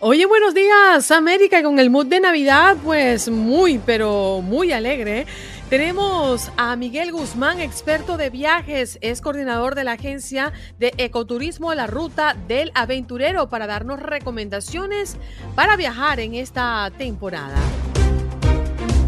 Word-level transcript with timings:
Oye, 0.00 0.26
buenos 0.26 0.54
días, 0.54 1.10
América, 1.10 1.60
con 1.60 1.80
el 1.80 1.90
mood 1.90 2.06
de 2.06 2.20
Navidad, 2.20 2.76
pues 2.84 3.28
muy, 3.28 3.78
pero 3.78 4.42
muy 4.42 4.70
alegre. 4.70 5.26
Tenemos 5.70 6.52
a 6.56 6.76
Miguel 6.76 7.10
Guzmán, 7.10 7.60
experto 7.60 8.16
de 8.16 8.30
viajes, 8.30 8.98
es 9.00 9.20
coordinador 9.20 9.74
de 9.74 9.82
la 9.82 9.92
agencia 9.92 10.52
de 10.78 10.94
ecoturismo 10.98 11.74
La 11.74 11.88
Ruta 11.88 12.36
del 12.46 12.70
Aventurero 12.76 13.48
para 13.48 13.66
darnos 13.66 13.98
recomendaciones 13.98 15.16
para 15.56 15.74
viajar 15.74 16.20
en 16.20 16.34
esta 16.34 16.92
temporada. 16.96 17.56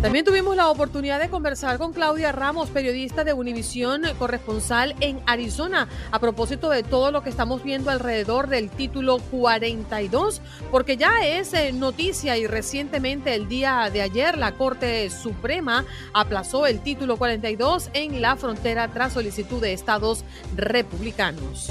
También 0.02 0.24
tuvimos 0.24 0.56
la 0.56 0.70
oportunidad 0.70 1.20
de 1.20 1.28
conversar 1.28 1.76
con 1.76 1.92
Claudia 1.92 2.32
Ramos, 2.32 2.70
periodista 2.70 3.22
de 3.22 3.34
Univisión, 3.34 4.02
corresponsal 4.18 4.94
en 5.00 5.20
Arizona, 5.26 5.88
a 6.10 6.18
propósito 6.18 6.70
de 6.70 6.82
todo 6.82 7.10
lo 7.10 7.22
que 7.22 7.28
estamos 7.28 7.62
viendo 7.62 7.90
alrededor 7.90 8.48
del 8.48 8.70
título 8.70 9.18
42, 9.18 10.40
porque 10.70 10.96
ya 10.96 11.22
es 11.22 11.52
eh, 11.52 11.72
noticia 11.72 12.38
y 12.38 12.46
recientemente 12.46 13.34
el 13.34 13.46
día 13.46 13.90
de 13.92 14.00
ayer 14.00 14.38
la 14.38 14.52
Corte 14.52 15.10
Suprema 15.10 15.84
aplazó 16.14 16.66
el 16.66 16.80
título 16.80 17.18
42 17.18 17.90
en 17.92 18.22
la 18.22 18.36
frontera 18.36 18.88
tras 18.88 19.12
solicitud 19.12 19.60
de 19.60 19.74
estados 19.74 20.24
republicanos. 20.56 21.70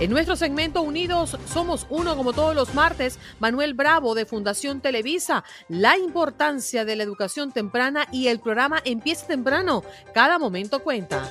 En 0.00 0.10
nuestro 0.10 0.36
segmento 0.36 0.82
Unidos 0.82 1.36
Somos 1.52 1.86
Uno, 1.90 2.16
como 2.16 2.32
todos 2.32 2.54
los 2.54 2.72
martes, 2.72 3.18
Manuel 3.40 3.74
Bravo 3.74 4.14
de 4.14 4.26
Fundación 4.26 4.80
Televisa, 4.80 5.42
la 5.68 5.98
importancia 5.98 6.84
de 6.84 6.94
la 6.94 7.02
educación 7.02 7.50
temprana 7.50 8.06
y 8.12 8.28
el 8.28 8.38
programa 8.38 8.80
Empieza 8.84 9.26
temprano, 9.26 9.82
cada 10.14 10.38
momento 10.38 10.84
cuenta. 10.84 11.28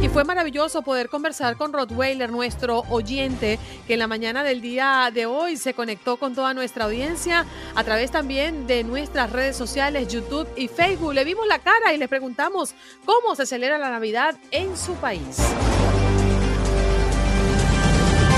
Y 0.00 0.08
fue 0.08 0.22
maravilloso 0.22 0.82
poder 0.82 1.08
conversar 1.08 1.56
con 1.56 1.72
Rottweiler, 1.72 2.30
nuestro 2.30 2.84
oyente, 2.90 3.58
que 3.88 3.94
en 3.94 3.98
la 3.98 4.06
mañana 4.06 4.44
del 4.44 4.60
día 4.60 5.10
de 5.12 5.26
hoy 5.26 5.56
se 5.56 5.74
conectó 5.74 6.16
con 6.16 6.36
toda 6.36 6.54
nuestra 6.54 6.84
audiencia 6.84 7.44
a 7.74 7.84
través 7.84 8.12
también 8.12 8.68
de 8.68 8.84
nuestras 8.84 9.30
redes 9.30 9.56
sociales, 9.56 10.08
YouTube 10.08 10.48
y 10.56 10.68
Facebook. 10.68 11.12
Le 11.12 11.24
vimos 11.24 11.46
la 11.48 11.58
cara 11.58 11.92
y 11.92 11.98
le 11.98 12.06
preguntamos 12.08 12.74
cómo 13.04 13.34
se 13.34 13.46
celebra 13.46 13.78
la 13.78 13.90
Navidad 13.90 14.36
en 14.52 14.74
su 14.76 14.94
país. 14.94 15.36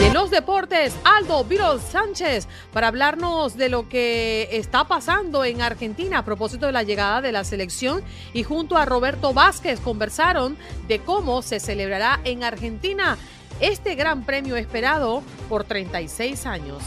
En 0.02 0.14
los 0.14 0.30
deportes, 0.30 0.94
Aldo 1.04 1.44
Viros 1.44 1.80
Sánchez 1.80 2.48
para 2.72 2.88
hablarnos 2.88 3.56
de 3.56 3.68
lo 3.68 3.88
que 3.88 4.48
está 4.50 4.88
pasando 4.88 5.44
en 5.44 5.62
Argentina 5.62 6.18
a 6.18 6.24
propósito 6.24 6.66
de 6.66 6.72
la 6.72 6.82
llegada 6.82 7.20
de 7.20 7.30
la 7.30 7.44
selección 7.44 8.02
y 8.32 8.42
junto 8.42 8.76
a 8.76 8.84
Roberto 8.84 9.32
Vázquez 9.32 9.78
conversaron 9.78 10.56
de 10.88 10.98
cómo 10.98 11.40
se 11.40 11.60
celebrará 11.60 12.20
en 12.24 12.42
Argentina 12.42 13.16
este 13.60 13.94
gran 13.94 14.24
premio 14.24 14.56
esperado 14.56 15.22
por 15.48 15.62
36 15.62 16.46
años. 16.46 16.82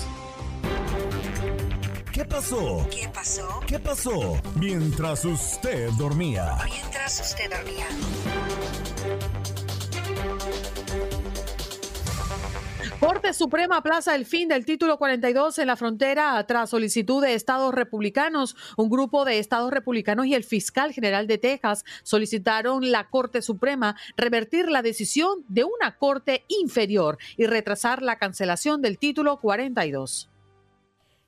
¿Qué 2.12 2.26
pasó? 2.26 2.86
¿Qué 2.92 3.08
pasó? 3.08 3.62
¿Qué 3.66 3.80
pasó? 3.80 4.42
Mientras 4.56 5.24
usted 5.24 5.90
dormía. 5.92 6.58
Mientras 6.66 7.22
usted 7.22 7.50
dormía. 7.50 7.88
Corte 13.00 13.34
Suprema 13.34 13.84
plaza 13.84 14.16
el 14.16 14.26
fin 14.26 14.48
del 14.48 14.66
título 14.66 14.98
42 14.98 15.60
en 15.60 15.68
la 15.68 15.76
frontera 15.76 16.42
tras 16.48 16.70
solicitud 16.70 17.22
de 17.22 17.34
estados 17.34 17.74
republicanos. 17.74 18.56
Un 18.78 18.90
grupo 18.90 19.26
de 19.26 19.40
estados 19.40 19.72
republicanos 19.72 20.26
y 20.26 20.34
el 20.34 20.44
fiscal 20.46 20.94
general 20.94 21.28
de 21.28 21.38
Texas 21.38 21.84
solicitaron 22.04 22.92
la 22.92 23.10
Corte 23.10 23.42
Suprema 23.42 23.98
revertir 24.16 24.70
la 24.70 24.82
decisión 24.82 25.44
de 25.50 25.66
una 25.66 25.98
corte 25.98 26.46
inferior 26.48 27.18
y 27.36 27.48
retrasar 27.48 28.02
la 28.02 28.18
cancelación 28.18 28.82
del 28.82 28.98
título 28.98 29.40
42. 29.40 30.30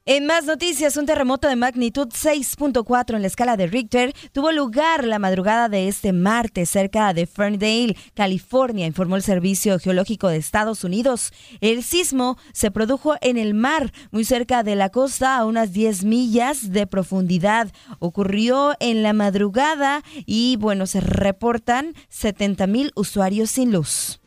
En 0.10 0.26
más 0.26 0.46
noticias, 0.46 0.96
un 0.96 1.06
terremoto 1.06 1.50
de 1.50 1.58
magnitud 1.58 2.08
6.4 2.08 3.16
en 3.16 3.22
la 3.24 3.28
escala 3.28 3.58
de 3.58 3.68
Richter 3.68 4.14
tuvo 4.32 4.54
lugar 4.54 5.04
la 5.04 5.20
madrugada 5.20 5.68
de 5.68 5.90
este 5.90 6.14
martes 6.14 6.70
cerca 6.70 7.14
de 7.14 7.28
Ferndale, 7.28 7.98
California, 8.14 8.86
informó 8.86 9.18
el 9.18 9.22
Servicio 9.22 9.78
Geológico 9.80 10.30
de 10.30 10.38
Estados 10.38 10.86
Unidos. 10.86 11.34
El 11.60 11.84
sismo 11.84 12.38
se 12.54 12.72
produjo 12.72 13.16
en 13.20 13.38
el 13.38 13.54
mar, 13.54 13.92
muy 14.12 14.24
cerca 14.24 14.64
de 14.64 14.78
la 14.78 14.92
costa, 14.92 15.36
a 15.36 15.46
unas 15.46 15.74
10 15.74 16.06
millas 16.06 16.72
de 16.72 16.88
profundidad. 16.88 17.70
Ocurrió 18.00 18.76
en 18.80 19.04
la 19.04 19.12
madrugada 19.12 20.04
y, 20.26 20.56
bueno, 20.56 20.88
se 20.88 21.02
reportan 21.02 21.94
70 22.08 22.66
mil 22.68 22.94
usuarios 22.96 23.50
sin 23.50 23.74
luz. 23.74 24.22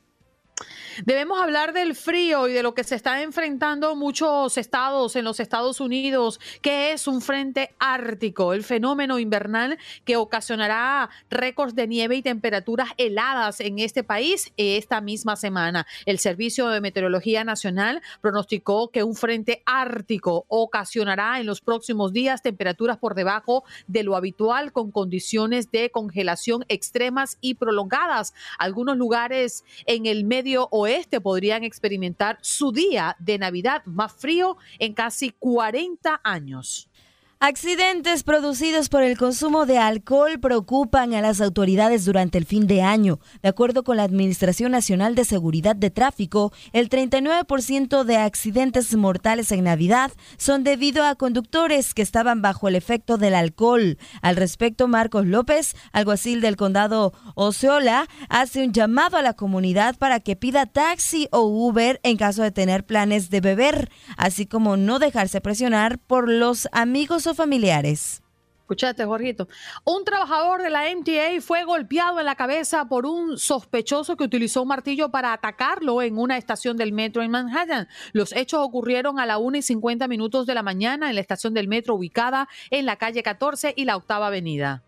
Debemos 1.05 1.41
hablar 1.41 1.73
del 1.73 1.95
frío 1.95 2.47
y 2.47 2.53
de 2.53 2.63
lo 2.63 2.75
que 2.75 2.85
se 2.85 2.95
están 2.95 3.21
enfrentando 3.21 3.97
muchos 3.97 4.59
estados 4.59 5.17
en 5.17 5.25
los 5.25 5.41
Estados 5.41 5.81
Unidos, 5.81 6.39
que 6.61 6.93
es 6.93 7.07
un 7.07 7.23
frente 7.23 7.75
ártico, 7.79 8.53
el 8.53 8.65
fenómeno 8.65 9.19
invernal 9.19 9.79
que 10.05 10.17
ocasionará 10.17 11.09
récords 11.31 11.75
de 11.75 11.87
nieve 11.87 12.17
y 12.17 12.23
temperaturas 12.23 12.91
heladas 12.99 13.61
en 13.61 13.79
este 13.79 14.05
país 14.05 14.53
esta 14.59 15.01
misma 15.01 15.37
semana. 15.37 15.87
El 16.05 16.19
Servicio 16.19 16.69
de 16.69 16.83
Meteorología 16.83 17.45
Nacional 17.45 18.03
pronosticó 18.21 18.91
que 18.91 19.03
un 19.03 19.15
frente 19.15 19.63
ártico 19.65 20.45
ocasionará 20.49 21.41
en 21.41 21.47
los 21.47 21.63
próximos 21.63 22.13
días 22.13 22.43
temperaturas 22.43 22.99
por 22.99 23.15
debajo 23.15 23.65
de 23.87 24.03
lo 24.03 24.17
habitual 24.17 24.73
con 24.73 24.91
condiciones 24.91 25.71
de 25.71 25.91
congelación 25.91 26.67
extremas 26.69 27.39
y 27.41 27.55
prolongadas. 27.55 28.35
Algunos 28.59 28.99
lugares 28.99 29.65
en 29.87 30.05
el 30.05 30.25
medio 30.25 30.69
oeste 30.71 30.90
podrían 31.21 31.63
experimentar 31.65 32.39
su 32.43 32.73
día 32.73 33.17
de 33.21 33.39
Navidad 33.39 33.83
más 33.85 34.13
frío 34.13 34.57
en 34.79 34.93
casi 34.93 35.31
40 35.31 36.21
años. 36.25 36.90
Accidentes 37.43 38.23
producidos 38.23 38.91
por 38.91 39.03
el 39.03 39.17
consumo 39.17 39.65
de 39.65 39.79
alcohol 39.79 40.39
preocupan 40.41 41.15
a 41.15 41.23
las 41.23 41.41
autoridades 41.41 42.05
durante 42.05 42.37
el 42.37 42.45
fin 42.45 42.67
de 42.67 42.83
año. 42.83 43.19
De 43.43 43.49
acuerdo 43.49 43.83
con 43.83 43.97
la 43.97 44.03
Administración 44.03 44.73
Nacional 44.73 45.15
de 45.15 45.25
Seguridad 45.25 45.75
de 45.75 45.89
Tráfico, 45.89 46.53
el 46.75 46.91
39% 46.91 48.05
de 48.05 48.19
accidentes 48.19 48.95
mortales 48.95 49.53
en 49.53 49.65
Navidad 49.65 50.13
son 50.37 50.65
debido 50.65 51.03
a 51.03 51.15
conductores 51.15 51.95
que 51.95 52.03
estaban 52.03 52.43
bajo 52.43 52.69
el 52.69 52.75
efecto 52.77 53.17
del 53.17 53.35
alcohol. 53.35 53.97
Al 54.21 54.37
respecto, 54.37 54.87
Marcos 54.87 55.25
López, 55.25 55.75
alguacil 55.93 56.43
del 56.43 56.57
condado 56.57 57.15
Osceola, 57.37 58.07
hace 58.29 58.63
un 58.63 58.75
llamado 58.75 59.17
a 59.17 59.23
la 59.23 59.33
comunidad 59.33 59.97
para 59.97 60.21
que 60.21 60.37
pida 60.37 60.67
taxi 60.67 61.27
o 61.33 61.41
Uber 61.41 62.01
en 62.03 62.19
caso 62.19 62.43
de 62.43 62.51
tener 62.51 62.85
planes 62.85 63.31
de 63.31 63.41
beber, 63.41 63.91
así 64.19 64.45
como 64.45 64.77
no 64.77 64.99
dejarse 64.99 65.41
presionar 65.41 65.97
por 65.99 66.29
los 66.29 66.69
amigos 66.73 67.30
familiares. 67.37 68.23
Escuchate, 68.71 69.05
Jorgito. 69.05 69.49
Un 69.85 70.05
trabajador 70.05 70.63
de 70.63 70.71
la 70.71 70.85
MTA 70.95 71.41
fue 71.41 71.65
golpeado 71.65 72.21
en 72.21 72.27
la 72.27 72.37
cabeza 72.37 72.85
por 72.85 73.05
un 73.05 73.37
sospechoso 73.37 74.17
que 74.17 74.23
utilizó 74.23 74.63
un 74.63 74.69
martillo 74.69 75.11
para 75.11 75.33
atacarlo 75.33 76.03
en 76.03 76.17
una 76.17 76.39
estación 76.39 76.77
del 76.77 76.93
metro 76.93 77.25
en 77.25 77.33
Manhattan. 77.33 77.89
Los 78.13 78.33
hechos 78.33 78.61
ocurrieron 78.63 79.19
a 79.19 79.27
la 79.27 79.39
1 79.39 79.57
y 79.57 79.63
50 79.63 80.07
minutos 80.07 80.47
de 80.47 80.55
la 80.55 80.63
mañana 80.63 81.09
en 81.09 81.17
la 81.17 81.21
estación 81.21 81.53
del 81.53 81.67
metro 81.67 81.97
ubicada 81.97 82.49
en 82.71 82.87
la 82.87 82.95
calle 82.95 83.25
14 83.25 83.75
y 83.77 83.87
la 83.87 83.97
octava 83.97 84.29
avenida. 84.29 84.85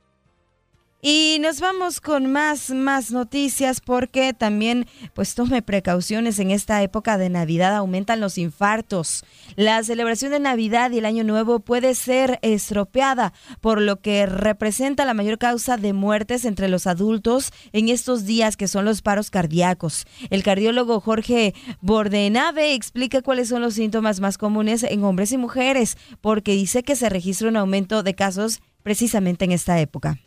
Y 1.04 1.38
nos 1.40 1.58
vamos 1.58 2.00
con 2.00 2.30
más, 2.30 2.70
más 2.70 3.10
noticias 3.10 3.80
porque 3.80 4.32
también, 4.32 4.86
pues 5.14 5.34
tome 5.34 5.60
precauciones 5.60 6.38
en 6.38 6.52
esta 6.52 6.80
época 6.80 7.18
de 7.18 7.28
Navidad, 7.28 7.74
aumentan 7.74 8.20
los 8.20 8.38
infartos. 8.38 9.24
La 9.56 9.82
celebración 9.82 10.30
de 10.30 10.38
Navidad 10.38 10.92
y 10.92 10.98
el 10.98 11.04
Año 11.04 11.24
Nuevo 11.24 11.58
puede 11.58 11.96
ser 11.96 12.38
estropeada, 12.42 13.32
por 13.60 13.80
lo 13.80 14.00
que 14.00 14.26
representa 14.26 15.04
la 15.04 15.12
mayor 15.12 15.38
causa 15.38 15.76
de 15.76 15.92
muertes 15.92 16.44
entre 16.44 16.68
los 16.68 16.86
adultos 16.86 17.50
en 17.72 17.88
estos 17.88 18.24
días 18.24 18.56
que 18.56 18.68
son 18.68 18.84
los 18.84 19.02
paros 19.02 19.30
cardíacos. 19.30 20.06
El 20.30 20.44
cardiólogo 20.44 21.00
Jorge 21.00 21.52
Bordenave 21.80 22.74
explica 22.74 23.22
cuáles 23.22 23.48
son 23.48 23.60
los 23.60 23.74
síntomas 23.74 24.20
más 24.20 24.38
comunes 24.38 24.84
en 24.84 25.02
hombres 25.02 25.32
y 25.32 25.36
mujeres, 25.36 25.98
porque 26.20 26.52
dice 26.52 26.84
que 26.84 26.94
se 26.94 27.08
registra 27.08 27.48
un 27.48 27.56
aumento 27.56 28.04
de 28.04 28.14
casos 28.14 28.60
precisamente 28.84 29.44
en 29.44 29.50
esta 29.50 29.80
época. 29.80 30.20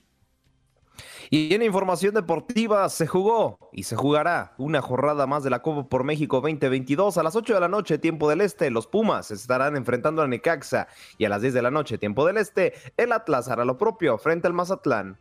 Y 1.37 1.53
en 1.53 1.63
información 1.63 2.13
deportiva 2.13 2.87
se 2.87 3.07
jugó 3.07 3.59
y 3.73 3.83
se 3.83 3.97
jugará 3.97 4.53
una 4.57 4.81
jornada 4.81 5.27
más 5.27 5.43
de 5.43 5.49
la 5.49 5.61
Copa 5.61 5.89
por 5.89 6.05
México 6.05 6.39
2022 6.39 7.17
a 7.17 7.23
las 7.23 7.35
8 7.35 7.55
de 7.55 7.59
la 7.59 7.67
noche, 7.67 7.97
tiempo 7.97 8.29
del 8.29 8.39
este. 8.39 8.71
Los 8.71 8.87
Pumas 8.87 9.31
estarán 9.31 9.75
enfrentando 9.75 10.21
a 10.21 10.29
Necaxa 10.29 10.87
y 11.17 11.25
a 11.25 11.29
las 11.29 11.41
10 11.41 11.55
de 11.55 11.61
la 11.61 11.71
noche, 11.71 11.97
tiempo 11.97 12.25
del 12.25 12.37
este, 12.37 12.71
el 12.95 13.11
Atlas 13.11 13.49
hará 13.49 13.65
lo 13.65 13.77
propio 13.77 14.17
frente 14.17 14.47
al 14.47 14.53
Mazatlán. 14.53 15.17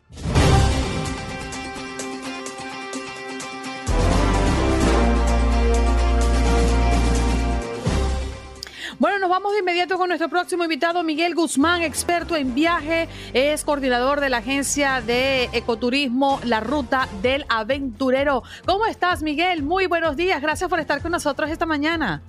Vamos 9.34 9.52
de 9.52 9.58
inmediato 9.58 9.98
con 9.98 10.06
nuestro 10.06 10.28
próximo 10.28 10.62
invitado, 10.62 11.02
Miguel 11.02 11.34
Guzmán, 11.34 11.82
experto 11.82 12.36
en 12.36 12.54
viaje, 12.54 13.08
es 13.32 13.64
coordinador 13.64 14.20
de 14.20 14.28
la 14.28 14.36
agencia 14.36 15.00
de 15.00 15.50
ecoturismo 15.52 16.38
La 16.44 16.60
Ruta 16.60 17.08
del 17.20 17.44
Aventurero. 17.48 18.44
¿Cómo 18.64 18.86
estás, 18.86 19.24
Miguel? 19.24 19.64
Muy 19.64 19.88
buenos 19.88 20.16
días, 20.16 20.40
gracias 20.40 20.70
por 20.70 20.78
estar 20.78 21.02
con 21.02 21.10
nosotros 21.10 21.50
esta 21.50 21.66
mañana. 21.66 22.22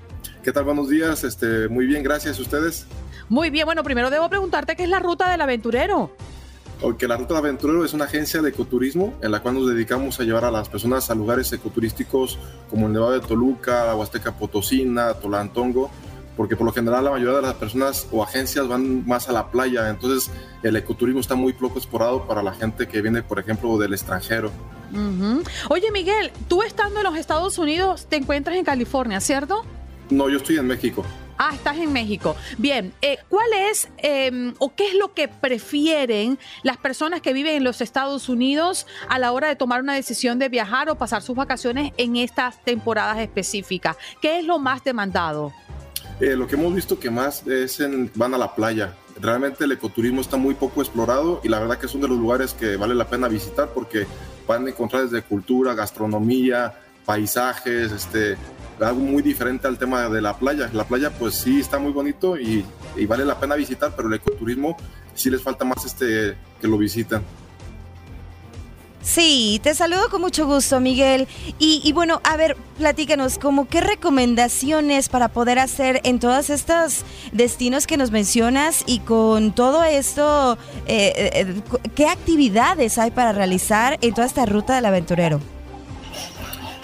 ¿Qué 0.44 0.52
tal? 0.52 0.64
Buenos 0.64 0.90
días, 0.90 1.24
este, 1.24 1.68
muy 1.68 1.86
bien, 1.86 2.02
gracias 2.02 2.40
a 2.40 2.42
ustedes. 2.42 2.88
Muy 3.30 3.52
bien, 3.52 3.66
bueno, 3.66 3.84
primero 3.84 4.10
debo 4.10 4.28
preguntarte 4.28 4.76
qué 4.76 4.82
es 4.82 4.90
la 4.90 4.98
Ruta 4.98 5.30
del 5.30 5.42
Aventurero. 5.42 6.10
Porque 6.82 7.08
la 7.08 7.18
Ruta 7.18 7.36
del 7.36 7.46
Aventurero 7.46 7.86
es 7.86 7.94
una 7.94 8.06
agencia 8.06 8.42
de 8.42 8.50
ecoturismo 8.50 9.14
en 9.22 9.30
la 9.30 9.44
cual 9.44 9.54
nos 9.54 9.68
dedicamos 9.68 10.20
a 10.20 10.24
llevar 10.24 10.44
a 10.44 10.50
las 10.50 10.70
personas 10.70 11.12
a 11.12 11.14
lugares 11.14 11.54
ecoturísticos 11.54 12.40
como 12.68 12.88
el 12.88 12.94
Nevado 12.94 13.12
de 13.12 13.20
Toluca, 13.20 13.86
la 13.86 13.96
Huasteca 13.96 14.36
Potosina, 14.36 15.14
Tolantongo, 15.14 15.92
porque 16.36 16.56
por 16.56 16.66
lo 16.66 16.74
general 16.74 17.04
la 17.04 17.12
mayoría 17.12 17.36
de 17.36 17.42
las 17.42 17.54
personas 17.56 18.08
o 18.12 18.24
agencias 18.24 18.68
van 18.68 19.06
más 19.06 19.30
a 19.30 19.32
la 19.32 19.50
playa, 19.52 19.90
entonces 19.90 20.32
el 20.64 20.76
ecoturismo 20.76 21.20
está 21.20 21.36
muy 21.36 21.54
poco 21.54 21.80
explorado 21.80 22.26
para 22.28 22.44
la 22.44 22.54
gente 22.54 22.88
que 22.88 23.02
viene, 23.02 23.24
por 23.24 23.40
ejemplo, 23.40 23.78
del 23.78 23.94
extranjero. 23.94 24.52
Oye, 25.70 25.92
Miguel, 25.92 26.32
tú 26.48 26.64
estando 26.64 27.00
en 27.00 27.04
los 27.04 27.18
Estados 27.18 27.58
Unidos, 27.58 28.06
te 28.08 28.16
encuentras 28.16 28.56
en 28.56 28.64
California, 28.64 29.20
¿cierto? 29.20 29.66
No, 30.10 30.30
yo 30.30 30.38
estoy 30.38 30.58
en 30.58 30.68
México. 30.68 31.04
Ah, 31.38 31.52
estás 31.54 31.78
en 31.78 31.92
México. 31.92 32.36
Bien, 32.58 32.94
eh, 33.02 33.18
¿cuál 33.28 33.52
es 33.54 33.90
em, 33.98 34.54
o 34.58 34.74
qué 34.74 34.88
es 34.88 34.94
lo 34.94 35.14
que 35.14 35.28
prefieren 35.28 36.40
las 36.64 36.78
personas 36.78 37.22
que 37.22 37.34
viven 37.34 37.56
en 37.56 37.64
los 37.64 37.82
Estados 37.82 38.30
Unidos 38.30 38.88
a 39.10 39.20
la 39.20 39.34
hora 39.34 39.50
de 39.50 39.58
tomar 39.58 39.82
una 39.82 39.96
decisión 39.96 40.40
de 40.40 40.48
viajar 40.48 40.90
o 40.90 40.96
pasar 40.96 41.22
sus 41.22 41.36
vacaciones 41.36 41.92
en 41.98 42.16
estas 42.16 42.64
temporadas 42.64 43.18
específicas? 43.18 43.98
¿Qué 44.22 44.40
es 44.40 44.46
lo 44.46 44.60
más 44.60 44.84
demandado? 44.86 45.52
Eh, 46.20 46.36
lo 46.36 46.48
que 46.48 46.56
hemos 46.56 46.74
visto 46.74 46.98
que 46.98 47.10
más 47.10 47.46
es 47.46 47.80
en, 47.80 48.10
van 48.16 48.34
a 48.34 48.38
la 48.38 48.56
playa. 48.56 48.96
Realmente 49.20 49.66
el 49.66 49.72
ecoturismo 49.72 50.22
está 50.22 50.38
muy 50.38 50.56
poco 50.56 50.82
explorado 50.82 51.42
y 51.44 51.50
la 51.50 51.60
verdad 51.60 51.78
que 51.78 51.88
es 51.88 51.96
uno 51.96 52.04
de 52.04 52.10
los 52.10 52.20
lugares 52.20 52.54
que 52.54 52.78
vale 52.78 52.96
la 52.96 53.10
pena 53.10 53.28
visitar 53.28 53.70
porque 53.74 54.08
van 54.48 54.66
a 54.66 54.70
encontrar 54.70 55.04
desde 55.04 55.24
cultura, 55.24 55.74
gastronomía, 55.74 56.74
paisajes, 57.06 57.92
este, 57.92 58.38
algo 58.80 59.02
muy 59.02 59.22
diferente 59.22 59.68
al 59.68 59.78
tema 59.78 60.10
de 60.10 60.22
la 60.22 60.38
playa. 60.38 60.70
La 60.74 60.86
playa 60.86 61.12
pues 61.12 61.36
sí 61.36 61.60
está 61.60 61.80
muy 61.80 61.92
bonito 61.92 62.38
y, 62.38 62.66
y 62.96 63.06
vale 63.06 63.26
la 63.26 63.40
pena 63.40 63.56
visitar, 63.56 63.94
pero 63.96 64.08
el 64.08 64.16
ecoturismo 64.16 64.78
sí 65.14 65.30
les 65.30 65.42
falta 65.42 65.66
más 65.66 65.86
este, 65.86 66.38
que 66.62 66.68
lo 66.68 66.78
visiten. 66.78 67.22
Sí, 69.06 69.60
te 69.62 69.76
saludo 69.76 70.10
con 70.10 70.20
mucho 70.20 70.48
gusto, 70.48 70.80
Miguel. 70.80 71.28
Y, 71.60 71.92
bueno, 71.94 72.22
a 72.24 72.38
ver, 72.38 72.58
platícanos, 72.80 73.38
como 73.38 73.68
qué 73.70 73.80
recomendaciones 73.80 75.10
para 75.10 75.28
poder 75.28 75.60
hacer 75.60 76.02
en 76.04 76.20
todos 76.20 76.50
estos 76.50 77.04
destinos 77.32 77.86
que 77.86 77.98
nos 77.98 78.10
mencionas 78.10 78.84
y 78.88 79.00
con 79.00 79.54
todo 79.54 79.84
esto, 79.84 80.58
eh, 80.88 81.32
eh, 81.36 81.62
¿qué 81.94 82.08
actividades 82.08 82.98
hay 82.98 83.12
para 83.12 83.32
realizar 83.32 84.00
en 84.02 84.16
toda 84.16 84.26
esta 84.26 84.48
ruta 84.48 84.76
del 84.76 84.86
aventurero? 84.86 85.40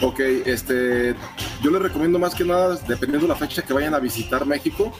Ok, 0.01 0.19
este, 0.45 1.15
yo 1.63 1.71
les 1.71 1.81
recomiendo 1.81 2.19
más 2.19 2.35
que 2.35 2.45
nada, 2.45 2.77
dependiendo 2.87 3.25
de 3.25 3.33
la 3.33 3.35
fecha 3.35 3.63
que 3.63 3.73
vayan 3.73 3.95
a 3.95 3.99
visitar 3.99 4.45
México, 4.45 4.93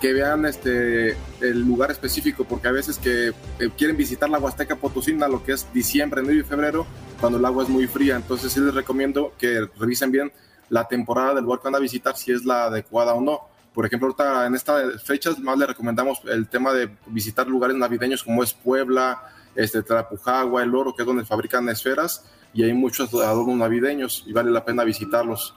que 0.00 0.12
vean 0.12 0.44
este 0.46 1.16
el 1.40 1.60
lugar 1.60 1.90
específico, 1.90 2.44
porque 2.44 2.68
a 2.68 2.72
veces 2.72 2.98
que 2.98 3.28
eh, 3.28 3.70
quieren 3.76 3.96
visitar 3.96 4.28
la 4.28 4.38
Huasteca 4.38 4.76
Potosina, 4.76 5.28
lo 5.28 5.42
que 5.42 5.52
es 5.52 5.66
diciembre, 5.72 6.20
enero 6.20 6.40
y 6.40 6.42
febrero, 6.42 6.86
cuando 7.20 7.38
el 7.38 7.44
agua 7.44 7.64
es 7.64 7.68
muy 7.68 7.86
fría. 7.86 8.16
Entonces 8.16 8.52
sí 8.52 8.60
les 8.60 8.74
recomiendo 8.74 9.32
que 9.38 9.66
revisen 9.78 10.10
bien 10.10 10.32
la 10.68 10.86
temporada 10.86 11.34
del 11.34 11.44
lugar 11.44 11.60
que 11.60 11.64
van 11.64 11.76
a 11.76 11.78
visitar, 11.78 12.16
si 12.16 12.32
es 12.32 12.44
la 12.44 12.64
adecuada 12.64 13.14
o 13.14 13.20
no. 13.20 13.40
Por 13.72 13.84
ejemplo, 13.84 14.16
en 14.46 14.54
estas 14.54 15.02
fechas 15.02 15.38
más 15.38 15.58
les 15.58 15.68
recomendamos 15.68 16.20
el 16.24 16.48
tema 16.48 16.72
de 16.72 16.90
visitar 17.08 17.46
lugares 17.46 17.76
navideños 17.76 18.24
como 18.24 18.42
es 18.42 18.54
Puebla, 18.54 19.22
este, 19.54 19.82
Trapujagua, 19.82 20.62
El 20.62 20.74
Oro, 20.74 20.94
que 20.94 21.02
es 21.02 21.06
donde 21.06 21.24
fabrican 21.24 21.68
esferas, 21.68 22.24
y 22.54 22.62
hay 22.62 22.72
muchos 22.72 23.12
adornos 23.12 23.56
navideños 23.56 24.24
y 24.26 24.32
vale 24.32 24.50
la 24.50 24.64
pena 24.64 24.82
visitarlos. 24.82 25.54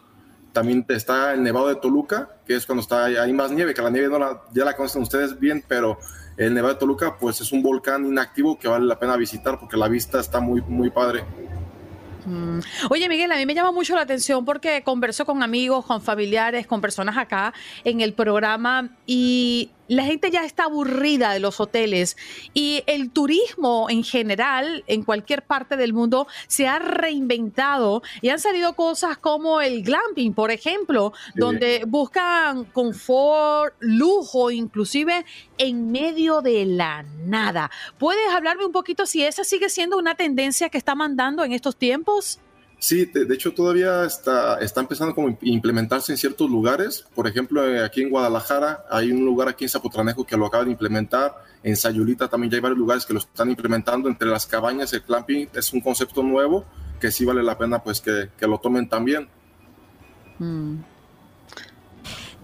También 0.53 0.85
está 0.89 1.33
el 1.33 1.43
Nevado 1.43 1.67
de 1.67 1.75
Toluca, 1.75 2.29
que 2.45 2.55
es 2.55 2.65
cuando 2.65 2.81
está 2.81 3.05
hay 3.05 3.33
más 3.33 3.51
nieve, 3.51 3.73
que 3.73 3.81
la 3.81 3.89
nieve 3.89 4.09
no 4.09 4.41
ya 4.51 4.65
la 4.65 4.75
conocen 4.75 5.03
ustedes 5.03 5.39
bien, 5.39 5.63
pero 5.67 5.99
el 6.37 6.53
Nevado 6.53 6.73
de 6.73 6.79
Toluca 6.79 7.17
pues 7.17 7.41
es 7.41 7.51
un 7.51 7.61
volcán 7.61 8.05
inactivo 8.05 8.57
que 8.57 8.67
vale 8.67 8.85
la 8.85 8.97
pena 8.97 9.15
visitar 9.15 9.59
porque 9.59 9.77
la 9.77 9.87
vista 9.87 10.19
está 10.19 10.39
muy, 10.39 10.61
muy 10.61 10.89
padre. 10.89 11.23
Mm. 12.25 12.59
Oye, 12.89 13.09
Miguel, 13.09 13.31
a 13.31 13.37
mí 13.37 13.45
me 13.45 13.55
llama 13.55 13.71
mucho 13.71 13.95
la 13.95 14.01
atención 14.01 14.45
porque 14.45 14.83
converso 14.83 15.25
con 15.25 15.41
amigos, 15.43 15.85
con 15.85 16.01
familiares, 16.01 16.67
con 16.67 16.81
personas 16.81 17.17
acá 17.17 17.53
en 17.83 18.01
el 18.01 18.13
programa 18.13 18.89
y 19.05 19.71
la 19.89 20.03
gente 20.06 20.31
ya 20.31 20.45
está 20.45 20.65
aburrida 20.65 21.33
de 21.33 21.39
los 21.39 21.59
hoteles 21.59 22.15
y 22.53 22.83
el 22.86 23.12
turismo 23.12 23.88
en 23.89 24.03
general 24.03 24.83
en 24.88 25.03
cualquier 25.03 25.41
parte 25.41 25.75
del 25.75 25.94
mundo 25.94 26.27
se 26.47 26.68
ha 26.68 26.80
reinventado 26.80 28.01
y 28.21 28.30
han 28.30 28.39
salido 28.39 28.74
cosas 28.74 29.18
como 29.18 29.59
el 29.62 29.83
glamping, 29.83 30.33
por 30.33 30.51
ejemplo, 30.51 31.12
donde 31.36 31.83
buscan 31.88 32.65
confort, 32.65 33.75
lujo, 33.80 34.51
inclusive 34.51 35.25
en 35.57 35.92
medio 35.92 36.42
de 36.42 36.65
la 36.65 37.03
nada. 37.25 37.71
¿Puedes 37.97 38.31
hablarme 38.31 38.66
un 38.66 38.71
poquito 38.71 39.06
si 39.06 39.23
esa 39.23 39.44
sigue 39.44 39.69
siendo 39.69 39.97
una 39.97 40.16
tendencia 40.16 40.69
que 40.69 40.78
está 40.78 40.94
mandando 40.95 41.44
en 41.44 41.52
estos 41.52 41.75
tiempos? 41.75 42.40
Sí, 42.80 43.06
de, 43.06 43.33
hecho 43.33 43.54
todavía 43.54 44.06
está, 44.06 44.57
está 44.59 44.80
empezando 44.80 45.14
como 45.14 45.38
implementarse 45.42 46.14
en 46.14 46.18
ciertos 46.18 46.50
lugares. 46.50 47.06
Por 47.14 47.28
ejemplo, 47.28 47.68
eh, 47.68 47.83
aquí 47.83 48.02
en 48.02 48.09
Guadalajara 48.09 48.86
hay 48.90 49.12
un 49.12 49.26
lugar 49.26 49.50
aquí 49.50 49.66
en 49.66 49.69
Zapotranejo 49.69 50.26
que 50.26 50.38
lo 50.38 50.45
acaba 50.45 50.64
de 50.64 50.71
implementar. 50.71 51.44
En 51.62 51.76
Sayulita 51.76 52.30
también 52.30 52.52
ya 52.52 52.56
hay 52.56 52.62
varios 52.62 52.80
lugares 52.80 53.06
que 53.06 53.14
lo 53.14 53.19
están 53.19 53.50
implementando. 53.50 54.07
Entre 54.07 54.30
las 54.30 54.45
cabañas, 54.45 54.94
el 54.94 55.04
clamping 55.04 55.50
es 55.54 55.74
un 55.74 55.81
concepto 55.81 56.24
nuevo 56.24 56.66
que 57.02 57.12
sí 57.12 57.26
vale 57.26 57.44
la 57.44 57.57
pena 57.57 57.83
pues 57.83 58.00
que, 58.00 58.30
que 58.38 58.48
lo 58.48 58.59
tomen 58.59 58.88
también. 58.88 59.28
Mm. 60.40 60.78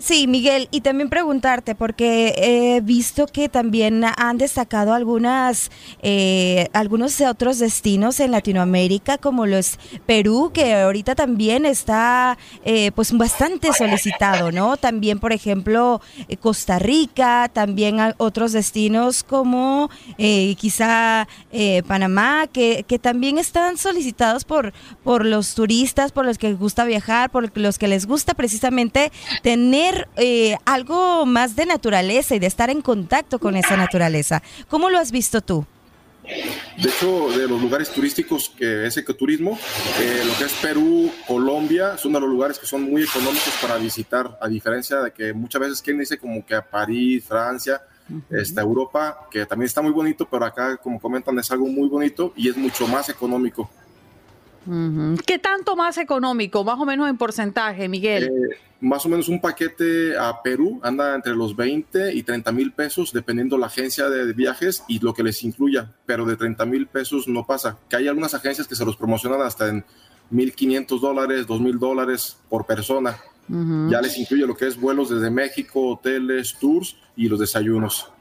Sí, 0.05 0.27
Miguel, 0.27 0.67
y 0.69 0.81
también 0.81 1.09
preguntarte, 1.09 1.73
porque 1.73 2.35
he 2.37 2.81
visto 2.81 3.25
que 3.25 3.49
también 3.49 4.03
han 4.05 4.37
destacado 4.37 4.93
algunas, 4.93 5.71
eh, 6.03 6.67
algunos 6.73 7.19
otros 7.21 7.57
destinos 7.57 8.19
en 8.19 8.29
Latinoamérica, 8.29 9.17
como 9.17 9.47
los 9.47 9.79
Perú, 10.05 10.51
que 10.53 10.75
ahorita 10.75 11.15
también 11.15 11.65
está 11.65 12.37
eh, 12.65 12.91
pues 12.91 13.17
bastante 13.17 13.73
solicitado, 13.73 14.51
¿no? 14.51 14.77
También, 14.77 15.17
por 15.17 15.33
ejemplo, 15.33 16.01
eh, 16.27 16.37
Costa 16.37 16.77
Rica, 16.77 17.49
también 17.51 17.97
otros 18.17 18.51
destinos 18.51 19.23
como 19.23 19.89
quizá 20.17 21.27
Panamá, 21.87 22.45
que, 22.53 22.85
que 22.87 22.99
también 22.99 23.39
están 23.39 23.79
solicitados 23.79 24.45
por, 24.45 24.71
por 25.03 25.25
los 25.25 25.55
turistas, 25.55 26.11
por 26.11 26.25
los 26.25 26.37
que 26.37 26.49
les 26.49 26.59
gusta 26.59 26.85
viajar, 26.85 27.31
por 27.31 27.57
los 27.57 27.79
que 27.79 27.87
les 27.87 28.05
gusta 28.05 28.35
precisamente 28.35 29.11
tener 29.41 29.94
eh, 30.15 30.55
algo 30.65 31.25
más 31.25 31.55
de 31.55 31.65
naturaleza 31.65 32.35
y 32.35 32.39
de 32.39 32.47
estar 32.47 32.69
en 32.69 32.81
contacto 32.81 33.39
con 33.39 33.55
esa 33.55 33.77
naturaleza. 33.77 34.41
¿Cómo 34.69 34.89
lo 34.89 34.99
has 34.99 35.11
visto 35.11 35.41
tú? 35.41 35.65
De 36.23 36.89
hecho, 36.89 37.29
de 37.37 37.47
los 37.47 37.61
lugares 37.61 37.91
turísticos 37.91 38.49
que 38.49 38.87
es 38.87 38.97
ecoturismo, 38.97 39.59
eh, 39.99 40.23
lo 40.25 40.35
que 40.37 40.45
es 40.45 40.53
Perú, 40.53 41.11
Colombia, 41.27 41.97
son 41.97 42.13
de 42.13 42.19
los 42.19 42.29
lugares 42.29 42.57
que 42.57 42.65
son 42.65 42.83
muy 42.83 43.03
económicos 43.03 43.53
para 43.61 43.77
visitar, 43.77 44.37
a 44.41 44.47
diferencia 44.47 45.01
de 45.01 45.11
que 45.11 45.33
muchas 45.33 45.61
veces 45.61 45.81
quien 45.81 45.99
dice 45.99 46.17
como 46.17 46.43
que 46.43 46.55
a 46.55 46.67
París, 46.67 47.23
Francia, 47.25 47.81
este, 48.29 48.59
Europa, 48.59 49.27
que 49.31 49.45
también 49.45 49.67
está 49.67 49.81
muy 49.81 49.91
bonito, 49.91 50.27
pero 50.29 50.45
acá, 50.45 50.77
como 50.77 50.99
comentan, 50.99 51.37
es 51.39 51.51
algo 51.51 51.67
muy 51.67 51.87
bonito 51.87 52.33
y 52.35 52.49
es 52.49 52.57
mucho 52.57 52.87
más 52.87 53.09
económico. 53.09 53.69
¿Qué 55.25 55.37
tanto 55.37 55.75
más 55.75 55.97
económico, 55.99 56.63
más 56.63 56.79
o 56.79 56.85
menos 56.85 57.07
en 57.07 57.17
porcentaje, 57.17 57.87
Miguel? 57.87 58.23
Eh, 58.23 58.57
más 58.81 59.05
o 59.05 59.09
menos 59.09 59.29
un 59.29 59.39
paquete 59.39 60.17
a 60.17 60.41
Perú 60.41 60.79
anda 60.83 61.15
entre 61.15 61.35
los 61.35 61.55
20 61.55 62.13
y 62.13 62.23
30 62.23 62.51
mil 62.51 62.71
pesos, 62.73 63.13
dependiendo 63.13 63.57
la 63.57 63.67
agencia 63.67 64.09
de 64.09 64.33
viajes 64.33 64.83
y 64.87 64.99
lo 64.99 65.13
que 65.13 65.23
les 65.23 65.43
incluya, 65.43 65.93
pero 66.05 66.25
de 66.25 66.35
30 66.35 66.65
mil 66.65 66.87
pesos 66.87 67.27
no 67.27 67.45
pasa. 67.45 67.77
Que 67.89 67.95
hay 67.95 68.07
algunas 68.07 68.33
agencias 68.33 68.67
que 68.67 68.75
se 68.75 68.85
los 68.85 68.97
promocionan 68.97 69.41
hasta 69.41 69.69
en 69.69 69.85
1.500 70.31 70.99
dólares, 70.99 71.47
2.000 71.47 71.79
dólares 71.79 72.37
por 72.49 72.65
persona. 72.65 73.17
Ya 73.47 74.01
les 74.01 74.17
incluye 74.17 74.47
lo 74.47 74.57
que 74.57 74.67
es 74.67 74.79
vuelos 74.79 75.09
desde 75.09 75.29
México, 75.29 75.91
hoteles, 75.91 76.55
tours 76.59 76.97
y 77.15 77.29
los 77.29 77.39
desayunos. 77.39 78.11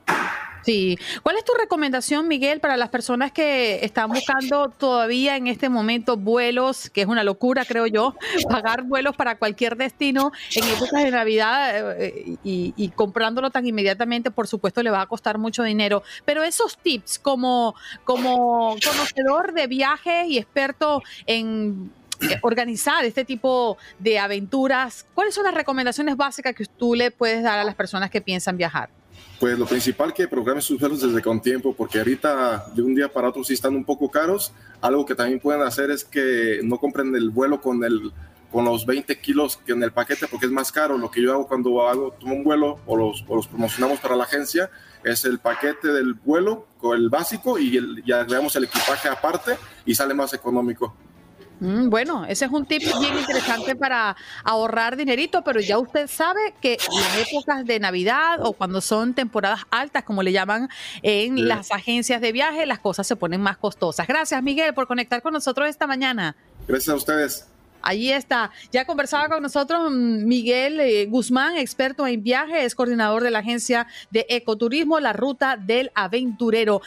Sí. 0.64 0.98
¿Cuál 1.22 1.36
es 1.36 1.44
tu 1.44 1.52
recomendación, 1.52 2.26
Miguel, 2.26 2.60
para 2.60 2.76
las 2.76 2.88
personas 2.88 3.32
que 3.32 3.84
están 3.84 4.10
buscando 4.10 4.68
todavía 4.70 5.36
en 5.36 5.46
este 5.46 5.68
momento 5.68 6.16
vuelos, 6.16 6.88
que 6.90 7.02
es 7.02 7.06
una 7.06 7.22
locura, 7.22 7.64
creo 7.64 7.86
yo, 7.86 8.14
pagar 8.48 8.82
vuelos 8.82 9.14
para 9.14 9.36
cualquier 9.36 9.76
destino 9.76 10.32
en 10.54 10.64
épocas 10.64 11.04
de 11.04 11.10
Navidad 11.10 12.00
eh, 12.00 12.36
y, 12.42 12.72
y, 12.76 12.88
comprándolo 12.90 13.50
tan 13.50 13.66
inmediatamente, 13.66 14.30
por 14.30 14.46
supuesto, 14.46 14.82
le 14.82 14.90
va 14.90 15.02
a 15.02 15.06
costar 15.06 15.38
mucho 15.38 15.62
dinero. 15.62 16.02
Pero 16.24 16.42
esos 16.42 16.78
tips 16.78 17.18
como, 17.18 17.74
como 18.04 18.76
conocedor 18.82 19.52
de 19.52 19.66
viajes 19.66 20.28
y 20.28 20.38
experto 20.38 21.02
en 21.26 21.90
eh, 22.20 22.38
organizar 22.42 23.04
este 23.04 23.24
tipo 23.24 23.76
de 23.98 24.18
aventuras, 24.18 25.04
¿cuáles 25.14 25.34
son 25.34 25.44
las 25.44 25.54
recomendaciones 25.54 26.16
básicas 26.16 26.54
que 26.54 26.64
tú 26.64 26.94
le 26.94 27.10
puedes 27.10 27.42
dar 27.42 27.58
a 27.58 27.64
las 27.64 27.74
personas 27.74 28.10
que 28.10 28.20
piensan 28.20 28.56
viajar? 28.56 28.88
Pues 29.44 29.58
lo 29.58 29.66
principal 29.66 30.14
que 30.14 30.26
programen 30.26 30.62
sus 30.62 30.80
vuelos 30.80 31.02
desde 31.02 31.20
con 31.20 31.38
tiempo, 31.38 31.74
porque 31.76 31.98
ahorita 31.98 32.64
de 32.74 32.80
un 32.80 32.94
día 32.94 33.12
para 33.12 33.28
otro 33.28 33.44
sí 33.44 33.52
están 33.52 33.76
un 33.76 33.84
poco 33.84 34.10
caros. 34.10 34.54
Algo 34.80 35.04
que 35.04 35.14
también 35.14 35.38
pueden 35.38 35.60
hacer 35.60 35.90
es 35.90 36.02
que 36.02 36.60
no 36.64 36.78
compren 36.78 37.14
el 37.14 37.28
vuelo 37.28 37.60
con 37.60 37.84
el 37.84 38.10
con 38.50 38.64
los 38.64 38.86
20 38.86 39.18
kilos 39.18 39.58
que 39.58 39.72
en 39.72 39.82
el 39.82 39.92
paquete 39.92 40.28
porque 40.28 40.46
es 40.46 40.52
más 40.52 40.72
caro. 40.72 40.96
Lo 40.96 41.10
que 41.10 41.20
yo 41.20 41.30
hago 41.34 41.46
cuando 41.46 41.86
hago, 41.86 42.12
tomo 42.12 42.36
un 42.36 42.42
vuelo 42.42 42.78
o 42.86 42.96
los, 42.96 43.22
o 43.28 43.36
los 43.36 43.46
promocionamos 43.46 44.00
para 44.00 44.16
la 44.16 44.24
agencia 44.24 44.70
es 45.04 45.26
el 45.26 45.38
paquete 45.38 45.88
del 45.88 46.14
vuelo 46.14 46.66
con 46.78 46.96
el 46.96 47.10
básico 47.10 47.58
y, 47.58 47.76
el, 47.76 48.02
y 48.02 48.12
agregamos 48.12 48.56
el 48.56 48.64
equipaje 48.64 49.10
aparte 49.10 49.58
y 49.84 49.94
sale 49.94 50.14
más 50.14 50.32
económico. 50.32 50.96
Mm, 51.64 51.88
bueno, 51.88 52.26
ese 52.26 52.44
es 52.44 52.50
un 52.50 52.66
tip 52.66 52.82
bien 53.00 53.18
interesante 53.18 53.74
para 53.74 54.14
ahorrar 54.44 54.96
dinerito, 54.96 55.42
pero 55.42 55.60
ya 55.60 55.78
usted 55.78 56.08
sabe 56.08 56.52
que 56.60 56.76
las 56.92 57.26
épocas 57.26 57.64
de 57.64 57.80
Navidad 57.80 58.40
o 58.42 58.52
cuando 58.52 58.82
son 58.82 59.14
temporadas 59.14 59.60
altas, 59.70 60.04
como 60.04 60.22
le 60.22 60.32
llaman 60.32 60.68
en 61.00 61.48
las 61.48 61.72
agencias 61.72 62.20
de 62.20 62.32
viaje, 62.32 62.66
las 62.66 62.80
cosas 62.80 63.06
se 63.06 63.16
ponen 63.16 63.40
más 63.40 63.56
costosas. 63.56 64.06
Gracias, 64.06 64.42
Miguel, 64.42 64.74
por 64.74 64.86
conectar 64.86 65.22
con 65.22 65.32
nosotros 65.32 65.66
esta 65.66 65.86
mañana. 65.86 66.36
Gracias 66.68 66.92
a 66.92 66.96
ustedes. 66.96 67.48
Allí 67.80 68.12
está. 68.12 68.50
Ya 68.70 68.84
conversaba 68.84 69.30
con 69.30 69.42
nosotros 69.42 69.90
mm, 69.90 70.26
Miguel 70.26 70.80
eh, 70.80 71.06
Guzmán, 71.06 71.56
experto 71.56 72.06
en 72.06 72.22
viajes, 72.22 72.62
es 72.62 72.74
coordinador 72.74 73.22
de 73.22 73.30
la 73.30 73.38
agencia 73.38 73.86
de 74.10 74.26
ecoturismo 74.28 75.00
La 75.00 75.14
Ruta 75.14 75.56
del 75.56 75.90
Aventurero. 75.94 76.82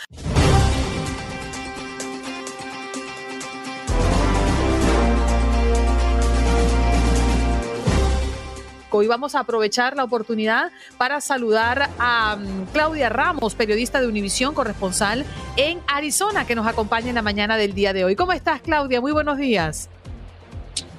Hoy 8.90 9.08
vamos 9.08 9.36
a 9.36 9.42
aprovechar 9.42 9.98
la 9.98 10.06
oportunidad 10.06 10.72
para 10.98 11.20
saludar 11.20 11.90
a 12.00 12.38
mm, 12.38 12.68
Claudia 12.72 13.10
Ramos, 13.10 13.54
periodista 13.54 14.00
de 14.00 14.08
Univisión, 14.08 14.54
corresponsal 14.54 15.26
en 15.58 15.80
Arizona, 15.88 16.48
que 16.48 16.56
nos 16.56 16.66
acompaña 16.66 17.10
en 17.10 17.16
la 17.16 17.22
mañana 17.22 17.58
del 17.58 17.74
día 17.74 17.92
de 17.92 18.06
hoy. 18.06 18.16
¿Cómo 18.16 18.32
estás, 18.32 18.62
Claudia? 18.62 19.02
Muy 19.02 19.12
buenos 19.12 19.38
días. 19.38 19.90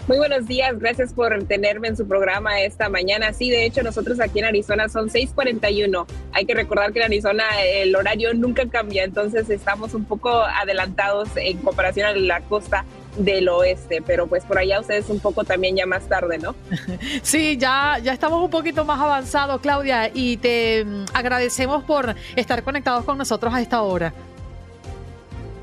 Muy 0.07 0.17
buenos 0.17 0.47
días, 0.47 0.79
gracias 0.79 1.13
por 1.13 1.45
tenerme 1.45 1.89
en 1.89 1.97
su 1.97 2.09
programa 2.09 2.63
esta 2.63 2.89
mañana. 2.89 3.35
Sí, 3.35 3.51
de 3.51 3.67
hecho, 3.67 3.83
nosotros 3.83 4.21
aquí 4.21 4.39
en 4.39 4.47
Arizona 4.47 4.89
son 4.89 5.11
6:41. 5.11 6.07
Hay 6.33 6.47
que 6.47 6.55
recordar 6.55 6.95
que 6.95 7.01
en 7.01 7.07
Arizona 7.07 7.45
el 7.63 7.95
horario 7.95 8.33
nunca 8.33 8.67
cambia, 8.69 9.05
entonces 9.05 9.51
estamos 9.51 9.93
un 9.93 10.07
poco 10.07 10.31
adelantados 10.31 11.29
en 11.37 11.59
comparación 11.59 12.07
a 12.07 12.13
la 12.13 12.41
costa 12.41 12.87
del 13.17 13.49
oeste, 13.49 14.03
pero 14.05 14.27
pues 14.27 14.45
por 14.45 14.59
allá 14.59 14.81
ustedes 14.81 15.09
un 15.09 15.21
poco 15.21 15.45
también 15.45 15.77
ya 15.77 15.87
más 15.87 16.09
tarde, 16.09 16.39
¿no? 16.39 16.55
Sí, 17.23 17.57
ya, 17.57 17.99
ya 18.03 18.13
estamos 18.13 18.43
un 18.43 18.51
poquito 18.51 18.85
más 18.85 19.01
avanzados, 19.01 19.61
Claudia, 19.61 20.11
y 20.13 20.37
te 20.37 20.85
mm, 20.85 21.05
agradecemos 21.15 21.85
por 21.85 22.15
estar 22.37 22.63
conectados 22.63 23.05
con 23.05 23.19
nosotros 23.19 23.53
a 23.53 23.61
esta 23.61 23.83
hora. 23.83 24.13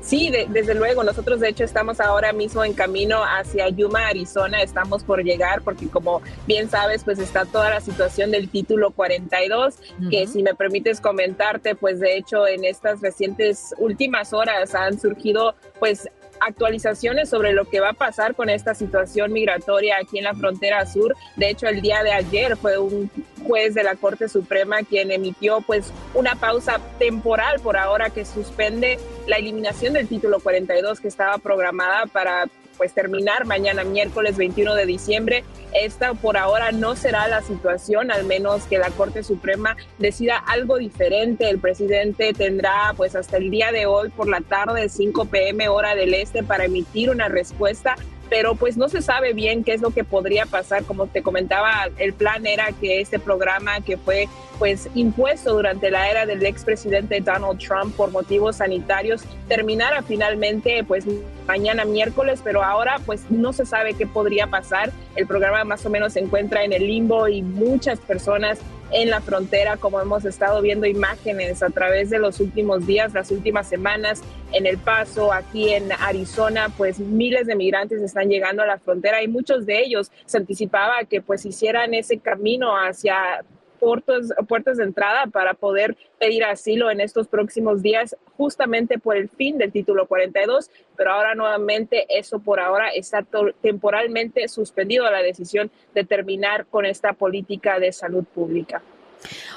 Sí, 0.06 0.30
desde 0.30 0.74
luego. 0.74 1.02
Nosotros 1.02 1.40
de 1.40 1.48
hecho 1.48 1.64
estamos 1.64 1.98
ahora 1.98 2.32
mismo 2.32 2.64
en 2.64 2.74
camino 2.74 3.24
hacia 3.24 3.68
Yuma, 3.70 4.06
Arizona. 4.06 4.62
Estamos 4.62 5.02
por 5.02 5.24
llegar 5.24 5.62
porque 5.62 5.88
como 5.88 6.22
bien 6.46 6.70
sabes, 6.70 7.02
pues 7.02 7.18
está 7.18 7.44
toda 7.44 7.70
la 7.70 7.80
situación 7.80 8.30
del 8.30 8.48
título 8.48 8.92
42, 8.92 9.74
que 10.08 10.28
si 10.28 10.44
me 10.44 10.54
permites 10.54 11.00
comentarte, 11.00 11.74
pues 11.74 11.98
de 11.98 12.16
hecho 12.16 12.46
en 12.46 12.64
estas 12.64 13.00
recientes 13.00 13.74
últimas 13.78 14.32
horas 14.32 14.76
han 14.76 15.00
surgido 15.00 15.56
pues 15.80 16.08
actualizaciones 16.40 17.28
sobre 17.28 17.52
lo 17.52 17.64
que 17.64 17.80
va 17.80 17.90
a 17.90 17.94
pasar 17.94 18.34
con 18.34 18.48
esta 18.48 18.74
situación 18.74 19.32
migratoria 19.32 19.96
aquí 20.00 20.18
en 20.18 20.24
la 20.24 20.34
frontera 20.34 20.86
sur. 20.86 21.14
De 21.36 21.50
hecho, 21.50 21.66
el 21.66 21.80
día 21.80 22.02
de 22.02 22.12
ayer 22.12 22.56
fue 22.56 22.78
un 22.78 23.10
juez 23.46 23.74
de 23.74 23.84
la 23.84 23.96
Corte 23.96 24.28
Suprema 24.28 24.78
quien 24.82 25.10
emitió 25.10 25.60
pues 25.60 25.92
una 26.14 26.34
pausa 26.34 26.80
temporal 26.98 27.60
por 27.60 27.76
ahora 27.76 28.10
que 28.10 28.24
suspende 28.24 28.98
la 29.26 29.36
eliminación 29.36 29.94
del 29.94 30.08
título 30.08 30.40
42 30.40 31.00
que 31.00 31.08
estaba 31.08 31.38
programada 31.38 32.06
para 32.06 32.46
pues 32.76 32.92
terminar 32.92 33.46
mañana 33.46 33.84
miércoles 33.84 34.36
21 34.36 34.74
de 34.74 34.86
diciembre. 34.86 35.44
Esta 35.72 36.14
por 36.14 36.36
ahora 36.36 36.72
no 36.72 36.96
será 36.96 37.28
la 37.28 37.42
situación, 37.42 38.10
al 38.10 38.24
menos 38.24 38.64
que 38.64 38.78
la 38.78 38.90
Corte 38.90 39.22
Suprema 39.22 39.76
decida 39.98 40.36
algo 40.38 40.78
diferente. 40.78 41.48
El 41.48 41.58
presidente 41.58 42.32
tendrá 42.32 42.92
pues 42.96 43.14
hasta 43.16 43.36
el 43.36 43.50
día 43.50 43.72
de 43.72 43.86
hoy 43.86 44.10
por 44.10 44.28
la 44.28 44.40
tarde 44.40 44.88
5 44.88 45.26
pm 45.26 45.68
hora 45.68 45.94
del 45.94 46.14
este 46.14 46.42
para 46.42 46.64
emitir 46.64 47.10
una 47.10 47.28
respuesta 47.28 47.96
pero 48.28 48.54
pues 48.54 48.76
no 48.76 48.88
se 48.88 49.02
sabe 49.02 49.32
bien 49.32 49.64
qué 49.64 49.72
es 49.72 49.80
lo 49.80 49.90
que 49.90 50.04
podría 50.04 50.46
pasar. 50.46 50.84
Como 50.84 51.06
te 51.06 51.22
comentaba, 51.22 51.88
el 51.98 52.12
plan 52.12 52.46
era 52.46 52.72
que 52.72 53.00
este 53.00 53.18
programa 53.18 53.80
que 53.80 53.96
fue 53.96 54.28
pues 54.58 54.88
impuesto 54.94 55.52
durante 55.52 55.90
la 55.90 56.10
era 56.10 56.24
del 56.24 56.44
expresidente 56.46 57.20
Donald 57.20 57.58
Trump 57.58 57.94
por 57.94 58.10
motivos 58.10 58.56
sanitarios 58.56 59.22
terminara 59.48 60.02
finalmente 60.02 60.82
pues 60.82 61.04
mañana 61.46 61.84
miércoles, 61.84 62.40
pero 62.42 62.62
ahora 62.62 62.98
pues 63.04 63.30
no 63.30 63.52
se 63.52 63.66
sabe 63.66 63.94
qué 63.94 64.06
podría 64.06 64.46
pasar. 64.46 64.92
El 65.14 65.26
programa 65.26 65.64
más 65.64 65.84
o 65.86 65.90
menos 65.90 66.14
se 66.14 66.20
encuentra 66.20 66.64
en 66.64 66.72
el 66.72 66.86
limbo 66.86 67.28
y 67.28 67.42
muchas 67.42 68.00
personas 68.00 68.58
en 68.92 69.10
la 69.10 69.20
frontera, 69.20 69.76
como 69.76 70.00
hemos 70.00 70.24
estado 70.24 70.62
viendo 70.62 70.86
imágenes 70.86 71.62
a 71.62 71.70
través 71.70 72.10
de 72.10 72.18
los 72.18 72.40
últimos 72.40 72.86
días, 72.86 73.12
las 73.14 73.30
últimas 73.30 73.68
semanas, 73.68 74.22
en 74.52 74.66
El 74.66 74.78
Paso, 74.78 75.32
aquí 75.32 75.70
en 75.70 75.90
Arizona, 75.92 76.68
pues 76.76 76.98
miles 76.98 77.46
de 77.46 77.56
migrantes 77.56 78.00
están 78.00 78.28
llegando 78.28 78.62
a 78.62 78.66
la 78.66 78.78
frontera 78.78 79.22
y 79.22 79.28
muchos 79.28 79.66
de 79.66 79.80
ellos 79.80 80.10
se 80.24 80.38
anticipaba 80.38 81.04
que 81.08 81.20
pues 81.20 81.44
hicieran 81.44 81.94
ese 81.94 82.18
camino 82.18 82.76
hacia 82.76 83.44
puertos, 83.76 84.32
puertas 84.48 84.76
de 84.78 84.84
entrada 84.84 85.26
para 85.26 85.54
poder 85.54 85.96
pedir 86.18 86.44
asilo 86.44 86.90
en 86.90 87.00
estos 87.00 87.28
próximos 87.28 87.82
días, 87.82 88.16
justamente 88.36 88.98
por 88.98 89.16
el 89.16 89.28
fin 89.28 89.58
del 89.58 89.72
título 89.72 90.06
42, 90.06 90.70
pero 90.96 91.12
ahora 91.12 91.34
nuevamente 91.34 92.06
eso 92.08 92.38
por 92.38 92.60
ahora 92.60 92.88
está 92.88 93.24
temporalmente 93.62 94.48
suspendido 94.48 95.10
la 95.10 95.22
decisión 95.22 95.70
de 95.94 96.04
terminar 96.04 96.66
con 96.66 96.86
esta 96.86 97.12
política 97.12 97.78
de 97.78 97.92
salud 97.92 98.24
pública. 98.24 98.82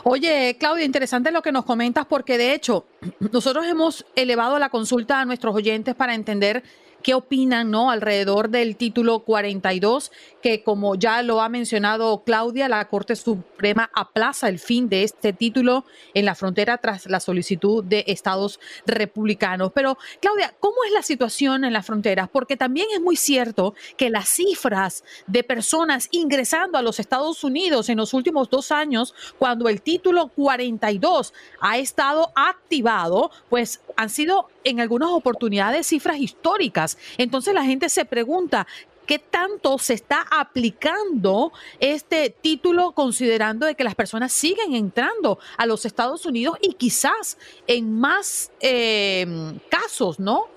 Oye, 0.04 0.56
Claudia, 0.60 0.86
interesante 0.86 1.32
lo 1.32 1.42
que 1.42 1.52
nos 1.52 1.66
comentas 1.66 2.06
porque 2.06 2.38
de 2.38 2.54
hecho 2.54 2.86
nosotros 3.32 3.66
hemos 3.66 4.06
elevado 4.16 4.60
la 4.60 4.70
consulta 4.70 5.20
a 5.20 5.26
nuestros 5.26 5.56
oyentes 5.56 5.96
para 5.96 6.16
entender 6.16 6.64
qué 7.04 7.14
opinan 7.14 7.72
¿no? 7.72 7.92
alrededor 7.92 8.50
del 8.50 8.76
título 8.76 9.20
42, 9.20 10.12
que 10.42 10.64
como 10.64 10.96
ya 10.96 11.22
lo 11.24 11.42
ha 11.42 11.50
mencionado 11.50 12.24
Claudia, 12.24 12.70
la 12.70 12.88
Corte 12.88 13.16
Suprema 13.16 13.90
aplaza 13.94 14.50
el 14.50 14.60
fin 14.60 14.90
de 14.90 15.04
este 15.04 15.34
título 15.34 15.86
en 16.14 16.26
la 16.26 16.36
frontera 16.36 16.78
tras 16.78 17.06
la 17.08 17.20
solicitud 17.20 17.84
de 17.84 18.04
estados 18.08 18.60
republicanos. 18.86 19.72
Pero 19.74 19.98
Claudia, 20.20 20.54
¿cómo 20.60 20.78
es 20.88 20.94
la 20.94 21.04
situación 21.04 21.64
en 21.64 21.74
las 21.74 21.86
fronteras? 21.86 22.30
Porque 22.30 22.58
también 22.58 22.88
es 22.94 23.02
muy 23.02 23.16
cierto 23.16 23.74
que 23.98 24.10
las 24.10 24.30
cifras 24.30 25.04
de 25.28 25.44
personas 25.44 26.08
ingresando 26.12 26.78
a 26.78 26.82
los 26.82 27.00
Estados 27.00 27.44
Unidos 27.44 27.90
en 27.90 27.98
los 27.98 28.14
últimos 28.14 28.50
dos 28.50 28.72
años, 28.72 29.14
cuando 29.38 29.70
el 29.70 29.82
título 29.82 30.30
42 30.30 31.34
ha 31.62 31.78
estado 31.78 32.32
activado, 32.36 33.32
pues 33.50 33.82
han 34.00 34.10
sido 34.10 34.48
en 34.64 34.80
algunas 34.80 35.10
oportunidades 35.10 35.88
cifras 35.88 36.20
históricas. 36.20 36.98
Entonces 37.18 37.54
la 37.54 37.66
gente 37.66 37.90
se 37.90 38.06
pregunta, 38.06 38.66
qué 39.06 39.20
tanto 39.20 39.78
se 39.78 39.94
está 39.94 40.26
aplicando 40.32 41.52
este 41.82 42.30
título 42.30 42.94
considerando 42.94 43.66
de 43.66 43.76
que 43.76 43.84
las 43.84 43.96
personas 43.96 44.32
siguen 44.32 44.74
entrando 44.74 45.38
a 45.58 45.66
los 45.66 45.86
Estados 45.86 46.26
Unidos 46.26 46.58
y 46.62 46.76
quizás 46.76 47.38
en 47.68 48.00
más 48.00 48.54
eh, 48.62 49.28
casos, 49.68 50.18
¿no? 50.18 50.48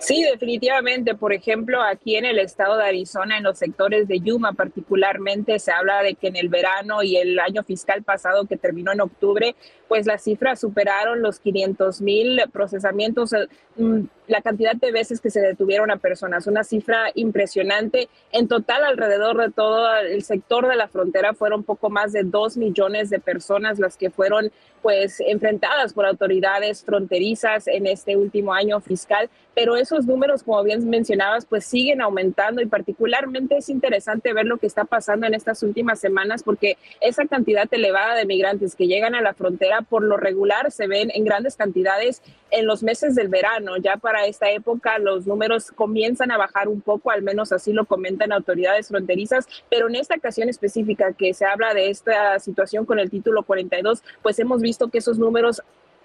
Sí, 0.00 0.22
definitivamente. 0.22 1.14
Por 1.14 1.34
ejemplo, 1.34 1.82
aquí 1.82 2.16
en 2.16 2.24
el 2.24 2.38
estado 2.38 2.78
de 2.78 2.84
Arizona, 2.84 3.36
en 3.36 3.44
los 3.44 3.58
sectores 3.58 4.08
de 4.08 4.20
Yuma 4.20 4.54
particularmente, 4.54 5.58
se 5.58 5.72
habla 5.72 6.02
de 6.02 6.14
que 6.14 6.28
en 6.28 6.36
el 6.36 6.48
verano 6.48 7.02
y 7.02 7.18
el 7.18 7.38
año 7.38 7.62
fiscal 7.64 8.02
pasado 8.02 8.46
que 8.46 8.56
terminó 8.56 8.92
en 8.92 9.02
octubre, 9.02 9.54
pues 9.88 10.06
las 10.06 10.24
cifras 10.24 10.58
superaron 10.58 11.20
los 11.20 11.38
500 11.38 12.00
mil 12.00 12.40
procesamientos 12.50 13.32
mm, 13.76 14.00
la 14.30 14.42
cantidad 14.42 14.74
de 14.74 14.92
veces 14.92 15.20
que 15.20 15.30
se 15.30 15.40
detuvieron 15.40 15.90
a 15.90 15.96
personas, 15.96 16.46
una 16.46 16.64
cifra 16.64 17.10
impresionante. 17.14 18.08
En 18.32 18.48
total, 18.48 18.84
alrededor 18.84 19.38
de 19.38 19.50
todo 19.50 19.94
el 19.96 20.22
sector 20.22 20.68
de 20.68 20.76
la 20.76 20.88
frontera 20.88 21.34
fueron 21.34 21.64
poco 21.64 21.90
más 21.90 22.12
de 22.12 22.22
dos 22.22 22.56
millones 22.56 23.10
de 23.10 23.18
personas 23.18 23.78
las 23.78 23.96
que 23.96 24.10
fueron 24.10 24.50
pues 24.82 25.20
enfrentadas 25.20 25.92
por 25.92 26.06
autoridades 26.06 26.82
fronterizas 26.84 27.66
en 27.66 27.86
este 27.86 28.16
último 28.16 28.54
año 28.54 28.80
fiscal, 28.80 29.28
pero 29.54 29.76
esos 29.76 30.06
números, 30.06 30.42
como 30.42 30.62
bien 30.62 30.88
mencionabas, 30.88 31.44
pues 31.44 31.66
siguen 31.66 32.00
aumentando 32.00 32.62
y 32.62 32.66
particularmente 32.66 33.58
es 33.58 33.68
interesante 33.68 34.32
ver 34.32 34.46
lo 34.46 34.56
que 34.56 34.66
está 34.66 34.84
pasando 34.84 35.26
en 35.26 35.34
estas 35.34 35.62
últimas 35.62 36.00
semanas 36.00 36.42
porque 36.42 36.78
esa 37.00 37.26
cantidad 37.26 37.68
elevada 37.70 38.14
de 38.14 38.24
migrantes 38.24 38.74
que 38.74 38.86
llegan 38.86 39.14
a 39.14 39.20
la 39.20 39.34
frontera 39.34 39.82
por 39.82 40.02
lo 40.02 40.16
regular 40.16 40.70
se 40.70 40.86
ven 40.86 41.10
en 41.12 41.24
grandes 41.24 41.56
cantidades 41.56 42.22
en 42.50 42.66
los 42.66 42.82
meses 42.82 43.14
del 43.14 43.28
verano, 43.28 43.76
ya 43.76 43.96
para 43.96 44.19
esta 44.26 44.50
época 44.50 44.98
los 44.98 45.26
números 45.26 45.70
comienzan 45.70 46.30
a 46.30 46.38
bajar 46.38 46.68
un 46.68 46.80
poco, 46.80 47.10
al 47.10 47.22
menos 47.22 47.52
así 47.52 47.72
lo 47.72 47.84
comentan 47.84 48.32
autoridades 48.32 48.88
fronterizas, 48.88 49.46
pero 49.68 49.88
en 49.88 49.96
esta 49.96 50.14
ocasión 50.16 50.48
específica 50.48 51.12
que 51.12 51.34
se 51.34 51.44
habla 51.44 51.74
de 51.74 51.90
esta 51.90 52.38
situación 52.38 52.84
con 52.84 52.98
el 52.98 53.10
título 53.10 53.42
42, 53.42 54.02
pues 54.22 54.38
hemos 54.38 54.60
visto 54.60 54.88
que 54.88 54.98
esos 54.98 55.18
números 55.18 55.62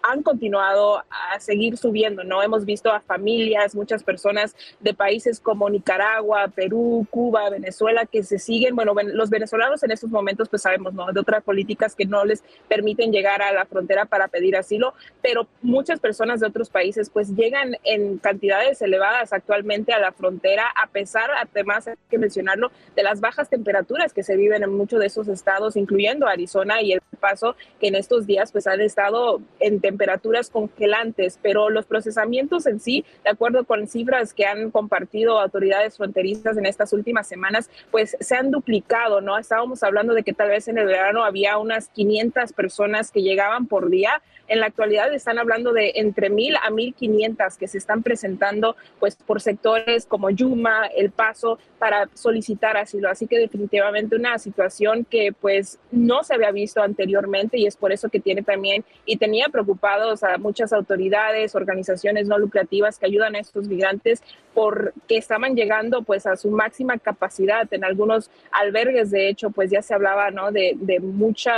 han 0.08 0.22
continuado 0.22 1.00
a 1.10 1.40
seguir 1.40 1.78
subiendo, 1.78 2.24
¿no? 2.24 2.44
Hemos 2.44 2.64
visto 2.64 2.92
a 2.92 3.00
familias, 3.02 3.74
muchas 3.74 4.04
personas 4.04 4.56
de 4.80 4.94
países 4.94 5.40
como 5.40 5.70
Nicaragua, 5.70 6.48
Perú, 6.50 7.08
Cuba, 7.10 7.50
Venezuela, 7.50 8.06
que 8.06 8.24
se 8.24 8.38
siguen, 8.38 8.76
bueno, 8.76 8.94
los 9.04 9.30
venezolanos 9.32 9.82
en 9.84 9.92
estos 9.92 10.12
momentos, 10.12 10.48
pues 10.48 10.62
sabemos, 10.62 10.94
¿no? 10.94 11.12
De 11.12 11.20
otras 11.20 11.44
políticas 11.44 11.96
que 11.96 12.06
no 12.06 12.24
les 12.24 12.44
permiten 12.68 13.12
llegar 13.12 13.42
a 13.42 13.52
la 13.52 13.66
frontera 13.66 14.06
para 14.06 14.28
pedir 14.28 14.56
asilo, 14.56 14.94
pero 15.24 15.48
muchas 15.64 16.00
personas 16.00 16.40
de 16.40 16.48
otros 16.48 16.70
países, 16.70 17.10
pues 17.10 17.36
llegan 17.36 17.78
en 17.84 18.20
cantidades 18.20 18.82
elevadas 18.84 19.34
actualmente 19.34 19.92
a 19.92 20.00
la 20.00 20.12
frontera, 20.12 20.68
a 20.82 20.88
pesar, 20.88 21.32
además, 21.32 21.88
hay 21.88 21.96
que 22.10 22.20
mencionarlo, 22.20 22.72
de 22.96 23.02
las 23.02 23.22
bajas 23.22 23.50
temperaturas 23.50 24.14
que 24.14 24.22
se 24.22 24.36
viven 24.36 24.62
en 24.62 24.72
muchos 24.72 25.00
de 25.00 25.08
esos 25.08 25.28
estados, 25.28 25.76
incluyendo 25.76 26.28
Arizona 26.28 26.82
y 26.84 26.94
El 26.94 27.02
Paso, 27.20 27.56
que 27.80 27.88
en 27.88 27.96
estos 27.96 28.28
días, 28.28 28.52
pues 28.52 28.68
han 28.68 28.82
estado 28.82 29.42
en 29.60 29.82
temperaturas 29.82 29.95
temperaturas 29.96 30.50
congelantes, 30.50 31.40
pero 31.42 31.70
los 31.70 31.86
procesamientos 31.86 32.66
en 32.66 32.82
sí, 32.82 33.06
de 33.24 33.30
acuerdo 33.30 33.64
con 33.64 33.88
cifras 33.88 34.34
que 34.34 34.46
han 34.46 34.72
compartido 34.72 35.40
autoridades 35.40 35.96
fronterizas 35.96 36.58
en 36.58 36.66
estas 36.66 36.92
últimas 36.92 37.28
semanas, 37.28 37.70
pues 37.92 38.18
se 38.20 38.36
han 38.36 38.52
duplicado, 38.52 39.22
¿no? 39.22 39.38
Estábamos 39.38 39.84
hablando 39.84 40.14
de 40.14 40.24
que 40.24 40.34
tal 40.34 40.50
vez 40.50 40.68
en 40.68 40.78
el 40.78 40.88
verano 40.88 41.24
había 41.24 41.58
unas 41.58 41.88
500 41.90 42.52
personas 42.52 43.10
que 43.10 43.22
llegaban 43.22 43.68
por 43.68 43.90
día. 43.90 44.22
En 44.50 44.60
la 44.60 44.68
actualidad 44.68 45.14
están 45.14 45.40
hablando 45.40 45.72
de 45.72 45.94
entre 45.96 46.30
1000 46.30 46.58
a 46.58 46.70
1500 46.70 47.58
que 47.58 47.68
se 47.70 47.78
están 47.78 48.04
presentando 48.04 48.76
pues 49.00 49.16
por 49.16 49.40
sectores 49.40 50.06
como 50.06 50.30
Yuma, 50.30 50.88
El 50.88 51.12
Paso 51.12 51.58
para 51.80 52.10
solicitar 52.14 52.76
asilo. 52.76 53.10
Así 53.10 53.28
que 53.28 53.40
definitivamente 53.40 54.16
una 54.16 54.38
situación 54.40 55.06
que 55.06 55.32
pues 55.32 55.80
no 55.92 56.24
se 56.24 56.36
había 56.36 56.52
visto 56.52 56.82
anteriormente 56.82 57.58
y 57.58 57.66
es 57.66 57.78
por 57.78 57.92
eso 57.92 58.10
que 58.10 58.20
tiene 58.20 58.42
también 58.42 58.84
y 59.06 59.18
tenía 59.18 59.48
preocupación 59.48 59.75
a 60.24 60.38
muchas 60.38 60.74
autoridades, 60.74 61.56
organizaciones 61.56 62.28
no 62.28 62.38
lucrativas 62.38 63.00
que 63.00 63.06
ayudan 63.06 63.36
a 63.36 63.40
estos 63.40 63.68
migrantes 63.68 64.22
porque 64.54 65.18
estaban 65.18 65.56
llegando 65.56 66.02
pues 66.04 66.26
a 66.26 66.36
su 66.36 66.50
máxima 66.50 66.98
capacidad. 66.98 67.72
En 67.74 67.84
algunos 67.84 68.32
albergues, 68.52 69.12
de 69.12 69.30
hecho, 69.30 69.50
pues 69.50 69.70
ya 69.70 69.82
se 69.82 69.94
hablaba 69.94 70.32
¿no? 70.32 70.52
de, 70.52 70.74
de 70.80 71.00
mucha 71.00 71.54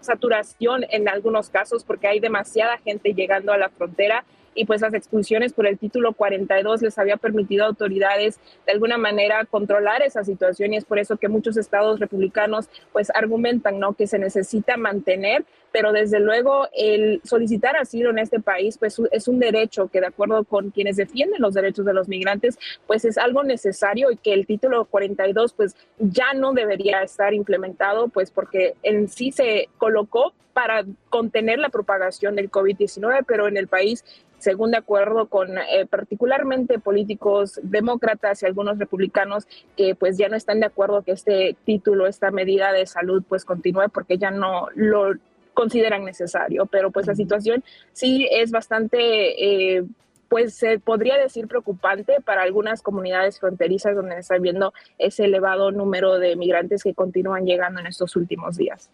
saturación 0.00 0.84
en 0.90 1.08
algunos 1.08 1.50
casos 1.50 1.84
porque 1.84 2.08
hay 2.08 2.20
demasiada 2.20 2.78
gente 2.78 3.12
llegando 3.14 3.52
a 3.52 3.58
la 3.58 3.68
frontera 3.68 4.24
y 4.54 4.64
pues 4.64 4.80
las 4.80 4.94
expulsiones 4.94 5.52
por 5.52 5.66
el 5.66 5.78
título 5.78 6.12
42 6.12 6.82
les 6.82 6.98
había 6.98 7.16
permitido 7.16 7.64
a 7.64 7.68
autoridades 7.68 8.40
de 8.66 8.72
alguna 8.72 8.98
manera 8.98 9.44
controlar 9.44 10.02
esa 10.02 10.24
situación 10.24 10.74
y 10.74 10.76
es 10.76 10.84
por 10.84 10.98
eso 10.98 11.16
que 11.16 11.28
muchos 11.28 11.56
estados 11.56 12.00
republicanos 12.00 12.68
pues 12.92 13.10
argumentan 13.14 13.78
no 13.78 13.94
que 13.94 14.06
se 14.06 14.18
necesita 14.18 14.76
mantener 14.76 15.44
pero 15.72 15.92
desde 15.92 16.20
luego 16.20 16.68
el 16.72 17.20
solicitar 17.24 17.76
asilo 17.76 18.10
en 18.10 18.18
este 18.18 18.40
país 18.40 18.78
pues 18.78 19.00
es 19.10 19.28
un 19.28 19.38
derecho 19.38 19.88
que 19.88 20.00
de 20.00 20.06
acuerdo 20.06 20.44
con 20.44 20.70
quienes 20.70 20.96
defienden 20.96 21.40
los 21.40 21.54
derechos 21.54 21.84
de 21.84 21.94
los 21.94 22.08
migrantes 22.08 22.58
pues 22.86 23.04
es 23.04 23.18
algo 23.18 23.42
necesario 23.42 24.10
y 24.10 24.16
que 24.16 24.32
el 24.32 24.46
título 24.46 24.84
42 24.84 25.52
pues 25.54 25.76
ya 25.98 26.32
no 26.34 26.52
debería 26.52 27.02
estar 27.02 27.34
implementado 27.34 28.08
pues 28.08 28.30
porque 28.30 28.74
en 28.82 29.08
sí 29.08 29.32
se 29.32 29.68
colocó 29.78 30.32
para 30.52 30.84
contener 31.08 31.58
la 31.58 31.68
propagación 31.68 32.36
del 32.36 32.50
COVID-19 32.50 33.24
pero 33.26 33.48
en 33.48 33.56
el 33.56 33.68
país 33.68 34.04
según 34.40 34.70
de 34.70 34.78
acuerdo 34.78 35.26
con 35.26 35.58
eh, 35.58 35.86
particularmente 35.88 36.78
políticos 36.78 37.60
demócratas 37.62 38.42
y 38.42 38.46
algunos 38.46 38.78
republicanos 38.78 39.46
que 39.76 39.94
pues 39.94 40.16
ya 40.16 40.28
no 40.28 40.36
están 40.36 40.60
de 40.60 40.66
acuerdo 40.66 41.02
que 41.02 41.12
este 41.12 41.56
título, 41.64 42.06
esta 42.06 42.30
medida 42.30 42.72
de 42.72 42.86
salud 42.86 43.22
pues 43.28 43.44
continúe 43.44 43.90
porque 43.92 44.18
ya 44.18 44.30
no 44.30 44.68
lo 44.74 45.14
consideran 45.54 46.04
necesario, 46.04 46.66
pero 46.66 46.90
pues 46.90 47.06
la 47.06 47.14
situación 47.14 47.64
sí 47.92 48.28
es 48.30 48.50
bastante 48.50 49.76
eh, 49.78 49.84
pues 50.30 50.54
se 50.54 50.78
podría 50.78 51.18
decir 51.18 51.48
preocupante 51.48 52.18
para 52.24 52.42
algunas 52.42 52.82
comunidades 52.82 53.40
fronterizas 53.40 53.96
donde 53.96 54.16
está 54.16 54.38
viendo 54.38 54.72
ese 54.96 55.24
elevado 55.24 55.72
número 55.72 56.20
de 56.20 56.36
migrantes 56.36 56.84
que 56.84 56.94
continúan 56.94 57.44
llegando 57.44 57.80
en 57.80 57.88
estos 57.88 58.14
últimos 58.14 58.56
días. 58.56 58.88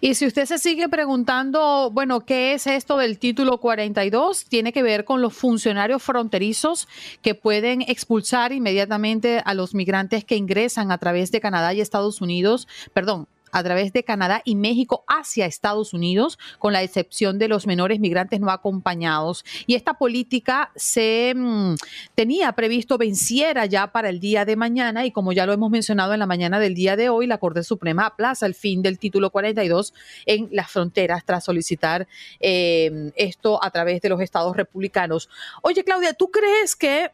Y 0.00 0.14
si 0.14 0.26
usted 0.26 0.46
se 0.46 0.58
sigue 0.58 0.88
preguntando, 0.88 1.92
bueno, 1.92 2.26
¿qué 2.26 2.54
es 2.54 2.66
esto 2.66 2.98
del 2.98 3.20
título 3.20 3.58
42? 3.58 4.46
Tiene 4.46 4.72
que 4.72 4.82
ver 4.82 5.04
con 5.04 5.22
los 5.22 5.32
funcionarios 5.32 6.02
fronterizos 6.02 6.88
que 7.22 7.36
pueden 7.36 7.82
expulsar 7.82 8.50
inmediatamente 8.50 9.40
a 9.44 9.54
los 9.54 9.76
migrantes 9.76 10.24
que 10.24 10.34
ingresan 10.34 10.90
a 10.90 10.98
través 10.98 11.30
de 11.30 11.40
Canadá 11.40 11.72
y 11.72 11.80
Estados 11.80 12.20
Unidos, 12.20 12.66
perdón, 12.92 13.28
a 13.52 13.62
través 13.62 13.92
de 13.92 14.04
Canadá 14.04 14.42
y 14.44 14.54
México 14.54 15.04
hacia 15.06 15.46
Estados 15.46 15.92
Unidos, 15.92 16.38
con 16.58 16.72
la 16.72 16.82
excepción 16.82 17.38
de 17.38 17.48
los 17.48 17.66
menores 17.66 18.00
migrantes 18.00 18.40
no 18.40 18.50
acompañados. 18.50 19.44
Y 19.66 19.74
esta 19.74 19.94
política 19.94 20.70
se 20.76 21.34
mm, 21.36 21.74
tenía 22.14 22.52
previsto 22.52 22.98
venciera 22.98 23.66
ya 23.66 23.88
para 23.92 24.08
el 24.08 24.20
día 24.20 24.44
de 24.44 24.56
mañana 24.56 25.06
y 25.06 25.10
como 25.10 25.32
ya 25.32 25.46
lo 25.46 25.52
hemos 25.52 25.70
mencionado 25.70 26.12
en 26.12 26.20
la 26.20 26.26
mañana 26.26 26.58
del 26.58 26.74
día 26.74 26.96
de 26.96 27.08
hoy, 27.08 27.26
la 27.26 27.38
Corte 27.38 27.62
Suprema 27.62 28.06
aplaza 28.06 28.46
el 28.46 28.54
fin 28.54 28.82
del 28.82 28.98
título 28.98 29.30
42 29.30 29.94
en 30.26 30.48
las 30.52 30.70
fronteras 30.70 31.24
tras 31.24 31.44
solicitar 31.44 32.06
eh, 32.40 33.12
esto 33.16 33.62
a 33.62 33.70
través 33.70 34.00
de 34.00 34.08
los 34.08 34.20
estados 34.20 34.56
republicanos. 34.56 35.28
Oye, 35.62 35.84
Claudia, 35.84 36.12
¿tú 36.14 36.30
crees 36.30 36.76
que 36.76 37.10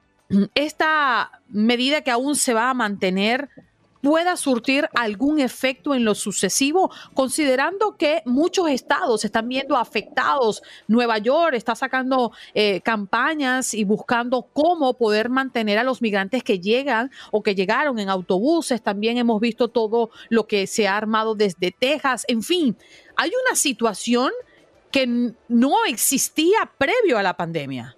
esta 0.55 1.40
medida 1.49 2.03
que 2.03 2.11
aún 2.11 2.37
se 2.37 2.53
va 2.53 2.70
a 2.70 2.75
mantener 2.75 3.49
pueda 4.07 4.37
surtir 4.37 4.88
algún 4.95 5.40
efecto 5.40 5.92
en 5.92 6.05
lo 6.05 6.14
sucesivo, 6.14 6.92
considerando 7.12 7.97
que 7.97 8.23
muchos 8.25 8.69
estados 8.69 9.25
están 9.25 9.49
viendo 9.49 9.77
afectados. 9.77 10.62
Nueva 10.87 11.19
York 11.19 11.55
está 11.55 11.75
sacando 11.75 12.31
eh, 12.55 12.81
campañas 12.83 13.75
y 13.75 13.83
buscando 13.83 14.42
cómo 14.53 14.97
poder 14.97 15.29
mantener 15.29 15.79
a 15.79 15.83
los 15.83 16.03
migrantes 16.03 16.45
que 16.45 16.61
llegan 16.61 17.11
o 17.33 17.42
que 17.42 17.57
llegaron 17.57 17.99
en 17.99 18.09
autobuses. 18.09 18.81
También 18.81 19.19
hemos 19.19 19.40
visto 19.40 19.66
todo 19.66 20.11
lo 20.29 20.47
que 20.47 20.69
se 20.69 20.87
ha 20.87 20.97
armado 20.97 21.35
desde 21.35 21.73
Texas. 21.73 22.25
En 22.29 22.45
fin, 22.45 22.77
hay 23.16 23.33
una 23.45 23.57
situación 23.57 24.31
que 24.92 25.33
no 25.49 25.85
existía 25.85 26.71
previo 26.79 27.19
a 27.19 27.25
la 27.25 27.37
pandemia. 27.37 27.97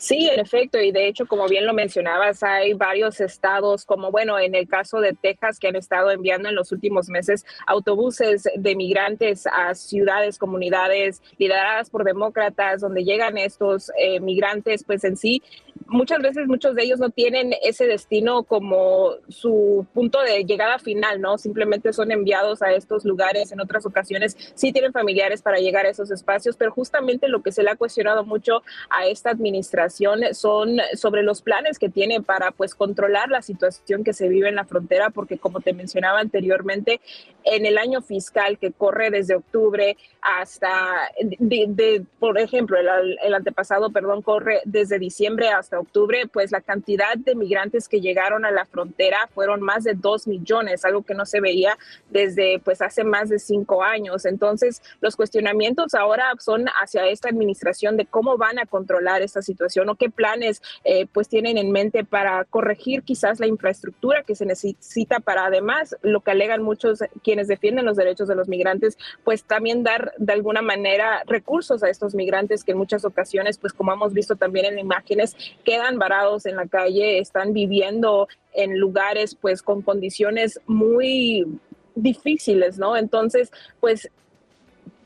Sí, 0.00 0.30
en 0.32 0.40
efecto, 0.40 0.80
y 0.80 0.92
de 0.92 1.08
hecho, 1.08 1.26
como 1.26 1.46
bien 1.46 1.66
lo 1.66 1.74
mencionabas, 1.74 2.42
hay 2.42 2.72
varios 2.72 3.20
estados, 3.20 3.84
como 3.84 4.10
bueno, 4.10 4.38
en 4.38 4.54
el 4.54 4.66
caso 4.66 4.98
de 4.98 5.12
Texas, 5.12 5.58
que 5.58 5.68
han 5.68 5.76
estado 5.76 6.10
enviando 6.10 6.48
en 6.48 6.54
los 6.54 6.72
últimos 6.72 7.10
meses 7.10 7.44
autobuses 7.66 8.48
de 8.56 8.76
migrantes 8.76 9.46
a 9.46 9.74
ciudades, 9.74 10.38
comunidades 10.38 11.20
lideradas 11.36 11.90
por 11.90 12.04
demócratas, 12.04 12.80
donde 12.80 13.04
llegan 13.04 13.36
estos 13.36 13.92
eh, 13.98 14.20
migrantes, 14.20 14.84
pues 14.84 15.04
en 15.04 15.18
sí 15.18 15.42
muchas 15.90 16.20
veces 16.20 16.46
muchos 16.46 16.74
de 16.74 16.84
ellos 16.84 17.00
no 17.00 17.10
tienen 17.10 17.52
ese 17.62 17.86
destino 17.86 18.44
como 18.44 19.12
su 19.28 19.86
punto 19.92 20.20
de 20.22 20.44
llegada 20.44 20.78
final, 20.78 21.20
¿no? 21.20 21.36
Simplemente 21.36 21.92
son 21.92 22.12
enviados 22.12 22.62
a 22.62 22.72
estos 22.72 23.04
lugares, 23.04 23.52
en 23.52 23.60
otras 23.60 23.84
ocasiones 23.84 24.36
sí 24.54 24.72
tienen 24.72 24.92
familiares 24.92 25.42
para 25.42 25.58
llegar 25.58 25.86
a 25.86 25.90
esos 25.90 26.10
espacios, 26.10 26.56
pero 26.56 26.70
justamente 26.70 27.28
lo 27.28 27.42
que 27.42 27.52
se 27.52 27.62
le 27.62 27.70
ha 27.70 27.76
cuestionado 27.76 28.24
mucho 28.24 28.62
a 28.88 29.06
esta 29.06 29.30
administración 29.30 30.20
son 30.32 30.78
sobre 30.94 31.22
los 31.22 31.42
planes 31.42 31.78
que 31.78 31.88
tiene 31.88 32.22
para 32.22 32.52
pues 32.52 32.74
controlar 32.74 33.28
la 33.28 33.42
situación 33.42 34.04
que 34.04 34.12
se 34.12 34.28
vive 34.28 34.48
en 34.48 34.54
la 34.54 34.64
frontera, 34.64 35.10
porque 35.10 35.38
como 35.38 35.60
te 35.60 35.72
mencionaba 35.72 36.20
anteriormente, 36.20 37.00
en 37.44 37.66
el 37.66 37.78
año 37.78 38.00
fiscal 38.02 38.58
que 38.58 38.72
corre 38.72 39.10
desde 39.10 39.34
octubre 39.34 39.96
hasta, 40.22 41.10
de, 41.20 42.04
por 42.18 42.38
ejemplo, 42.38 42.78
el, 42.78 43.18
el 43.22 43.34
antepasado, 43.34 43.90
perdón, 43.90 44.22
corre 44.22 44.60
desde 44.64 44.98
diciembre 44.98 45.48
hasta 45.48 45.79
octubre, 45.80 46.26
pues 46.32 46.52
la 46.52 46.60
cantidad 46.60 47.16
de 47.16 47.34
migrantes 47.34 47.88
que 47.88 48.00
llegaron 48.00 48.44
a 48.44 48.50
la 48.50 48.66
frontera 48.66 49.28
fueron 49.34 49.60
más 49.60 49.84
de 49.84 49.94
dos 49.94 50.26
millones, 50.26 50.84
algo 50.84 51.02
que 51.02 51.14
no 51.14 51.26
se 51.26 51.40
veía 51.40 51.76
desde 52.10 52.60
pues 52.64 52.82
hace 52.82 53.04
más 53.04 53.28
de 53.28 53.38
cinco 53.38 53.82
años. 53.82 54.24
Entonces, 54.24 54.82
los 55.00 55.16
cuestionamientos 55.16 55.94
ahora 55.94 56.32
son 56.38 56.66
hacia 56.80 57.06
esta 57.06 57.28
administración 57.28 57.96
de 57.96 58.06
cómo 58.06 58.36
van 58.36 58.58
a 58.58 58.66
controlar 58.66 59.22
esta 59.22 59.42
situación 59.42 59.88
o 59.88 59.94
qué 59.94 60.10
planes 60.10 60.62
eh, 60.84 61.06
pues 61.12 61.28
tienen 61.28 61.58
en 61.58 61.72
mente 61.72 62.04
para 62.04 62.44
corregir 62.44 63.02
quizás 63.02 63.40
la 63.40 63.46
infraestructura 63.46 64.22
que 64.22 64.34
se 64.34 64.46
necesita 64.46 65.20
para 65.20 65.46
además 65.46 65.96
lo 66.02 66.20
que 66.20 66.30
alegan 66.30 66.62
muchos 66.62 67.00
quienes 67.22 67.48
defienden 67.48 67.84
los 67.84 67.96
derechos 67.96 68.28
de 68.28 68.34
los 68.34 68.48
migrantes, 68.48 68.98
pues 69.24 69.44
también 69.44 69.82
dar 69.82 70.12
de 70.18 70.32
alguna 70.32 70.62
manera 70.62 71.22
recursos 71.26 71.82
a 71.82 71.88
estos 71.88 72.14
migrantes 72.14 72.64
que 72.64 72.72
en 72.72 72.78
muchas 72.78 73.04
ocasiones, 73.04 73.58
pues 73.58 73.72
como 73.72 73.92
hemos 73.92 74.12
visto 74.12 74.36
también 74.36 74.66
en 74.66 74.78
imágenes, 74.78 75.36
quedan 75.70 76.00
varados 76.00 76.46
en 76.46 76.56
la 76.56 76.66
calle, 76.66 77.20
están 77.20 77.52
viviendo 77.52 78.26
en 78.52 78.76
lugares 78.76 79.36
pues 79.36 79.62
con 79.62 79.82
condiciones 79.82 80.60
muy 80.66 81.46
difíciles, 81.94 82.76
¿no? 82.76 82.96
Entonces, 82.96 83.52
pues 83.78 84.10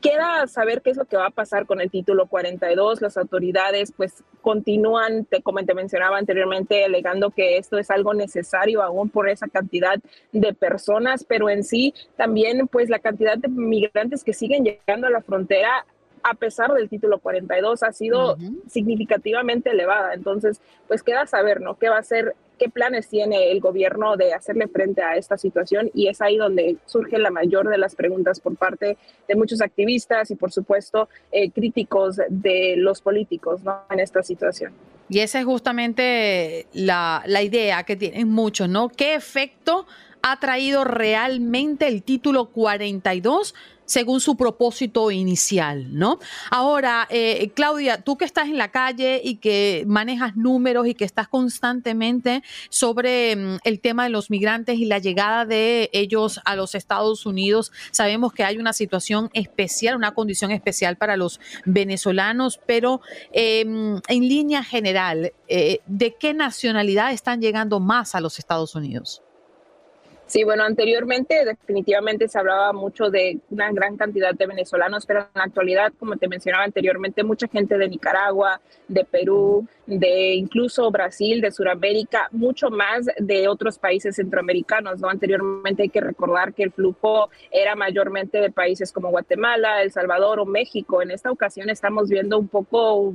queda 0.01 0.47
saber 0.47 0.81
qué 0.81 0.89
es 0.89 0.97
lo 0.97 1.05
que 1.05 1.17
va 1.17 1.27
a 1.27 1.29
pasar 1.29 1.67
con 1.67 1.81
el 1.81 1.91
título 1.91 2.25
42. 2.25 2.99
Las 2.99 3.15
autoridades 3.15 3.93
pues 3.95 4.23
continúan, 4.41 5.27
como 5.43 5.63
te 5.63 5.75
mencionaba 5.75 6.17
anteriormente, 6.17 6.83
alegando 6.83 7.29
que 7.29 7.57
esto 7.57 7.77
es 7.77 7.91
algo 7.91 8.15
necesario 8.15 8.81
aún 8.81 9.09
por 9.09 9.29
esa 9.29 9.47
cantidad 9.47 9.99
de 10.31 10.53
personas, 10.55 11.23
pero 11.23 11.47
en 11.47 11.63
sí 11.63 11.93
también 12.17 12.67
pues 12.67 12.89
la 12.89 12.97
cantidad 12.97 13.37
de 13.37 13.49
migrantes 13.49 14.23
que 14.23 14.33
siguen 14.33 14.63
llegando 14.63 15.05
a 15.05 15.11
la 15.11 15.21
frontera 15.21 15.85
a 16.27 16.33
pesar 16.33 16.73
del 16.73 16.89
título 16.89 17.19
42, 17.19 17.83
ha 17.83 17.91
sido 17.91 18.35
significativamente 18.67 19.69
elevada. 19.69 20.15
Entonces, 20.15 20.59
pues 20.87 21.03
queda 21.03 21.27
saber, 21.27 21.61
¿no? 21.61 21.77
¿Qué 21.77 21.87
va 21.87 21.99
a 21.99 22.03
ser, 22.03 22.35
qué 22.57 22.67
planes 22.67 23.07
tiene 23.07 23.51
el 23.51 23.59
gobierno 23.59 24.17
de 24.17 24.33
hacerle 24.33 24.67
frente 24.67 25.03
a 25.03 25.17
esta 25.17 25.37
situación? 25.37 25.91
Y 25.93 26.07
es 26.07 26.21
ahí 26.21 26.37
donde 26.37 26.77
surge 26.87 27.19
la 27.19 27.29
mayor 27.29 27.69
de 27.69 27.77
las 27.77 27.93
preguntas 27.93 28.39
por 28.39 28.55
parte 28.55 28.97
de 29.27 29.35
muchos 29.35 29.61
activistas 29.61 30.31
y, 30.31 30.35
por 30.35 30.51
supuesto, 30.51 31.09
eh, 31.31 31.51
críticos 31.51 32.19
de 32.27 32.73
los 32.75 33.01
políticos, 33.01 33.63
¿no? 33.63 33.83
En 33.91 33.99
esta 33.99 34.23
situación. 34.23 34.73
Y 35.07 35.19
esa 35.19 35.37
es 35.39 35.45
justamente 35.45 36.65
la, 36.73 37.21
la 37.27 37.43
idea 37.43 37.83
que 37.83 37.95
tienen 37.95 38.31
muchos, 38.31 38.67
¿no? 38.67 38.89
¿Qué 38.89 39.13
efecto 39.13 39.85
ha 40.27 40.39
traído 40.39 40.83
realmente 40.83 41.87
el 41.87 42.01
título 42.01 42.47
42 42.49 43.53
según 43.85 44.19
su 44.19 44.35
propósito 44.35 45.11
inicial, 45.11 45.95
¿no? 45.95 46.17
Ahora, 46.49 47.05
eh, 47.11 47.51
Claudia, 47.53 48.01
tú 48.01 48.17
que 48.17 48.25
estás 48.25 48.47
en 48.47 48.57
la 48.57 48.71
calle 48.71 49.21
y 49.23 49.35
que 49.35 49.83
manejas 49.85 50.35
números 50.35 50.87
y 50.87 50.95
que 50.95 51.05
estás 51.05 51.27
constantemente 51.27 52.41
sobre 52.69 53.35
mm, 53.35 53.57
el 53.63 53.79
tema 53.81 54.05
de 54.05 54.09
los 54.09 54.31
migrantes 54.31 54.79
y 54.79 54.85
la 54.85 54.97
llegada 54.97 55.45
de 55.45 55.91
ellos 55.93 56.41
a 56.45 56.55
los 56.55 56.73
Estados 56.73 57.27
Unidos, 57.27 57.71
sabemos 57.91 58.33
que 58.33 58.43
hay 58.43 58.57
una 58.57 58.73
situación 58.73 59.29
especial, 59.33 59.95
una 59.95 60.15
condición 60.15 60.49
especial 60.49 60.97
para 60.97 61.17
los 61.17 61.39
venezolanos, 61.65 62.59
pero 62.65 63.01
em, 63.31 64.01
en 64.07 64.27
línea 64.27 64.63
general, 64.63 65.33
eh, 65.47 65.81
¿de 65.85 66.15
qué 66.15 66.33
nacionalidad 66.33 67.11
están 67.13 67.39
llegando 67.39 67.79
más 67.79 68.15
a 68.15 68.21
los 68.21 68.39
Estados 68.39 68.73
Unidos? 68.73 69.21
Sí, 70.27 70.43
bueno, 70.43 70.63
anteriormente 70.63 71.45
definitivamente 71.45 72.27
se 72.27 72.39
hablaba 72.39 72.73
mucho 72.73 73.11
de 73.11 73.37
una 73.51 73.71
gran 73.71 73.95
cantidad 73.95 74.33
de 74.33 74.47
venezolanos, 74.47 75.05
pero 75.05 75.19
en 75.19 75.27
la 75.35 75.43
actualidad, 75.43 75.93
como 75.99 76.17
te 76.17 76.27
mencionaba 76.27 76.63
anteriormente, 76.63 77.23
mucha 77.23 77.47
gente 77.47 77.77
de 77.77 77.87
Nicaragua, 77.87 78.59
de 78.87 79.05
Perú, 79.05 79.67
de 79.85 80.33
incluso 80.33 80.89
Brasil, 80.89 81.41
de 81.41 81.51
Sudamérica, 81.51 82.27
mucho 82.31 82.71
más 82.71 83.05
de 83.19 83.47
otros 83.47 83.77
países 83.77 84.15
centroamericanos, 84.15 84.99
¿no? 84.99 85.09
Anteriormente 85.09 85.83
hay 85.83 85.89
que 85.89 86.01
recordar 86.01 86.55
que 86.55 86.63
el 86.63 86.71
flujo 86.71 87.29
era 87.51 87.75
mayormente 87.75 88.41
de 88.41 88.51
países 88.51 88.91
como 88.91 89.11
Guatemala, 89.11 89.83
El 89.83 89.91
Salvador 89.91 90.39
o 90.39 90.45
México. 90.45 91.03
En 91.03 91.11
esta 91.11 91.31
ocasión 91.31 91.69
estamos 91.69 92.09
viendo 92.09 92.39
un 92.39 92.47
poco 92.47 93.13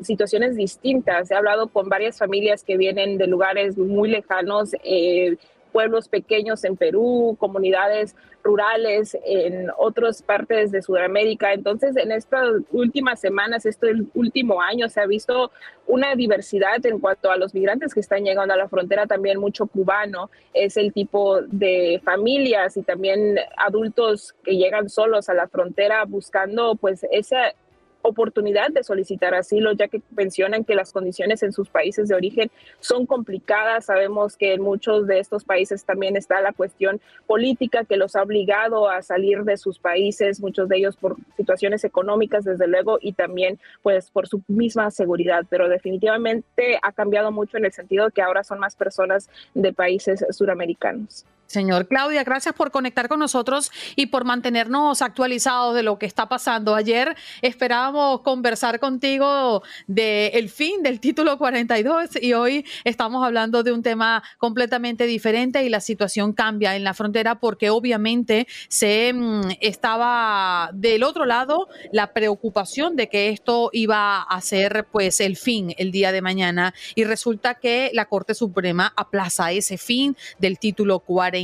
situaciones 0.00 0.56
distintas. 0.56 1.30
He 1.30 1.34
hablado 1.34 1.68
con 1.68 1.90
varias 1.90 2.16
familias 2.16 2.64
que 2.64 2.78
vienen 2.78 3.18
de 3.18 3.26
lugares 3.26 3.76
muy 3.76 4.08
lejanos. 4.08 4.70
Eh, 4.84 5.36
pueblos 5.70 6.08
pequeños 6.08 6.64
en 6.64 6.76
Perú, 6.76 7.36
comunidades 7.38 8.14
rurales 8.42 9.16
en 9.24 9.70
otras 9.78 10.22
partes 10.22 10.70
de 10.70 10.82
Sudamérica. 10.82 11.52
Entonces, 11.52 11.96
en 11.96 12.12
estas 12.12 12.48
últimas 12.72 13.20
semanas, 13.20 13.66
este 13.66 13.92
último 14.14 14.60
año, 14.60 14.88
se 14.88 15.00
ha 15.00 15.06
visto 15.06 15.50
una 15.86 16.14
diversidad 16.14 16.84
en 16.84 16.98
cuanto 16.98 17.30
a 17.30 17.36
los 17.36 17.54
migrantes 17.54 17.94
que 17.94 18.00
están 18.00 18.24
llegando 18.24 18.54
a 18.54 18.56
la 18.56 18.68
frontera, 18.68 19.06
también 19.06 19.40
mucho 19.40 19.66
cubano, 19.66 20.30
es 20.54 20.76
el 20.76 20.92
tipo 20.92 21.42
de 21.42 22.00
familias 22.04 22.76
y 22.76 22.82
también 22.82 23.38
adultos 23.56 24.34
que 24.44 24.56
llegan 24.56 24.88
solos 24.88 25.28
a 25.28 25.34
la 25.34 25.48
frontera 25.48 26.04
buscando 26.04 26.76
pues 26.76 27.06
esa 27.10 27.54
oportunidad 28.02 28.70
de 28.70 28.84
solicitar 28.84 29.34
asilo, 29.34 29.72
ya 29.72 29.88
que 29.88 30.02
mencionan 30.16 30.64
que 30.64 30.74
las 30.74 30.92
condiciones 30.92 31.42
en 31.42 31.52
sus 31.52 31.68
países 31.68 32.08
de 32.08 32.14
origen 32.14 32.50
son 32.80 33.06
complicadas. 33.06 33.86
Sabemos 33.86 34.36
que 34.36 34.54
en 34.54 34.62
muchos 34.62 35.06
de 35.06 35.18
estos 35.18 35.44
países 35.44 35.84
también 35.84 36.16
está 36.16 36.40
la 36.40 36.52
cuestión 36.52 37.00
política 37.26 37.84
que 37.84 37.96
los 37.96 38.16
ha 38.16 38.22
obligado 38.22 38.88
a 38.88 39.02
salir 39.02 39.44
de 39.44 39.56
sus 39.56 39.78
países, 39.78 40.40
muchos 40.40 40.68
de 40.68 40.78
ellos 40.78 40.96
por 40.96 41.16
situaciones 41.36 41.84
económicas, 41.84 42.44
desde 42.44 42.66
luego, 42.66 42.98
y 43.00 43.12
también 43.12 43.58
pues 43.82 44.10
por 44.10 44.26
su 44.28 44.42
misma 44.48 44.90
seguridad. 44.90 45.44
Pero 45.48 45.68
definitivamente 45.68 46.78
ha 46.82 46.92
cambiado 46.92 47.32
mucho 47.32 47.56
en 47.56 47.64
el 47.64 47.72
sentido 47.72 48.06
de 48.06 48.12
que 48.12 48.22
ahora 48.22 48.44
son 48.44 48.58
más 48.58 48.76
personas 48.76 49.28
de 49.54 49.72
países 49.72 50.24
suramericanos. 50.30 51.24
Señor 51.50 51.88
Claudia, 51.88 52.22
gracias 52.22 52.54
por 52.54 52.70
conectar 52.70 53.08
con 53.08 53.18
nosotros 53.18 53.72
y 53.96 54.06
por 54.06 54.24
mantenernos 54.24 55.02
actualizados 55.02 55.74
de 55.74 55.82
lo 55.82 55.98
que 55.98 56.06
está 56.06 56.28
pasando. 56.28 56.76
Ayer 56.76 57.16
esperábamos 57.42 58.20
conversar 58.20 58.78
contigo 58.78 59.60
del 59.88 60.48
fin 60.48 60.84
del 60.84 61.00
título 61.00 61.38
42 61.38 62.22
y 62.22 62.34
hoy 62.34 62.64
estamos 62.84 63.26
hablando 63.26 63.64
de 63.64 63.72
un 63.72 63.82
tema 63.82 64.22
completamente 64.38 65.06
diferente 65.06 65.64
y 65.64 65.70
la 65.70 65.80
situación 65.80 66.34
cambia 66.34 66.76
en 66.76 66.84
la 66.84 66.94
frontera 66.94 67.40
porque 67.40 67.68
obviamente 67.68 68.46
se 68.68 69.12
mm, 69.12 69.56
estaba 69.60 70.70
del 70.72 71.02
otro 71.02 71.24
lado 71.24 71.66
la 71.90 72.12
preocupación 72.12 72.94
de 72.94 73.08
que 73.08 73.28
esto 73.30 73.70
iba 73.72 74.22
a 74.22 74.40
ser 74.40 74.86
pues 74.92 75.18
el 75.18 75.36
fin 75.36 75.74
el 75.78 75.90
día 75.90 76.12
de 76.12 76.22
mañana 76.22 76.74
y 76.94 77.02
resulta 77.02 77.56
que 77.56 77.90
la 77.92 78.04
Corte 78.04 78.34
Suprema 78.34 78.92
aplaza 78.96 79.50
ese 79.50 79.78
fin 79.78 80.16
del 80.38 80.56
título 80.60 81.00
42 81.00 81.39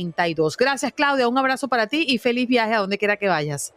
Gracias, 0.57 0.93
Claudia. 0.93 1.27
Un 1.27 1.37
abrazo 1.37 1.67
para 1.67 1.87
ti 1.87 2.05
y 2.07 2.17
feliz 2.17 2.47
viaje 2.47 2.73
a 2.73 2.79
donde 2.79 2.97
quiera 2.97 3.17
que 3.17 3.27
vayas. 3.27 3.73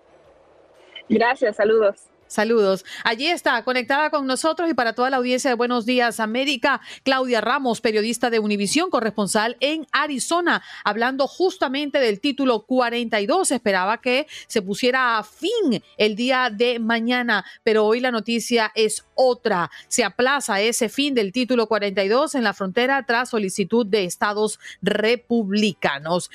Gracias, 1.09 1.57
saludos. 1.57 2.10
Saludos. 2.31 2.85
Allí 3.03 3.27
está, 3.27 3.65
conectada 3.65 4.11
con 4.11 4.25
nosotros 4.25 4.71
y 4.71 4.75
para 4.75 4.93
toda 4.93 5.11
la 5.11 5.17
audiencia 5.17 5.51
de 5.51 5.57
Buenos 5.57 5.85
Días 5.85 6.21
América, 6.21 6.81
Claudia 7.03 7.41
Ramos, 7.41 7.81
periodista 7.81 8.31
de 8.31 8.39
Univisión, 8.39 8.89
corresponsal 8.89 9.57
en 9.59 9.89
Arizona, 9.91 10.63
hablando 10.85 11.27
justamente 11.27 11.99
del 11.99 12.21
título 12.21 12.67
42. 12.67 13.51
Esperaba 13.51 14.01
que 14.01 14.29
se 14.47 14.63
pusiera 14.63 15.19
a 15.19 15.25
fin 15.25 15.83
el 15.97 16.15
día 16.15 16.51
de 16.51 16.79
mañana, 16.79 17.45
pero 17.65 17.85
hoy 17.85 17.99
la 17.99 18.13
noticia 18.13 18.71
es 18.77 19.05
otra. 19.17 19.69
Se 19.89 20.05
aplaza 20.05 20.61
ese 20.61 20.89
fin 20.89 21.15
del 21.15 21.33
título 21.33 21.67
42 21.67 22.37
en 22.37 22.45
la 22.45 22.55
frontera 22.55 23.05
tras 23.07 23.31
solicitud 23.31 23.85
de 23.85 24.05
estados 24.05 24.61
republicanos. 24.83 26.31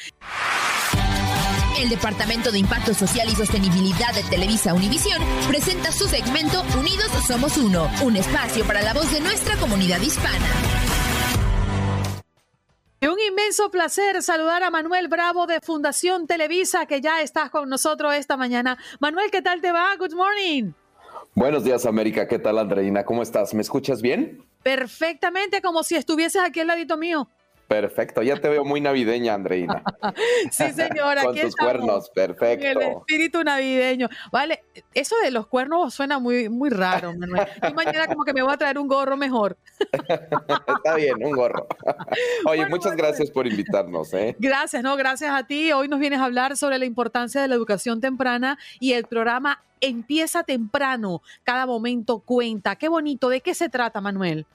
El 1.77 1.89
Departamento 1.89 2.51
de 2.51 2.59
Impacto 2.59 2.93
Social 2.93 3.27
y 3.27 3.35
Sostenibilidad 3.35 4.13
de 4.13 4.23
Televisa 4.23 4.73
Univisión 4.73 5.21
presenta 5.49 5.91
su 5.91 6.07
segmento 6.07 6.63
Unidos 6.79 7.11
Somos 7.27 7.57
Uno, 7.57 7.89
un 8.01 8.15
espacio 8.15 8.65
para 8.65 8.81
la 8.81 8.93
voz 8.93 9.11
de 9.11 9.19
nuestra 9.19 9.57
comunidad 9.57 9.99
hispana. 9.99 10.47
Un 13.01 13.19
inmenso 13.19 13.69
placer 13.71 14.23
saludar 14.23 14.63
a 14.63 14.69
Manuel 14.69 15.09
Bravo 15.09 15.47
de 15.47 15.59
Fundación 15.59 16.27
Televisa, 16.27 16.85
que 16.85 17.01
ya 17.01 17.21
estás 17.21 17.49
con 17.49 17.69
nosotros 17.69 18.15
esta 18.15 18.37
mañana. 18.37 18.77
Manuel, 18.99 19.29
¿qué 19.29 19.41
tal 19.41 19.59
te 19.59 19.73
va? 19.73 19.95
Good 19.97 20.13
morning. 20.13 20.71
Buenos 21.33 21.65
días, 21.65 21.85
América. 21.85 22.25
¿Qué 22.25 22.39
tal, 22.39 22.57
Andreina? 22.57 23.03
¿Cómo 23.03 23.21
estás? 23.21 23.53
¿Me 23.53 23.61
escuchas 23.61 24.01
bien? 24.01 24.41
Perfectamente, 24.63 25.61
como 25.61 25.83
si 25.83 25.95
estuvieses 25.95 26.41
aquí 26.41 26.61
al 26.61 26.67
ladito 26.67 26.95
mío. 26.95 27.29
Perfecto, 27.67 28.21
ya 28.21 28.35
te 28.39 28.47
veo 28.47 28.63
muy 28.63 28.79
navideña, 28.79 29.33
Andreina. 29.33 29.83
sí, 30.51 30.71
señora. 30.71 31.23
Con 31.23 31.35
tus 31.35 31.55
cuernos, 31.55 32.09
perfecto. 32.11 32.65
el 32.65 32.81
espíritu 32.81 33.43
navideño. 33.43 34.07
Vale, 34.31 34.63
eso 34.93 35.15
de 35.23 35.31
los 35.31 35.47
cuernos 35.47 35.93
suena 35.93 36.19
muy, 36.19 36.47
muy 36.49 36.69
raro, 36.69 37.13
Manuel. 37.17 37.47
Y 37.67 37.73
mañana 37.73 38.07
como 38.07 38.23
que 38.23 38.33
me 38.33 38.43
voy 38.43 38.53
a 38.53 38.57
traer 38.57 38.77
un 38.77 38.87
gorro 38.87 39.17
mejor. 39.17 39.57
Está 40.77 40.95
bien, 40.95 41.15
un 41.23 41.31
gorro. 41.31 41.67
Oye, 42.47 42.67
muchas 42.67 42.95
gracias 42.95 43.31
por 43.31 43.47
invitarnos. 43.47 44.13
¿eh? 44.13 44.35
Gracias, 44.37 44.83
no, 44.83 44.95
gracias 44.95 45.31
a 45.31 45.47
ti. 45.47 45.71
Hoy 45.71 45.87
nos 45.87 45.99
vienes 45.99 46.19
a 46.19 46.25
hablar 46.25 46.57
sobre 46.57 46.77
la 46.77 46.85
importancia 46.85 47.41
de 47.41 47.47
la 47.47 47.55
educación 47.55 47.99
temprana 47.99 48.59
y 48.79 48.93
el 48.93 49.05
programa 49.05 49.63
Empieza 49.81 50.43
temprano. 50.43 51.21
Cada 51.43 51.65
momento 51.65 52.19
cuenta. 52.19 52.75
Qué 52.75 52.87
bonito. 52.87 53.29
¿De 53.29 53.41
qué 53.41 53.53
se 53.53 53.69
trata, 53.69 54.01
Manuel? 54.01 54.47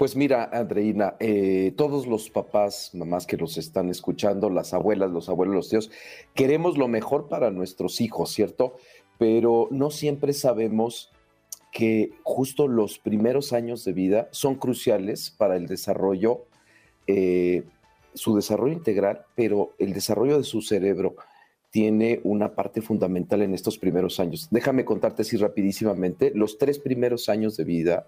Pues 0.00 0.16
mira, 0.16 0.48
Andreina, 0.50 1.16
eh, 1.20 1.74
todos 1.76 2.06
los 2.06 2.30
papás, 2.30 2.92
mamás 2.94 3.26
que 3.26 3.36
los 3.36 3.58
están 3.58 3.90
escuchando, 3.90 4.48
las 4.48 4.72
abuelas, 4.72 5.10
los 5.10 5.28
abuelos, 5.28 5.54
los 5.54 5.68
tíos, 5.68 5.90
queremos 6.32 6.78
lo 6.78 6.88
mejor 6.88 7.28
para 7.28 7.50
nuestros 7.50 8.00
hijos, 8.00 8.30
¿cierto? 8.30 8.78
Pero 9.18 9.68
no 9.70 9.90
siempre 9.90 10.32
sabemos 10.32 11.12
que 11.70 12.12
justo 12.22 12.66
los 12.66 12.98
primeros 12.98 13.52
años 13.52 13.84
de 13.84 13.92
vida 13.92 14.28
son 14.30 14.54
cruciales 14.54 15.34
para 15.36 15.56
el 15.56 15.66
desarrollo, 15.66 16.46
eh, 17.06 17.64
su 18.14 18.34
desarrollo 18.34 18.72
integral, 18.72 19.26
pero 19.34 19.74
el 19.78 19.92
desarrollo 19.92 20.38
de 20.38 20.44
su 20.44 20.62
cerebro 20.62 21.16
tiene 21.70 22.20
una 22.24 22.54
parte 22.54 22.82
fundamental 22.82 23.42
en 23.42 23.54
estos 23.54 23.78
primeros 23.78 24.18
años. 24.18 24.48
Déjame 24.50 24.84
contarte 24.84 25.22
así 25.22 25.36
rapidísimamente, 25.36 26.32
los 26.34 26.58
tres 26.58 26.78
primeros 26.78 27.28
años 27.28 27.56
de 27.56 27.64
vida, 27.64 28.06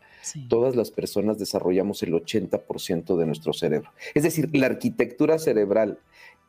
todas 0.49 0.75
las 0.75 0.91
personas 0.91 1.39
desarrollamos 1.39 2.03
el 2.03 2.13
80% 2.13 3.17
de 3.17 3.27
nuestro 3.27 3.53
cerebro. 3.53 3.91
Es 4.15 4.25
decir, 4.25 4.51
la 4.53 4.67
arquitectura 4.67 5.39
cerebral 5.39 5.99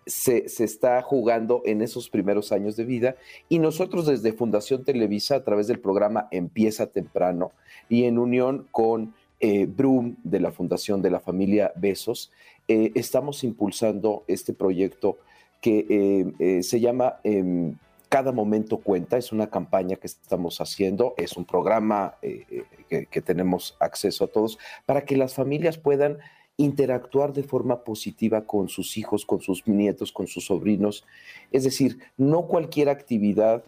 se, 0.06 0.50
se, 0.50 0.64
está 0.64 1.02
jugando 1.02 1.62
en 1.66 1.82
esos 1.82 2.10
primeros 2.10 2.52
años 2.52 2.76
de 2.76 2.84
vida 2.84 3.16
y 3.48 3.60
nosotros 3.60 4.08
desde 4.08 4.34
Fundación 4.34 4.84
Televisa, 4.84 5.36
a 5.36 5.44
través 5.44 5.68
del 5.68 5.80
programa 5.80 6.28
Empieza 6.32 6.88
Temprano 6.88 7.52
y 7.90 8.04
en 8.04 8.18
unión 8.18 8.68
con 8.72 9.14
eh, 9.40 9.66
Brum 9.66 10.16
de 10.24 10.40
la 10.40 10.52
Fundación 10.52 11.02
de 11.02 11.12
la 11.12 11.20
Familia 11.20 11.74
Besos, 11.76 12.32
eh, 12.70 12.92
estamos 12.96 13.44
impulsando 13.44 14.24
este 14.28 14.54
proyecto 14.54 15.18
que 15.64 15.86
eh, 15.90 16.34
eh, 16.40 16.62
se 16.62 16.82
llama 16.82 17.22
em, 17.24 17.76
Cada 18.10 18.34
Momento 18.34 18.80
Cuenta, 18.80 19.18
es 19.18 19.32
una 19.32 19.50
campaña 19.50 19.96
que 19.96 20.08
estamos 20.08 20.60
haciendo, 20.60 21.14
es 21.16 21.38
un 21.38 21.46
programa 21.46 22.16
eh, 22.22 22.66
que, 22.90 23.22
tenemos 23.22 23.78
acceso 23.80 24.26
a 24.26 24.28
todos 24.28 24.60
para 24.86 25.06
que 25.06 25.16
las 25.16 25.34
familias 25.34 25.78
puedan 25.78 26.18
interactuar 26.58 27.32
de 27.32 27.44
forma 27.44 27.86
positiva 27.86 28.46
con 28.46 28.68
sus 28.68 28.98
hijos, 28.98 29.26
con 29.26 29.40
sus 29.40 29.66
nietos, 29.66 30.12
con 30.12 30.28
sus 30.28 30.46
sobrinos. 30.46 31.06
Es 31.54 31.64
decir, 31.64 31.98
no 32.18 32.46
cualquier 32.46 32.90
actividad, 32.90 33.64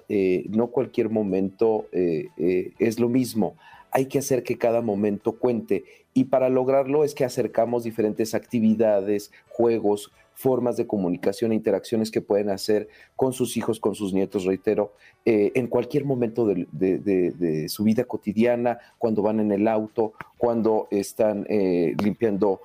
no 0.49 0.67
cualquier 0.67 1.10
momento 1.10 1.88
es 1.91 2.99
lo 2.99 3.10
mismo. 3.10 3.55
Hay 3.95 4.08
que 4.08 4.19
hacer 4.19 4.43
que 4.43 4.58
cada 4.58 4.81
momento 4.81 5.39
cuente 5.39 5.86
y 6.13 6.25
para 6.25 6.49
lograrlo 6.49 7.05
es 7.05 7.15
que 7.15 7.23
acercamos 7.23 7.86
diferentes 7.86 8.36
actividades, 8.36 9.31
juegos, 9.47 10.12
formas 10.34 10.75
de 10.75 10.86
comunicación 10.86 11.53
e 11.53 11.55
interacciones 11.55 12.12
que 12.12 12.19
pueden 12.19 12.49
hacer 12.49 12.89
con 13.15 13.31
sus 13.31 13.55
hijos, 13.55 13.79
con 13.79 13.95
sus 13.95 14.13
nietos, 14.13 14.43
reitero, 14.43 14.91
eh, 15.23 15.53
en 15.55 15.67
cualquier 15.67 16.03
momento 16.03 16.45
de, 16.45 17.67
su 17.69 17.86
vida 17.86 18.03
cotidiana, 18.03 18.79
cuando 18.97 19.21
van 19.21 19.39
en 19.39 19.53
el 19.53 19.65
auto, 19.65 20.12
cuando 20.38 20.89
están 20.91 21.45
eh, 21.47 21.95
limpiando, 22.03 22.60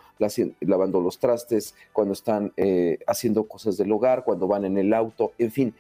lavando 0.59 1.01
los 1.01 1.21
trastes, 1.21 1.77
cuando 1.93 2.12
están 2.12 2.53
eh, 2.57 2.99
haciendo 3.07 3.45
cosas 3.45 3.77
del 3.77 3.93
hogar, 3.93 4.25
cuando 4.25 4.49
van 4.49 4.64
en 4.64 4.79
el 4.79 4.93
auto, 4.93 5.31
en 5.38 5.53
fin, 5.53 5.75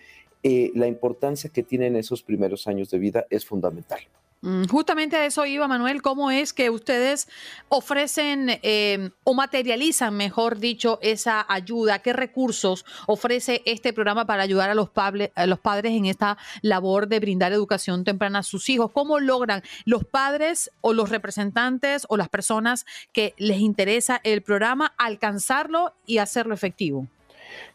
la 0.44 0.86
importancia 0.86 1.50
que 1.50 1.64
tienen 1.64 1.96
esos 1.96 2.22
primeros 2.22 2.68
años 2.68 2.88
de 2.88 3.00
vida 3.00 3.26
es 3.30 3.44
fundamental. 3.44 3.98
Mm, 4.42 4.64
justamente 4.68 5.16
a 5.16 5.26
eso 5.26 5.44
iba, 5.44 5.68
Manuel. 5.68 6.00
¿Cómo 6.00 6.30
es 6.30 6.54
que 6.54 6.70
ustedes 6.70 7.28
ofrecen 7.68 8.58
em, 8.62 9.10
o 9.22 9.34
materializan, 9.34 10.16
mejor 10.16 10.58
dicho, 10.58 10.98
esa 11.02 11.44
ayuda? 11.46 11.98
¿Qué 11.98 12.14
recursos 12.14 12.86
ofrece 13.06 13.62
este 13.66 13.92
programa 13.92 14.26
para 14.26 14.42
ayudar 14.42 14.70
a 14.70 14.74
los, 14.74 14.88
a 15.34 15.46
los 15.46 15.60
padres 15.60 15.92
en 15.92 16.06
esta 16.06 16.38
labor 16.62 17.06
de 17.08 17.20
brindar 17.20 17.52
educación 17.52 18.02
temprana 18.04 18.38
a 18.38 18.42
sus 18.42 18.70
hijos? 18.70 18.92
¿Cómo 18.92 19.20
logran 19.20 19.62
los 19.84 20.04
padres 20.04 20.70
o 20.80 20.94
los 20.94 21.10
representantes 21.10 22.06
o 22.08 22.16
las 22.16 22.30
personas 22.30 22.86
que 23.12 23.34
les 23.36 23.58
interesa 23.58 24.22
el 24.24 24.42
programa 24.42 24.94
alcanzarlo 24.96 25.94
y 26.06 26.16
hacerlo 26.16 26.54
efectivo? 26.54 27.06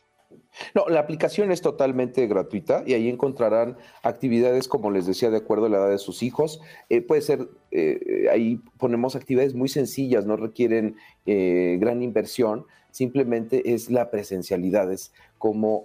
No, 0.75 0.87
la 0.87 0.99
aplicación 0.99 1.51
es 1.51 1.61
totalmente 1.61 2.27
gratuita 2.27 2.83
y 2.85 2.93
ahí 2.93 3.09
encontrarán 3.09 3.77
actividades, 4.03 4.67
como 4.67 4.91
les 4.91 5.05
decía, 5.05 5.31
de 5.31 5.37
acuerdo 5.37 5.65
a 5.65 5.69
la 5.69 5.77
edad 5.77 5.89
de 5.89 5.97
sus 5.97 6.21
hijos. 6.21 6.61
Eh, 6.89 7.01
puede 7.01 7.21
ser, 7.21 7.47
eh, 7.71 8.27
ahí 8.31 8.59
ponemos 8.77 9.15
actividades 9.15 9.55
muy 9.55 9.67
sencillas, 9.67 10.25
no 10.25 10.37
requieren 10.37 10.95
eh, 11.25 11.77
gran 11.79 12.03
inversión, 12.03 12.65
simplemente 12.91 13.73
es 13.73 13.89
la 13.89 14.11
presencialidad, 14.11 14.91
es 14.91 15.11
como 15.39 15.83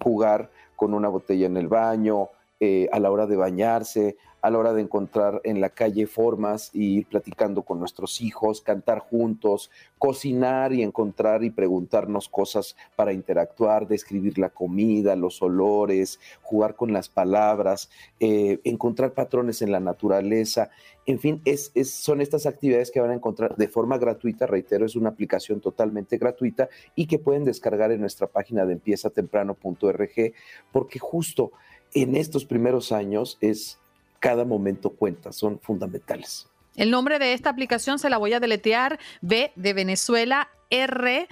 jugar 0.00 0.50
con 0.76 0.94
una 0.94 1.08
botella 1.08 1.46
en 1.46 1.56
el 1.56 1.68
baño, 1.68 2.30
eh, 2.66 2.88
a 2.92 2.98
la 2.98 3.10
hora 3.10 3.26
de 3.26 3.36
bañarse, 3.36 4.16
a 4.40 4.48
la 4.48 4.58
hora 4.58 4.72
de 4.72 4.80
encontrar 4.80 5.42
en 5.44 5.60
la 5.60 5.68
calle 5.68 6.06
formas 6.06 6.70
y 6.72 6.98
ir 6.98 7.06
platicando 7.06 7.60
con 7.60 7.78
nuestros 7.78 8.22
hijos, 8.22 8.62
cantar 8.62 9.00
juntos, 9.00 9.70
cocinar 9.98 10.72
y 10.72 10.82
encontrar 10.82 11.44
y 11.44 11.50
preguntarnos 11.50 12.26
cosas 12.30 12.74
para 12.96 13.12
interactuar, 13.12 13.86
describir 13.86 14.38
la 14.38 14.48
comida, 14.48 15.14
los 15.14 15.42
olores, 15.42 16.20
jugar 16.40 16.74
con 16.74 16.90
las 16.90 17.10
palabras, 17.10 17.90
eh, 18.18 18.60
encontrar 18.64 19.12
patrones 19.12 19.60
en 19.60 19.70
la 19.70 19.80
naturaleza. 19.80 20.70
En 21.04 21.18
fin, 21.18 21.42
son 21.84 22.22
estas 22.22 22.46
actividades 22.46 22.90
que 22.90 23.00
van 23.00 23.10
a 23.10 23.14
encontrar 23.14 23.56
de 23.56 23.68
forma 23.68 23.98
gratuita, 23.98 24.46
reitero, 24.46 24.86
es 24.86 24.96
una 24.96 25.10
aplicación 25.10 25.60
totalmente 25.60 26.16
gratuita 26.16 26.70
y 26.94 27.06
que 27.06 27.18
pueden 27.18 27.44
descargar 27.44 27.92
en 27.92 28.00
nuestra 28.00 28.26
página 28.26 28.64
de 28.64 28.72
empiezatemprano.org, 28.72 30.32
porque 30.72 30.98
justo 30.98 31.52
en 31.94 32.16
estos 32.16 32.44
primeros 32.44 32.92
años 32.92 33.38
es 33.40 33.78
cada 34.20 34.44
momento 34.44 34.90
cuenta, 34.90 35.32
son 35.32 35.60
fundamentales. 35.60 36.48
El 36.76 36.90
nombre 36.90 37.18
de 37.18 37.32
esta 37.32 37.50
aplicación 37.50 37.98
se 37.98 38.10
la 38.10 38.18
voy 38.18 38.32
a 38.32 38.40
deletear, 38.40 38.98
B 39.20 39.52
de 39.54 39.72
Venezuela, 39.72 40.48
R 40.70 41.28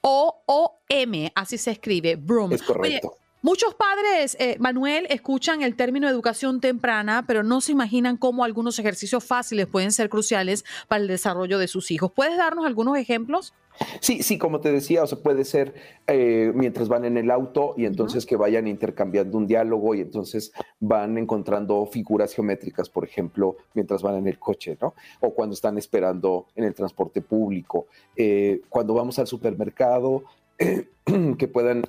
O 0.00 0.42
O 0.46 0.78
M, 0.88 1.32
así 1.34 1.58
se 1.58 1.72
escribe, 1.72 2.16
Broom. 2.16 2.52
Es 2.52 2.62
correcto. 2.62 3.16
Muchos 3.42 3.74
padres, 3.74 4.38
eh, 4.40 4.56
Manuel, 4.58 5.06
escuchan 5.10 5.60
el 5.60 5.76
término 5.76 6.08
educación 6.08 6.62
temprana, 6.62 7.24
pero 7.26 7.42
no 7.42 7.60
se 7.60 7.72
imaginan 7.72 8.16
cómo 8.16 8.42
algunos 8.42 8.78
ejercicios 8.78 9.22
fáciles 9.22 9.66
pueden 9.66 9.92
ser 9.92 10.08
cruciales 10.08 10.64
para 10.88 11.02
el 11.02 11.08
desarrollo 11.08 11.58
de 11.58 11.68
sus 11.68 11.90
hijos. 11.90 12.10
¿Puedes 12.10 12.38
darnos 12.38 12.64
algunos 12.64 12.96
ejemplos? 12.96 13.52
Sí, 14.00 14.22
sí, 14.22 14.38
como 14.38 14.60
te 14.60 14.70
decía, 14.70 15.02
o 15.02 15.06
sea, 15.06 15.18
puede 15.18 15.44
ser 15.44 15.74
eh, 16.06 16.52
mientras 16.54 16.88
van 16.88 17.04
en 17.04 17.16
el 17.16 17.30
auto 17.30 17.74
y 17.76 17.86
entonces 17.86 18.26
que 18.26 18.36
vayan 18.36 18.66
intercambiando 18.66 19.36
un 19.36 19.46
diálogo 19.46 19.94
y 19.94 20.00
entonces 20.00 20.52
van 20.80 21.18
encontrando 21.18 21.84
figuras 21.86 22.34
geométricas, 22.34 22.88
por 22.88 23.04
ejemplo, 23.04 23.56
mientras 23.74 24.02
van 24.02 24.16
en 24.16 24.28
el 24.28 24.38
coche, 24.38 24.78
¿no? 24.80 24.94
O 25.20 25.34
cuando 25.34 25.54
están 25.54 25.78
esperando 25.78 26.46
en 26.54 26.64
el 26.64 26.74
transporte 26.74 27.20
público, 27.20 27.86
eh, 28.16 28.60
cuando 28.68 28.94
vamos 28.94 29.18
al 29.18 29.26
supermercado, 29.26 30.24
que 31.38 31.48
puedan 31.48 31.84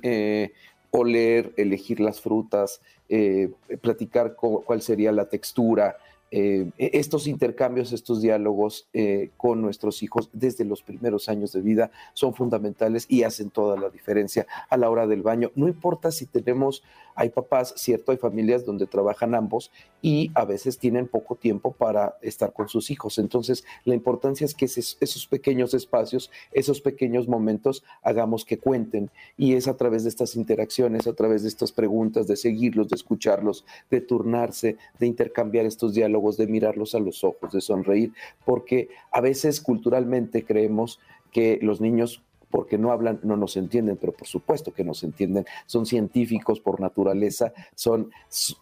oler, 0.90 1.52
elegir 1.56 2.00
las 2.00 2.20
frutas, 2.20 2.80
eh, 3.08 3.50
platicar 3.80 4.34
cuál 4.34 4.82
sería 4.82 5.12
la 5.12 5.28
textura, 5.28 5.96
eh, 6.30 6.70
e-, 6.76 6.90
estos 6.94 7.26
intercambios, 7.26 7.92
estos 7.92 8.20
diálogos 8.20 8.88
eh, 8.92 9.30
con 9.36 9.62
nuestros 9.62 10.02
hijos 10.02 10.28
desde 10.32 10.64
los 10.64 10.82
primeros 10.82 11.28
años 11.28 11.52
de 11.52 11.60
vida 11.60 11.90
son 12.14 12.34
fundamentales 12.34 13.06
y 13.08 13.22
hacen 13.22 13.50
toda 13.50 13.78
la 13.78 13.90
diferencia 13.90 14.46
a 14.68 14.76
la 14.76 14.90
hora 14.90 15.06
del 15.06 15.22
baño. 15.22 15.52
No 15.54 15.68
importa 15.68 16.10
si 16.10 16.26
tenemos, 16.26 16.82
hay 17.14 17.30
papás, 17.30 17.74
cierto, 17.76 18.12
hay 18.12 18.18
familias 18.18 18.64
donde 18.64 18.86
trabajan 18.86 19.34
ambos 19.34 19.70
y 20.02 20.30
a 20.34 20.44
veces 20.44 20.78
tienen 20.78 21.06
poco 21.06 21.36
tiempo 21.36 21.72
para 21.72 22.16
estar 22.22 22.52
con 22.52 22.68
sus 22.68 22.90
hijos. 22.90 23.18
Entonces, 23.18 23.64
la 23.84 23.94
importancia 23.94 24.44
es 24.44 24.54
que 24.54 24.66
esos 24.66 25.26
pequeños 25.26 25.74
espacios, 25.74 26.30
esos 26.52 26.80
pequeños 26.80 27.28
momentos, 27.28 27.84
hagamos 28.02 28.44
que 28.44 28.58
cuenten 28.58 29.10
y 29.36 29.54
es 29.54 29.68
a 29.68 29.76
través 29.76 30.02
de 30.02 30.08
estas 30.08 30.36
interacciones, 30.36 31.06
a 31.06 31.14
través 31.14 31.42
de 31.42 31.48
estas 31.48 31.72
preguntas, 31.72 32.26
de 32.26 32.36
seguirlos, 32.36 32.88
de 32.88 32.96
escucharlos, 32.96 33.64
de 33.90 34.00
turnarse, 34.00 34.76
de 34.98 35.06
intercambiar 35.06 35.66
estos 35.66 35.94
diálogos 35.94 36.15
de 36.36 36.46
mirarlos 36.46 36.94
a 36.94 37.00
los 37.00 37.24
ojos, 37.24 37.52
de 37.52 37.60
sonreír, 37.60 38.12
porque 38.44 38.88
a 39.12 39.20
veces 39.20 39.60
culturalmente 39.60 40.44
creemos 40.44 41.00
que 41.30 41.58
los 41.62 41.80
niños 41.80 42.22
porque 42.50 42.78
no 42.78 42.92
hablan, 42.92 43.20
no 43.22 43.36
nos 43.36 43.56
entienden, 43.56 43.96
pero 43.96 44.12
por 44.12 44.26
supuesto 44.26 44.72
que 44.72 44.84
nos 44.84 45.02
entienden, 45.02 45.44
son 45.66 45.84
científicos 45.84 46.60
por 46.60 46.80
naturaleza, 46.80 47.52
son 47.74 48.10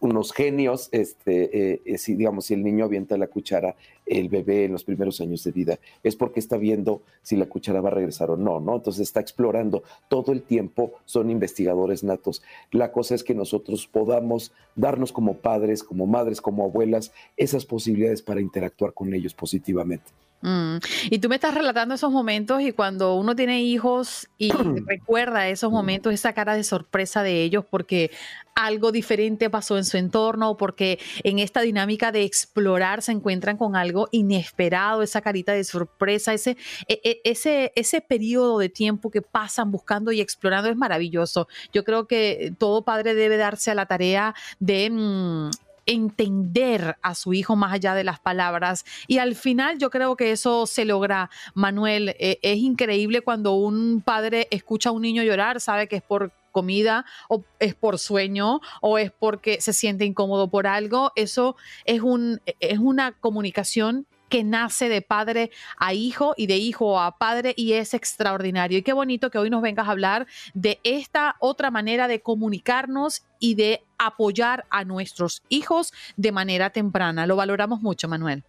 unos 0.01 0.33
genios, 0.33 0.88
este, 0.90 1.75
eh, 1.75 1.83
eh, 1.85 1.99
si 1.99 2.14
digamos, 2.14 2.47
si 2.47 2.55
el 2.55 2.64
niño 2.64 2.87
avienta 2.87 3.17
la 3.17 3.29
cuchara, 3.29 3.77
el 4.07 4.29
bebé 4.29 4.64
en 4.64 4.73
los 4.73 4.85
primeros 4.85 5.21
años 5.21 5.45
de 5.45 5.53
vida, 5.53 5.79
es 6.03 6.17
porque 6.17 6.40
está 6.40 6.57
viendo 6.57 7.03
si 7.23 7.37
la 7.37 7.47
cuchara 7.47 7.81
va 7.81 7.88
a 7.88 7.93
regresar 7.93 8.31
o 8.31 8.37
no, 8.37 8.61
¿no? 8.61 8.77
Entonces 8.77 9.03
está 9.03 9.21
explorando 9.21 9.83
todo 10.09 10.33
el 10.33 10.43
tiempo, 10.43 10.93
son 11.05 11.31
investigadores 11.31 12.05
natos. 12.05 12.43
La 12.71 12.93
cosa 12.93 13.14
es 13.14 13.25
que 13.25 13.35
nosotros 13.35 13.87
podamos 13.87 14.53
darnos 14.77 15.12
como 15.12 15.38
padres, 15.38 15.83
como 15.83 16.07
madres, 16.07 16.40
como 16.40 16.64
abuelas, 16.64 17.12
esas 17.37 17.64
posibilidades 17.64 18.23
para 18.23 18.40
interactuar 18.40 18.93
con 18.93 19.14
ellos 19.14 19.35
positivamente. 19.35 20.24
Mm. 20.42 20.77
Y 21.11 21.18
tú 21.20 21.31
me 21.31 21.37
estás 21.37 21.55
relatando 21.55 21.94
esos 21.94 22.12
momentos 22.12 22.61
y 22.61 22.73
cuando 22.73 23.14
uno 23.14 23.35
tiene 23.35 23.62
hijos 23.62 24.29
y 24.37 24.51
recuerda 24.87 25.49
esos 25.49 25.73
momentos, 25.73 26.12
esa 26.12 26.35
cara 26.35 26.55
de 26.55 26.64
sorpresa 26.64 27.23
de 27.23 27.42
ellos 27.42 27.64
porque 27.70 28.11
algo 28.55 28.92
diferente 28.92 29.51
pasó 29.51 29.79
en 29.79 29.85
su 29.85 29.97
entorno 29.97 30.51
o 30.51 30.57
porque 30.57 30.99
en 31.23 31.38
esta 31.38 31.62
dinámica 31.62 32.12
de 32.12 32.25
explorar 32.25 33.03
se 33.03 33.12
encuentran 33.12 33.57
con 33.57 33.75
algo 33.75 34.09
inesperado, 34.12 35.03
esa 35.03 35.23
carita 35.23 35.53
de 35.53 35.64
sorpresa, 35.64 36.35
ese, 36.35 36.57
e, 36.88 37.01
e, 37.03 37.20
ese, 37.25 37.73
ese 37.75 38.01
periodo 38.01 38.59
de 38.59 38.68
tiempo 38.68 39.11
que 39.11 39.23
pasan 39.23 39.70
buscando 39.70 40.12
y 40.12 40.20
explorando 40.20 40.68
es 40.68 40.77
maravilloso. 40.77 41.49
Yo 41.73 41.85
creo 41.85 42.07
que 42.07 42.53
todo 42.59 42.85
padre 42.85 43.14
debe 43.14 43.37
darse 43.37 43.70
a 43.70 43.75
la 43.75 43.87
tarea 43.87 44.35
de... 44.61 45.51
Entender 45.87 46.97
a 47.03 47.14
su 47.14 47.33
hijo 47.33 47.57
más 47.57 47.73
allá 47.73 47.94
de 47.94 48.05
las 48.05 48.20
palabras. 48.20 48.85
Y 49.07 49.18
al 49.18 49.35
final 49.35 49.79
yo 49.79 49.90
creo 49.90 50.16
que 50.16 50.33
eso 50.33 50.66
se 50.66 50.85
logra, 50.85 51.31
Manuel. 51.55 52.16
Eh, 52.18 52.38
es 52.42 52.59
increíble 52.59 53.20
cuando 53.20 53.55
un 53.55 54.03
padre 54.05 54.49
escucha 54.51 54.90
a 54.90 54.92
un 54.92 55.03
niño 55.03 55.23
llorar, 55.23 55.61
sabe 55.61 55.88
que 55.88 55.97
es 55.97 56.03
por 56.03 56.33
comida 56.55 57.05
o 57.29 57.44
es 57.59 57.75
por 57.75 57.99
sueño 57.99 58.61
o 58.81 58.97
es 58.97 59.11
porque 59.11 59.61
se 59.61 59.75
siente 59.75 60.07
incómodo 60.07 60.49
por 60.49 60.66
algo. 60.66 61.12
Eso 61.16 61.57
es, 61.85 62.01
un, 62.01 62.40
es 62.61 62.79
una 62.79 63.12
comunicación 63.12 64.07
que 64.35 64.42
nace 64.42 64.88
de 64.88 65.01
padre 65.01 65.53
a 65.79 65.94
hijo 65.94 66.35
y 66.37 66.49
de 66.49 66.57
hijo 66.57 66.99
a 66.99 67.18
padre 67.18 67.55
y 67.57 67.75
es 67.75 67.94
extraordinario. 67.94 68.79
Y 68.79 68.83
qué 68.83 68.92
bonito 68.92 69.31
que 69.31 69.38
hoy 69.38 69.49
nos 69.49 69.62
vengas 69.62 69.87
a 69.87 69.92
hablar 69.92 70.27
de 70.55 70.81
esta 70.83 71.37
otra 71.38 71.70
manera 71.70 72.09
de 72.09 72.20
comunicarnos 72.20 73.23
y 73.38 73.55
de 73.55 73.85
apoyar 73.97 74.66
a 74.70 74.83
nuestros 74.83 75.44
hijos 75.51 75.92
de 76.16 76.33
manera 76.33 76.70
temprana. 76.70 77.29
Lo 77.29 77.37
valoramos 77.37 77.81
mucho, 77.81 78.09
Manuel. 78.09 78.42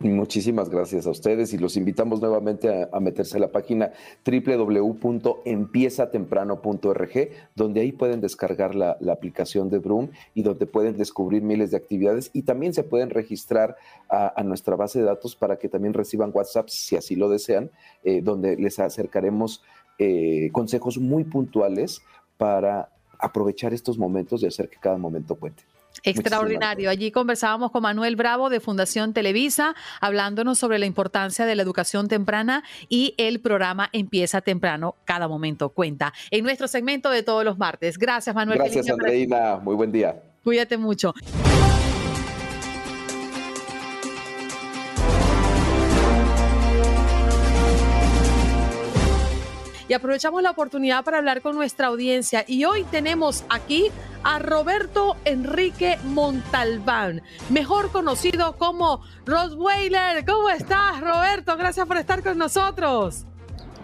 Muchísimas 0.00 0.68
gracias 0.68 1.06
a 1.06 1.10
ustedes 1.10 1.54
y 1.54 1.58
los 1.58 1.76
invitamos 1.76 2.20
nuevamente 2.20 2.88
a, 2.92 2.98
meterse 3.00 3.36
a 3.36 3.40
la 3.40 3.52
página 3.52 3.92
www.empiezatemprano.org, 4.26 7.12
donde 7.54 7.80
ahí 7.80 7.92
pueden 7.92 8.20
descargar 8.20 8.74
la, 8.74 8.98
aplicación 9.10 9.70
de 9.70 9.78
Broom 9.78 10.10
y 10.34 10.42
donde 10.42 10.66
pueden 10.66 10.96
descubrir 10.96 11.42
miles 11.42 11.70
de 11.70 11.76
actividades 11.76 12.30
y 12.32 12.42
también 12.42 12.74
se 12.74 12.82
pueden 12.82 13.10
registrar 13.10 13.76
a, 14.10 14.42
nuestra 14.42 14.74
base 14.76 14.98
de 14.98 15.04
datos 15.06 15.36
para 15.36 15.56
que 15.56 15.68
también 15.68 15.94
reciban 15.94 16.32
WhatsApp 16.34 16.68
si 16.68 16.96
así 16.96 17.14
lo 17.14 17.28
desean, 17.28 17.70
eh, 18.02 18.20
donde 18.20 18.56
les 18.56 18.80
acercaremos 18.80 19.62
eh, 19.98 20.50
consejos 20.52 20.98
muy 20.98 21.22
puntuales 21.24 22.02
para 22.36 22.90
aprovechar 23.18 23.72
estos 23.72 23.96
momentos 23.96 24.42
y 24.42 24.46
hacer 24.46 24.68
que 24.68 24.78
cada 24.78 24.98
momento 24.98 25.36
cuente. 25.36 25.62
Extraordinario. 26.04 26.90
Allí 26.90 27.10
conversábamos 27.10 27.70
con 27.70 27.82
Manuel 27.82 28.14
Bravo 28.16 28.50
de 28.50 28.60
Fundación 28.60 29.12
Televisa, 29.12 29.74
hablándonos 30.00 30.58
sobre 30.58 30.78
la 30.78 30.86
importancia 30.86 31.46
de 31.46 31.54
la 31.54 31.62
educación 31.62 32.08
temprana 32.08 32.62
y 32.88 33.14
el 33.18 33.40
programa 33.40 33.88
Empieza 33.92 34.40
Temprano, 34.40 34.94
cada 35.04 35.28
momento 35.28 35.70
cuenta. 35.70 36.12
En 36.30 36.44
nuestro 36.44 36.68
segmento 36.68 37.10
de 37.10 37.22
todos 37.22 37.44
los 37.44 37.58
martes. 37.58 37.98
Gracias, 37.98 38.34
Manuel. 38.34 38.58
Gracias, 38.58 38.88
Andreina. 38.88 39.56
Muy 39.56 39.74
buen 39.74 39.90
día. 39.90 40.22
Cuídate 40.44 40.76
mucho. 40.76 41.14
Y 49.88 49.92
aprovechamos 49.92 50.42
la 50.42 50.50
oportunidad 50.50 51.04
para 51.04 51.18
hablar 51.18 51.42
con 51.42 51.54
nuestra 51.54 51.88
audiencia. 51.88 52.44
Y 52.46 52.64
hoy 52.64 52.84
tenemos 52.84 53.44
aquí 53.48 53.90
a 54.22 54.38
Roberto 54.38 55.16
Enrique 55.24 55.98
Montalbán, 56.04 57.22
mejor 57.50 57.90
conocido 57.90 58.56
como 58.56 59.02
Rosweiler. 59.26 60.24
¿Cómo 60.24 60.48
estás, 60.48 61.00
Roberto? 61.00 61.56
Gracias 61.56 61.86
por 61.86 61.96
estar 61.98 62.22
con 62.22 62.38
nosotros. 62.38 63.26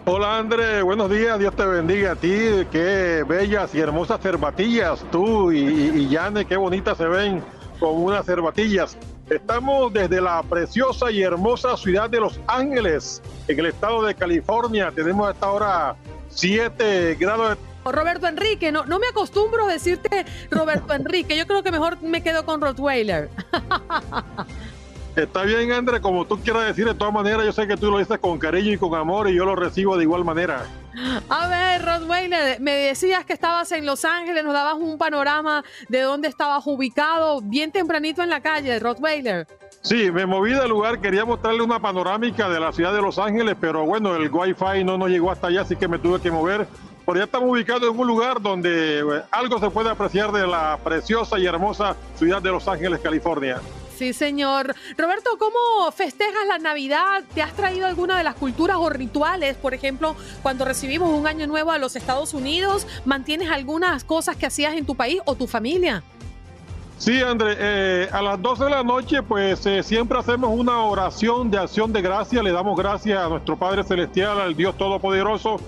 Hola 0.07 0.39
André, 0.39 0.81
buenos 0.81 1.11
días, 1.11 1.39
Dios 1.39 1.55
te 1.55 1.65
bendiga 1.67 2.13
a 2.13 2.17
ti, 2.17 2.67
qué 2.73 3.23
bellas 3.29 3.75
y 3.75 3.81
hermosas 3.81 4.19
cervatillas, 4.21 5.05
tú 5.13 5.53
y, 5.53 6.09
Yane, 6.09 6.47
qué 6.47 6.57
bonitas 6.57 6.97
se 6.97 7.05
ven 7.05 7.45
con 7.79 8.03
unas 8.03 8.25
cervatillas. 8.25 8.97
Estamos 9.31 9.93
desde 9.93 10.21
la 10.21 10.43
preciosa 10.43 11.09
y 11.13 11.23
hermosa 11.23 11.77
ciudad 11.77 12.11
de 12.11 12.19
Los 12.19 12.41
Ángeles, 12.49 13.23
en 13.47 13.61
el 13.61 13.67
estado 13.67 14.03
de 14.03 14.13
California. 14.13 14.91
Tenemos 14.93 15.31
hasta 15.31 15.47
ahora 15.47 15.97
7 16.31 17.15
grados 17.15 17.51
de 17.51 17.93
Roberto 17.93 18.27
Enrique, 18.27 18.73
no, 18.73 18.85
no 18.87 18.99
me 18.99 19.07
acostumbro 19.07 19.67
a 19.67 19.73
decirte 19.73 20.27
Roberto 20.51 20.93
Enrique, 20.95 21.37
yo 21.37 21.47
creo 21.47 21.63
que 21.63 21.71
mejor 21.71 22.03
me 22.03 22.25
quedo 22.25 22.45
con 22.45 22.61
Rottweiler. 22.61 23.31
Está 25.17 25.43
bien, 25.43 25.73
André, 25.73 26.01
como 26.01 26.25
tú 26.25 26.39
quieras 26.39 26.67
decir, 26.67 26.87
de 26.87 26.95
todas 26.95 27.13
maneras, 27.13 27.45
yo 27.45 27.53
sé 27.53 27.67
que 27.67 27.77
tú 27.77 27.91
lo 27.91 27.99
dices 27.99 28.19
con 28.19 28.39
cariño 28.39 28.73
y 28.73 28.79
con 28.79 28.95
amor 28.95 29.29
y 29.29 29.35
yo 29.35 29.45
lo 29.45 29.57
recibo 29.57 29.97
de 29.97 30.05
igual 30.05 30.25
manera. 30.25 30.65
A 31.29 31.49
ver, 31.49 31.85
Rottweiler, 31.85 32.61
me 32.61 32.73
decías 32.73 33.25
que 33.25 33.33
estabas 33.33 33.73
en 33.73 33.87
Los 33.87 34.05
Ángeles, 34.05 34.45
nos 34.45 34.53
dabas 34.53 34.75
un 34.75 34.99
panorama 34.99 35.65
de 35.89 36.01
dónde 36.03 36.29
estabas 36.29 36.65
ubicado, 36.67 37.41
bien 37.43 37.73
tempranito 37.73 38.23
en 38.23 38.31
la 38.31 38.41
calle, 38.41 38.79
Rottweiler. 38.79 39.47
Sí, 39.83 40.11
me 40.11 40.27
moví 40.27 40.53
del 40.53 40.69
lugar, 40.69 41.01
quería 41.01 41.25
mostrarle 41.25 41.63
una 41.63 41.81
panorámica 41.81 42.49
de 42.49 42.61
la 42.61 42.73
ciudad 42.73 42.93
de 42.93 43.01
Los 43.01 43.19
Ángeles, 43.19 43.57
pero 43.61 43.87
bueno, 43.87 44.15
el 44.15 44.31
Wi-Fi 44.31 44.85
no 44.85 44.99
nos 44.99 45.09
llegó 45.09 45.31
hasta 45.31 45.49
allá, 45.49 45.63
así 45.63 45.75
que 45.75 45.89
me 45.89 45.99
tuve 45.99 46.21
que 46.21 46.31
mover 46.31 46.67
por 47.05 47.17
ya 47.17 47.25
estamos 47.25 47.51
ubicados 47.51 47.91
en 47.91 47.99
un 47.99 48.07
lugar 48.07 48.41
donde 48.41 49.01
eh, 49.01 49.23
algo 49.33 49.59
se 49.59 49.71
puede 49.71 49.91
apreciar 49.91 50.31
de 50.31 50.47
la 50.47 50.79
preciosa 50.85 51.39
y 51.39 51.47
hermosa 51.47 51.97
ciudad 52.17 52.41
de 52.41 52.51
Los 52.51 52.69
Ángeles, 52.69 53.01
California. 53.01 53.61
Sí, 54.01 54.15
señor. 54.15 54.75
Roberto, 54.97 55.29
¿cómo 55.39 55.93
festejas 55.93 56.47
la 56.49 56.57
Navidad? 56.59 57.23
¿Te 57.35 57.43
has 57.43 57.53
traído 57.53 57.87
alguna 57.87 58.17
de 58.17 58.25
las 58.25 58.35
culturas 58.35 58.79
o 58.81 58.89
rituales? 58.89 59.59
Por 59.59 59.75
ejemplo, 59.75 60.17
cuando 60.43 60.65
recibimos 60.65 61.11
un 61.11 61.27
año 61.27 61.47
nuevo 61.47 61.71
a 61.71 61.77
los 61.77 61.97
Estados 61.97 62.33
Unidos, 62.33 62.87
¿mantienes 63.05 63.51
algunas 63.51 64.05
cosas 64.05 64.37
que 64.37 64.47
hacías 64.47 64.73
en 64.73 64.87
tu 64.87 64.95
país 64.95 65.21
o 65.27 65.35
tu 65.35 65.47
familia? 65.47 66.03
Sí, 66.97 67.21
André, 67.21 67.57
eh, 67.59 68.09
a 68.11 68.23
las 68.23 68.41
12 68.41 68.65
de 68.65 68.71
la 68.71 68.83
noche, 68.83 69.23
pues 69.23 69.67
eh, 69.67 69.83
siempre 69.83 70.19
hacemos 70.19 70.49
una 70.49 70.79
oración 70.79 71.51
de 71.51 71.59
acción 71.59 71.93
de 71.93 72.01
gracia. 72.01 72.43
Le 72.43 72.53
damos 72.53 72.79
gracias 72.79 73.23
a 73.23 73.29
nuestro 73.29 73.59
Padre 73.59 73.85
Celestial, 73.85 74.41
al 74.41 74.57
Dios 74.57 74.79
Todopoderoso, 74.79 75.61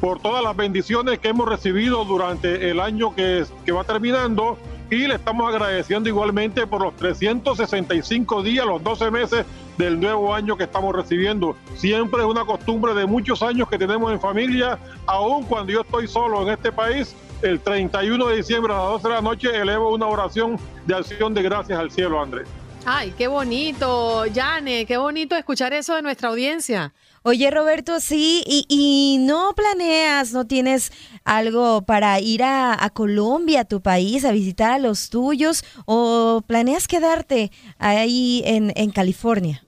por 0.00 0.20
todas 0.20 0.44
las 0.44 0.54
bendiciones 0.54 1.18
que 1.18 1.30
hemos 1.30 1.48
recibido 1.48 2.04
durante 2.04 2.70
el 2.70 2.78
año 2.78 3.16
que, 3.16 3.44
que 3.66 3.72
va 3.72 3.82
terminando 3.82 4.58
y 4.90 5.06
le 5.06 5.14
estamos 5.14 5.48
agradeciendo 5.48 6.08
igualmente 6.08 6.66
por 6.66 6.82
los 6.82 6.96
365 6.96 8.42
días, 8.42 8.66
los 8.66 8.82
12 8.82 9.10
meses 9.10 9.46
del 9.78 10.00
nuevo 10.00 10.34
año 10.34 10.56
que 10.56 10.64
estamos 10.64 10.94
recibiendo. 10.94 11.56
Siempre 11.76 12.20
es 12.20 12.26
una 12.26 12.44
costumbre 12.44 12.92
de 12.94 13.06
muchos 13.06 13.42
años 13.42 13.68
que 13.68 13.78
tenemos 13.78 14.12
en 14.12 14.20
familia, 14.20 14.78
aun 15.06 15.44
cuando 15.44 15.72
yo 15.72 15.82
estoy 15.82 16.08
solo 16.08 16.42
en 16.42 16.48
este 16.48 16.72
país, 16.72 17.14
el 17.42 17.60
31 17.60 18.26
de 18.26 18.36
diciembre 18.36 18.72
a 18.72 18.76
las 18.76 18.86
12 18.86 19.08
de 19.08 19.14
la 19.14 19.20
noche 19.22 19.56
elevo 19.56 19.94
una 19.94 20.06
oración 20.06 20.58
de 20.86 20.94
acción 20.94 21.32
de 21.32 21.42
gracias 21.42 21.78
al 21.78 21.90
cielo, 21.90 22.20
Andrés. 22.20 22.48
Ay, 22.86 23.12
qué 23.16 23.28
bonito, 23.28 24.24
Yane, 24.26 24.86
qué 24.86 24.96
bonito 24.96 25.36
escuchar 25.36 25.72
eso 25.72 25.94
de 25.94 26.02
nuestra 26.02 26.30
audiencia. 26.30 26.94
Oye, 27.22 27.50
Roberto, 27.50 28.00
sí, 28.00 28.42
y, 28.46 29.18
no 29.20 29.52
planeas, 29.54 30.32
no 30.32 30.46
tienes 30.46 30.90
algo 31.24 31.82
para 31.82 32.18
ir 32.18 32.42
a, 32.42 32.90
Colombia, 32.94 33.60
a 33.60 33.64
tu 33.66 33.82
país, 33.82 34.24
a 34.24 34.32
visitar 34.32 34.72
a 34.72 34.78
los 34.78 35.10
tuyos, 35.10 35.62
o 35.84 36.42
planeas 36.46 36.88
quedarte 36.88 37.52
ahí 37.78 38.42
en, 38.46 38.72
en 38.74 38.90
California? 38.90 39.62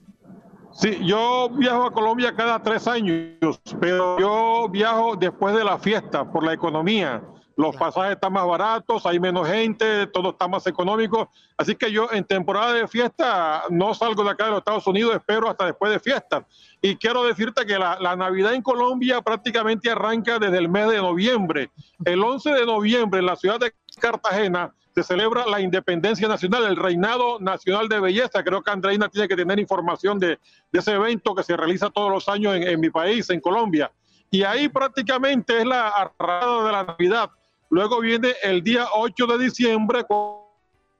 Sí, 0.72 0.98
yo 1.04 1.50
viajo 1.50 1.84
a 1.84 1.92
Colombia 1.92 2.34
cada 2.34 2.62
tres 2.62 2.88
años, 2.88 3.60
pero 3.78 4.18
yo 4.18 4.68
viajo 4.70 5.16
después 5.16 5.54
de 5.54 5.64
la 5.64 5.78
fiesta 5.78 6.24
por 6.24 6.44
la 6.44 6.54
economía. 6.54 7.22
Los 7.56 7.76
pasajes 7.76 8.12
están 8.12 8.32
más 8.32 8.46
baratos, 8.46 9.04
hay 9.06 9.20
menos 9.20 9.48
gente, 9.48 10.06
todo 10.06 10.30
está 10.30 10.48
más 10.48 10.66
económico. 10.66 11.30
Así 11.56 11.74
que 11.74 11.92
yo 11.92 12.08
en 12.10 12.24
temporada 12.24 12.72
de 12.72 12.88
fiesta 12.88 13.64
no 13.70 13.94
salgo 13.94 14.24
de 14.24 14.30
acá 14.30 14.44
de 14.44 14.50
los 14.50 14.58
Estados 14.58 14.86
Unidos, 14.86 15.14
espero 15.14 15.48
hasta 15.48 15.66
después 15.66 15.92
de 15.92 16.00
fiesta. 16.00 16.46
Y 16.80 16.96
quiero 16.96 17.24
decirte 17.24 17.66
que 17.66 17.78
la, 17.78 17.98
la, 18.00 18.16
Navidad 18.16 18.54
en 18.54 18.62
Colombia 18.62 19.20
prácticamente 19.20 19.90
arranca 19.90 20.38
desde 20.38 20.58
el 20.58 20.68
mes 20.68 20.88
de 20.88 20.96
noviembre. 20.98 21.70
El 22.04 22.22
11 22.22 22.52
de 22.52 22.66
noviembre 22.66 23.20
en 23.20 23.26
la 23.26 23.36
ciudad 23.36 23.60
de 23.60 23.74
Cartagena 24.00 24.74
se 24.94 25.02
celebra 25.02 25.46
la 25.46 25.60
independencia 25.60 26.28
nacional, 26.28 26.64
el 26.64 26.76
reinado 26.76 27.38
nacional 27.40 27.88
de 27.88 28.00
belleza. 28.00 28.42
Creo 28.44 28.62
que 28.62 28.70
Andreina 28.70 29.08
tiene 29.08 29.28
que 29.28 29.36
tener 29.36 29.58
información 29.58 30.18
de, 30.18 30.38
de 30.70 30.78
ese 30.78 30.92
evento 30.92 31.34
que 31.34 31.42
se 31.42 31.56
realiza 31.56 31.90
todos 31.90 32.10
los 32.10 32.28
años 32.28 32.54
en, 32.56 32.62
en 32.64 32.80
mi 32.80 32.90
país, 32.90 33.28
en 33.30 33.40
Colombia. 33.40 33.90
Y 34.30 34.44
ahí 34.44 34.68
prácticamente 34.68 35.58
es 35.58 35.66
la 35.66 35.88
arrada 35.88 36.64
de 36.64 36.72
la 36.72 36.84
Navidad 36.84 37.30
Luego 37.72 38.00
viene 38.00 38.34
el 38.42 38.62
día 38.62 38.86
8 38.92 39.26
de 39.26 39.44
diciembre, 39.44 40.04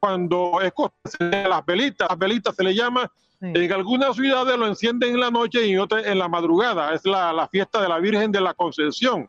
cuando 0.01 0.59
es 0.63 0.73
las 1.21 1.67
velitas. 1.67 2.09
Las 2.09 2.19
velitas 2.19 2.57
se 2.57 2.65
le 2.65 2.75
llama. 2.75 3.13
En 3.43 3.73
algunas 3.73 4.17
ciudades 4.17 4.57
lo 4.57 4.67
encienden 4.67 5.11
en 5.11 5.21
la 5.21 5.31
noche 5.31 5.67
y 5.67 5.73
en 5.75 5.81
otras 5.81 6.07
en 6.07 6.19
la 6.19 6.29
madrugada. 6.29 6.95
Es 6.95 7.05
la, 7.05 7.31
la 7.35 7.47
fiesta 7.47 7.83
de 7.83 7.91
la 7.91 7.99
Virgen 7.99 8.33
de 8.33 8.41
la 8.41 8.55
Concepción. 8.55 9.29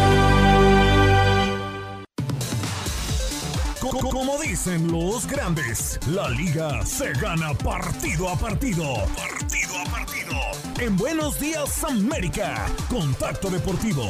Dicen 4.63 4.91
los 4.91 5.25
grandes, 5.25 5.99
la 6.05 6.29
liga 6.29 6.85
se 6.85 7.11
gana 7.13 7.51
partido 7.51 8.29
a 8.29 8.35
partido. 8.35 8.83
Partido 9.17 9.73
a 9.75 9.89
partido. 9.89 10.37
En 10.79 10.95
Buenos 10.95 11.39
Días 11.39 11.83
América, 11.83 12.67
Contacto 12.87 13.49
Deportivo. 13.49 14.03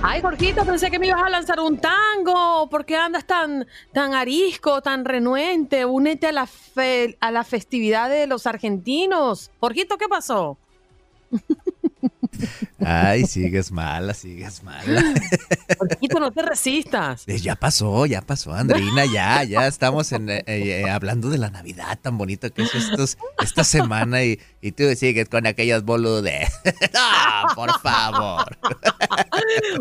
Ay, 0.00 0.22
Jorgito, 0.22 0.64
pensé 0.64 0.88
que 0.88 1.00
me 1.00 1.08
ibas 1.08 1.20
a 1.20 1.28
lanzar 1.28 1.58
un 1.58 1.76
tango. 1.76 2.68
¿Por 2.70 2.84
qué 2.84 2.96
andas 2.96 3.26
tan, 3.26 3.66
tan 3.92 4.14
arisco, 4.14 4.80
tan 4.80 5.04
renuente? 5.04 5.84
Únete 5.84 6.28
a 6.28 6.32
la, 6.32 6.48
a 7.20 7.30
la 7.32 7.42
festividad 7.42 8.08
de 8.08 8.28
los 8.28 8.46
argentinos. 8.46 9.50
Jorgito, 9.58 9.98
¿qué 9.98 10.06
pasó? 10.06 10.56
Ay, 12.84 13.26
sigues 13.26 13.72
mala, 13.72 14.14
sigues 14.14 14.62
mala. 14.62 15.02
Poquito, 15.78 16.20
no 16.20 16.30
te 16.30 16.42
resistas. 16.42 17.24
Eh, 17.26 17.38
ya 17.38 17.56
pasó, 17.56 18.06
ya 18.06 18.22
pasó, 18.22 18.52
Andreina, 18.52 19.04
ya, 19.04 19.42
ya 19.44 19.66
estamos 19.66 20.12
en, 20.12 20.30
eh, 20.30 20.44
eh, 20.46 20.88
hablando 20.88 21.28
de 21.28 21.38
la 21.38 21.50
Navidad 21.50 21.98
tan 22.00 22.18
bonito 22.18 22.52
que 22.52 22.62
es 22.62 22.74
estos, 22.74 23.18
esta 23.42 23.64
semana 23.64 24.24
y, 24.24 24.40
y 24.60 24.72
tú 24.72 24.84
sigues 24.94 25.28
con 25.28 25.46
aquellas 25.46 25.84
boludes. 25.84 26.50
no, 26.64 27.54
por 27.54 27.78
favor. 27.80 28.58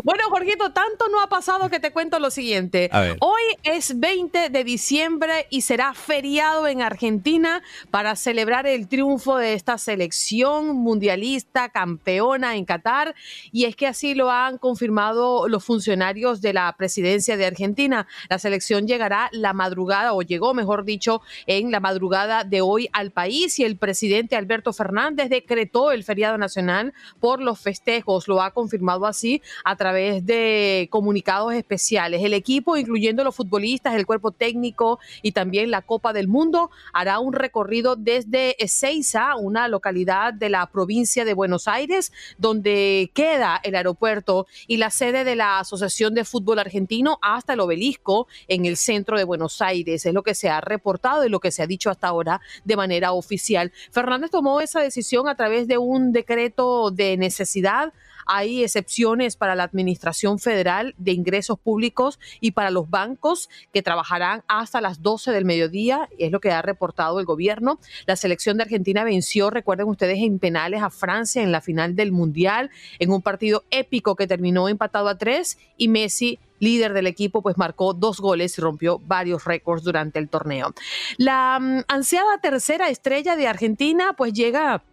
bueno, 0.03 0.23
Jorgito, 0.29 0.71
tanto 0.71 1.07
no 1.09 1.21
ha 1.21 1.29
pasado 1.29 1.69
que 1.69 1.79
te 1.79 1.91
cuento 1.91 2.19
lo 2.19 2.31
siguiente. 2.31 2.89
Hoy 3.19 3.41
es 3.63 3.99
20 3.99 4.49
de 4.49 4.63
diciembre 4.63 5.47
y 5.49 5.61
será 5.61 5.93
feriado 5.93 6.67
en 6.67 6.81
Argentina 6.81 7.61
para 7.91 8.15
celebrar 8.15 8.67
el 8.67 8.87
triunfo 8.87 9.37
de 9.37 9.53
esta 9.53 9.77
selección 9.77 10.75
mundialista 10.75 11.69
campeona 11.69 12.36
en 12.43 12.65
Qatar 12.65 13.15
y 13.51 13.65
es 13.65 13.75
que 13.75 13.87
así 13.87 14.13
lo 14.13 14.31
han 14.31 14.57
confirmado 14.57 15.47
los 15.47 15.63
funcionarios 15.63 16.41
de 16.41 16.53
la 16.53 16.73
presidencia 16.77 17.37
de 17.37 17.45
Argentina. 17.45 18.07
La 18.29 18.39
selección 18.39 18.87
llegará 18.87 19.29
la 19.31 19.53
madrugada, 19.53 20.13
o 20.13 20.21
llegó, 20.21 20.53
mejor 20.53 20.85
dicho, 20.85 21.21
en 21.45 21.71
la 21.71 21.79
madrugada 21.79 22.43
de 22.43 22.61
hoy 22.61 22.89
al 22.93 23.11
país 23.11 23.59
y 23.59 23.63
el 23.63 23.77
presidente 23.77 24.35
Alberto 24.35 24.73
Fernández 24.73 25.29
decretó 25.29 25.91
el 25.91 26.03
feriado 26.03 26.37
nacional 26.37 26.93
por 27.19 27.41
los 27.41 27.59
festejos. 27.59 28.27
Lo 28.27 28.41
ha 28.41 28.51
confirmado 28.51 29.05
así 29.05 29.41
a 29.63 29.75
través 29.75 30.25
de 30.25 30.87
comunicados 30.91 31.53
especiales. 31.53 32.23
El 32.23 32.33
equipo, 32.33 32.77
incluyendo 32.77 33.23
los 33.23 33.35
futbolistas, 33.35 33.95
el 33.95 34.05
cuerpo 34.05 34.31
técnico 34.31 34.99
y 35.21 35.31
también 35.31 35.71
la 35.71 35.81
Copa 35.81 36.13
del 36.13 36.27
Mundo, 36.27 36.69
hará 36.93 37.19
un 37.19 37.33
recorrido 37.33 37.95
desde 37.95 38.61
Ezeiza, 38.63 39.35
una 39.35 39.67
localidad 39.67 40.33
de 40.33 40.49
la 40.49 40.65
provincia 40.67 41.25
de 41.25 41.33
Buenos 41.33 41.67
Aires, 41.67 42.11
donde 42.37 43.11
queda 43.13 43.59
el 43.63 43.75
aeropuerto 43.75 44.47
y 44.67 44.77
la 44.77 44.91
sede 44.91 45.23
de 45.23 45.35
la 45.35 45.59
Asociación 45.59 46.13
de 46.13 46.25
Fútbol 46.25 46.59
Argentino 46.59 47.19
hasta 47.21 47.53
el 47.53 47.59
obelisco 47.59 48.27
en 48.47 48.65
el 48.65 48.77
centro 48.77 49.17
de 49.17 49.23
Buenos 49.23 49.61
Aires. 49.61 50.05
Es 50.05 50.13
lo 50.13 50.23
que 50.23 50.35
se 50.35 50.49
ha 50.49 50.61
reportado 50.61 51.25
y 51.25 51.29
lo 51.29 51.39
que 51.39 51.51
se 51.51 51.63
ha 51.63 51.67
dicho 51.67 51.89
hasta 51.89 52.07
ahora 52.07 52.41
de 52.63 52.75
manera 52.75 53.11
oficial. 53.11 53.71
Fernández 53.91 54.31
tomó 54.31 54.61
esa 54.61 54.81
decisión 54.81 55.27
a 55.27 55.35
través 55.35 55.67
de 55.67 55.77
un 55.77 56.11
decreto 56.11 56.91
de 56.91 57.17
necesidad 57.17 57.93
hay 58.27 58.63
excepciones 58.63 59.35
para 59.35 59.55
la 59.55 59.63
Administración 59.63 60.39
Federal 60.39 60.93
de 60.97 61.11
Ingresos 61.11 61.59
Públicos 61.59 62.19
y 62.39 62.51
para 62.51 62.71
los 62.71 62.89
bancos 62.89 63.49
que 63.73 63.81
trabajarán 63.81 64.43
hasta 64.47 64.81
las 64.81 65.01
12 65.01 65.31
del 65.31 65.45
mediodía, 65.45 66.09
es 66.17 66.31
lo 66.31 66.39
que 66.39 66.51
ha 66.51 66.61
reportado 66.61 67.19
el 67.19 67.25
gobierno. 67.25 67.79
La 68.05 68.15
selección 68.15 68.57
de 68.57 68.63
Argentina 68.63 69.03
venció, 69.03 69.49
recuerden 69.49 69.87
ustedes, 69.87 70.19
en 70.19 70.39
penales 70.39 70.81
a 70.81 70.89
Francia 70.89 71.41
en 71.41 71.51
la 71.51 71.61
final 71.61 71.95
del 71.95 72.11
Mundial, 72.11 72.69
en 72.99 73.11
un 73.11 73.21
partido 73.21 73.63
épico 73.71 74.15
que 74.15 74.27
terminó 74.27 74.69
empatado 74.69 75.07
a 75.09 75.17
tres 75.17 75.57
y 75.77 75.87
Messi 75.87 76.39
líder 76.59 76.93
del 76.93 77.07
equipo, 77.07 77.41
pues 77.41 77.57
marcó 77.57 77.93
dos 77.93 78.19
goles 78.19 78.57
y 78.57 78.61
rompió 78.61 78.99
varios 78.99 79.45
récords 79.45 79.83
durante 79.83 80.19
el 80.19 80.29
torneo. 80.29 80.73
La 81.17 81.59
mm, 81.59 81.83
ansiada 81.87 82.39
tercera 82.39 82.89
estrella 82.89 83.35
de 83.35 83.47
Argentina, 83.47 84.13
pues 84.17 84.33
llega 84.33 84.83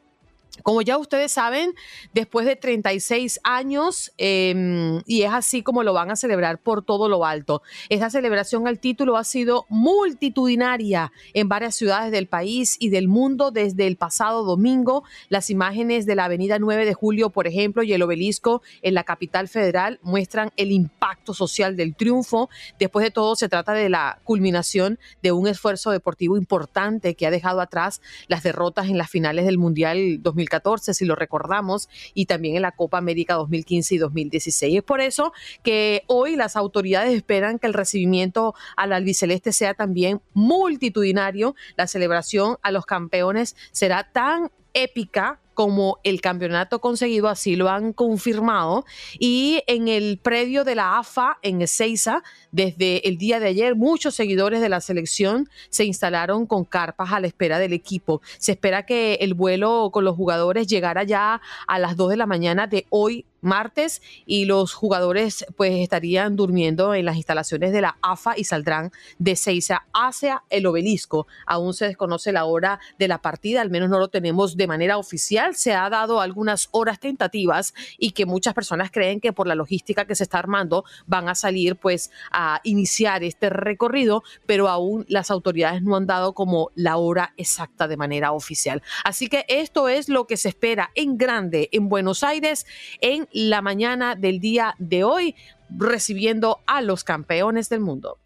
como 0.63 0.83
ya 0.83 0.99
ustedes 0.99 1.33
saben, 1.33 1.75
después 2.13 2.47
de 2.47 2.57
36 2.57 3.41
años, 3.43 4.13
em, 4.19 5.03
y 5.07 5.23
es 5.23 5.33
así 5.33 5.63
como 5.63 5.83
lo 5.83 5.93
van 5.93 6.11
a 6.11 6.17
celebrar 6.17 6.59
por 6.59 6.85
todo 6.85 7.09
lo 7.09 7.25
alto. 7.25 7.63
Esta 7.89 8.11
celebración 8.11 8.69
al 8.69 8.79
título 8.79 9.17
ha 9.17 9.25
sido 9.25 9.67
multitudinaria 9.69 11.13
en 11.33 11.49
varias 11.49 11.75
ciudades 11.75 12.13
del 12.13 12.29
país 12.29 12.77
y 12.79 12.91
del 12.91 13.09
mundo 13.09 13.51
desde 13.51 13.87
el 13.87 13.97
pasado 13.97 14.45
domingo. 14.45 15.03
Las 15.29 15.51
imágenes 15.51 16.07
de 16.07 16.15
la 16.15 16.27
avenida 16.27 16.59
9 16.59 16.85
de 16.87 16.95
julio, 16.95 17.31
por 17.31 17.47
ejemplo, 17.47 17.83
y 17.83 17.93
el 17.93 18.03
obelisco 18.03 18.63
en 18.83 18.95
la 18.95 19.05
capital 19.05 19.49
federal 19.49 19.99
muestran 20.03 20.53
el 20.57 20.71
impacto 20.71 21.35
social 21.35 21.77
del 21.77 21.97
triunfo. 21.97 22.49
Después 22.79 23.05
de 23.05 23.11
todo, 23.11 23.35
se 23.35 23.49
trata 23.49 23.73
de 23.73 23.89
la 23.89 24.21
culminación 24.25 24.99
de 25.23 25.33
un 25.33 25.49
esfuerzo 25.49 25.91
deportivo 25.91 26.37
importante 26.37 27.15
que 27.17 27.27
ha 27.27 27.31
dejado 27.31 27.61
atrás 27.61 28.01
las 28.29 28.43
derrotas 28.43 28.87
en 28.87 28.99
las 28.99 29.11
finales 29.11 29.47
del 29.47 29.59
Mundial 29.59 30.23
2020 30.23 30.43
2014, 30.45 30.95
si 30.95 31.05
lo 31.05 31.14
recordamos, 31.14 31.88
y 32.14 32.26
también 32.26 32.57
en 32.57 32.62
la 32.62 32.72
Copa 32.72 32.99
América 32.99 33.34
2015 33.34 33.95
y 33.95 33.99
2016. 33.99 34.78
Es 34.78 34.82
por 34.82 35.01
eso 35.01 35.32
que 35.62 36.03
hoy 36.07 36.36
las 36.36 36.57
autoridades 36.57 37.14
esperan 37.14 37.59
que 37.59 37.66
el 37.66 37.74
recibimiento 37.74 38.55
al 38.76 38.92
albiceleste 38.92 39.53
sea 39.53 39.74
también 39.74 40.20
multitudinario. 40.32 41.55
La 41.76 41.86
celebración 41.86 42.57
a 42.62 42.70
los 42.70 42.86
campeones 42.86 43.57
será 43.72 44.11
tan 44.12 44.51
épica 44.75 45.41
como 45.55 45.99
el 46.03 46.20
campeonato 46.20 46.81
conseguido, 46.81 47.29
así 47.29 47.57
lo 47.57 47.70
han 47.70 47.93
confirmado. 47.93 48.85
Y 49.18 49.62
en 49.66 49.89
el 49.89 50.18
predio 50.18 50.64
de 50.64 50.75
la 50.75 50.99
AFA 50.99 51.39
en 51.43 51.62
Ezeiza, 51.62 52.22
desde 52.51 53.09
el 53.09 53.16
día 53.16 53.41
de 53.41 53.49
ayer, 53.49 53.77
muchos 53.77 54.14
seguidores 54.14 54.61
de 54.61 54.68
la 54.68 54.81
selección 54.81 55.49
se 55.70 55.85
instalaron 55.85 56.47
con 56.47 56.64
carpas 56.64 57.12
a 57.12 57.20
la 57.20 57.29
espera 57.29 57.59
del 57.59 57.72
equipo. 57.72 58.20
Se 58.39 58.53
espera 58.53 58.85
que 58.85 59.14
el 59.14 59.35
vuelo 59.35 59.91
con 59.93 60.05
los 60.05 60.16
jugadores 60.16 60.66
llegara 60.66 61.05
ya 61.05 61.41
a 61.66 61.79
las 61.79 61.97
2 61.97 62.11
de 62.11 62.16
la 62.16 62.27
mañana 62.27 62.66
de 62.66 62.87
hoy 62.91 63.25
martes 63.45 64.03
y 64.26 64.47
los 64.47 64.72
jugadores 64.74 65.47
pues 65.57 65.72
estarían 65.74 66.36
durmiendo 66.36 66.95
en 66.95 67.05
las 67.05 67.16
instalaciones 67.16 67.72
de 67.72 67.80
la 67.80 67.99
AFA 68.03 68.36
y 68.36 68.45
saldrán 68.45 68.90
de 69.18 69.36
Seiza 69.36 69.86
hacia 69.92 70.42
el 70.51 70.66
obelisco. 70.66 71.26
Aún 71.47 71.74
se 71.74 71.86
desconoce 71.86 72.32
la 72.32 72.45
hora 72.45 72.80
de 72.99 73.09
la 73.09 73.18
partida, 73.18 73.61
al 73.61 73.70
menos 73.70 73.90
no 73.90 73.99
lo 73.99 74.09
tenemos 74.09 74.57
de 74.57 74.66
manera 74.66 74.99
oficial. 74.99 75.55
Se 75.55 75.74
ha 75.74 75.88
dado 75.90 76.20
algunas 76.20 76.68
horas 76.72 76.99
tentativas 76.99 77.74
y 77.99 78.12
que 78.12 78.26
muchas 78.26 78.55
personas 78.55 78.90
creen 78.90 79.20
que 79.20 79.32
por 79.32 79.47
la 79.47 79.55
logística 79.55 80.07
que 80.07 80.14
se 80.14 80.24
está 80.24 80.38
armando 80.38 80.84
van 81.07 81.28
a 81.28 81.34
salir 81.34 81.76
pues 81.76 82.11
a 82.30 82.61
iniciar 82.64 83.22
este 83.22 83.51
recorrido, 83.51 84.22
pero 84.47 84.68
aún 84.68 85.05
las 85.09 85.30
autoridades 85.30 85.82
no 85.82 85.97
han 85.97 86.07
dado 86.07 86.34
como 86.34 86.70
la 86.74 86.97
hora 86.97 87.34
exacta 87.36 87.88
de 87.88 87.97
manera 87.97 88.32
oficial. 88.32 88.82
Así 89.05 89.28
que 89.28 89.45
esto 89.49 89.88
es 89.88 90.09
lo 90.09 90.26
que 90.26 90.36
se 90.36 90.49
espera 90.49 90.90
en 90.95 91.18
grande 91.18 91.68
en 91.72 91.88
Buenos 91.88 92.22
Aires 92.22 92.66
en 93.01 93.28
la 93.35 93.61
mañana 93.61 94.14
del 94.14 94.39
día 94.39 94.76
de 94.78 95.05
hoy, 95.05 95.35
recibiendo 95.76 96.61
a 96.66 96.80
los 96.80 97.03
campeones 97.05 97.68
del 97.68 97.80
mundo. 97.80 98.18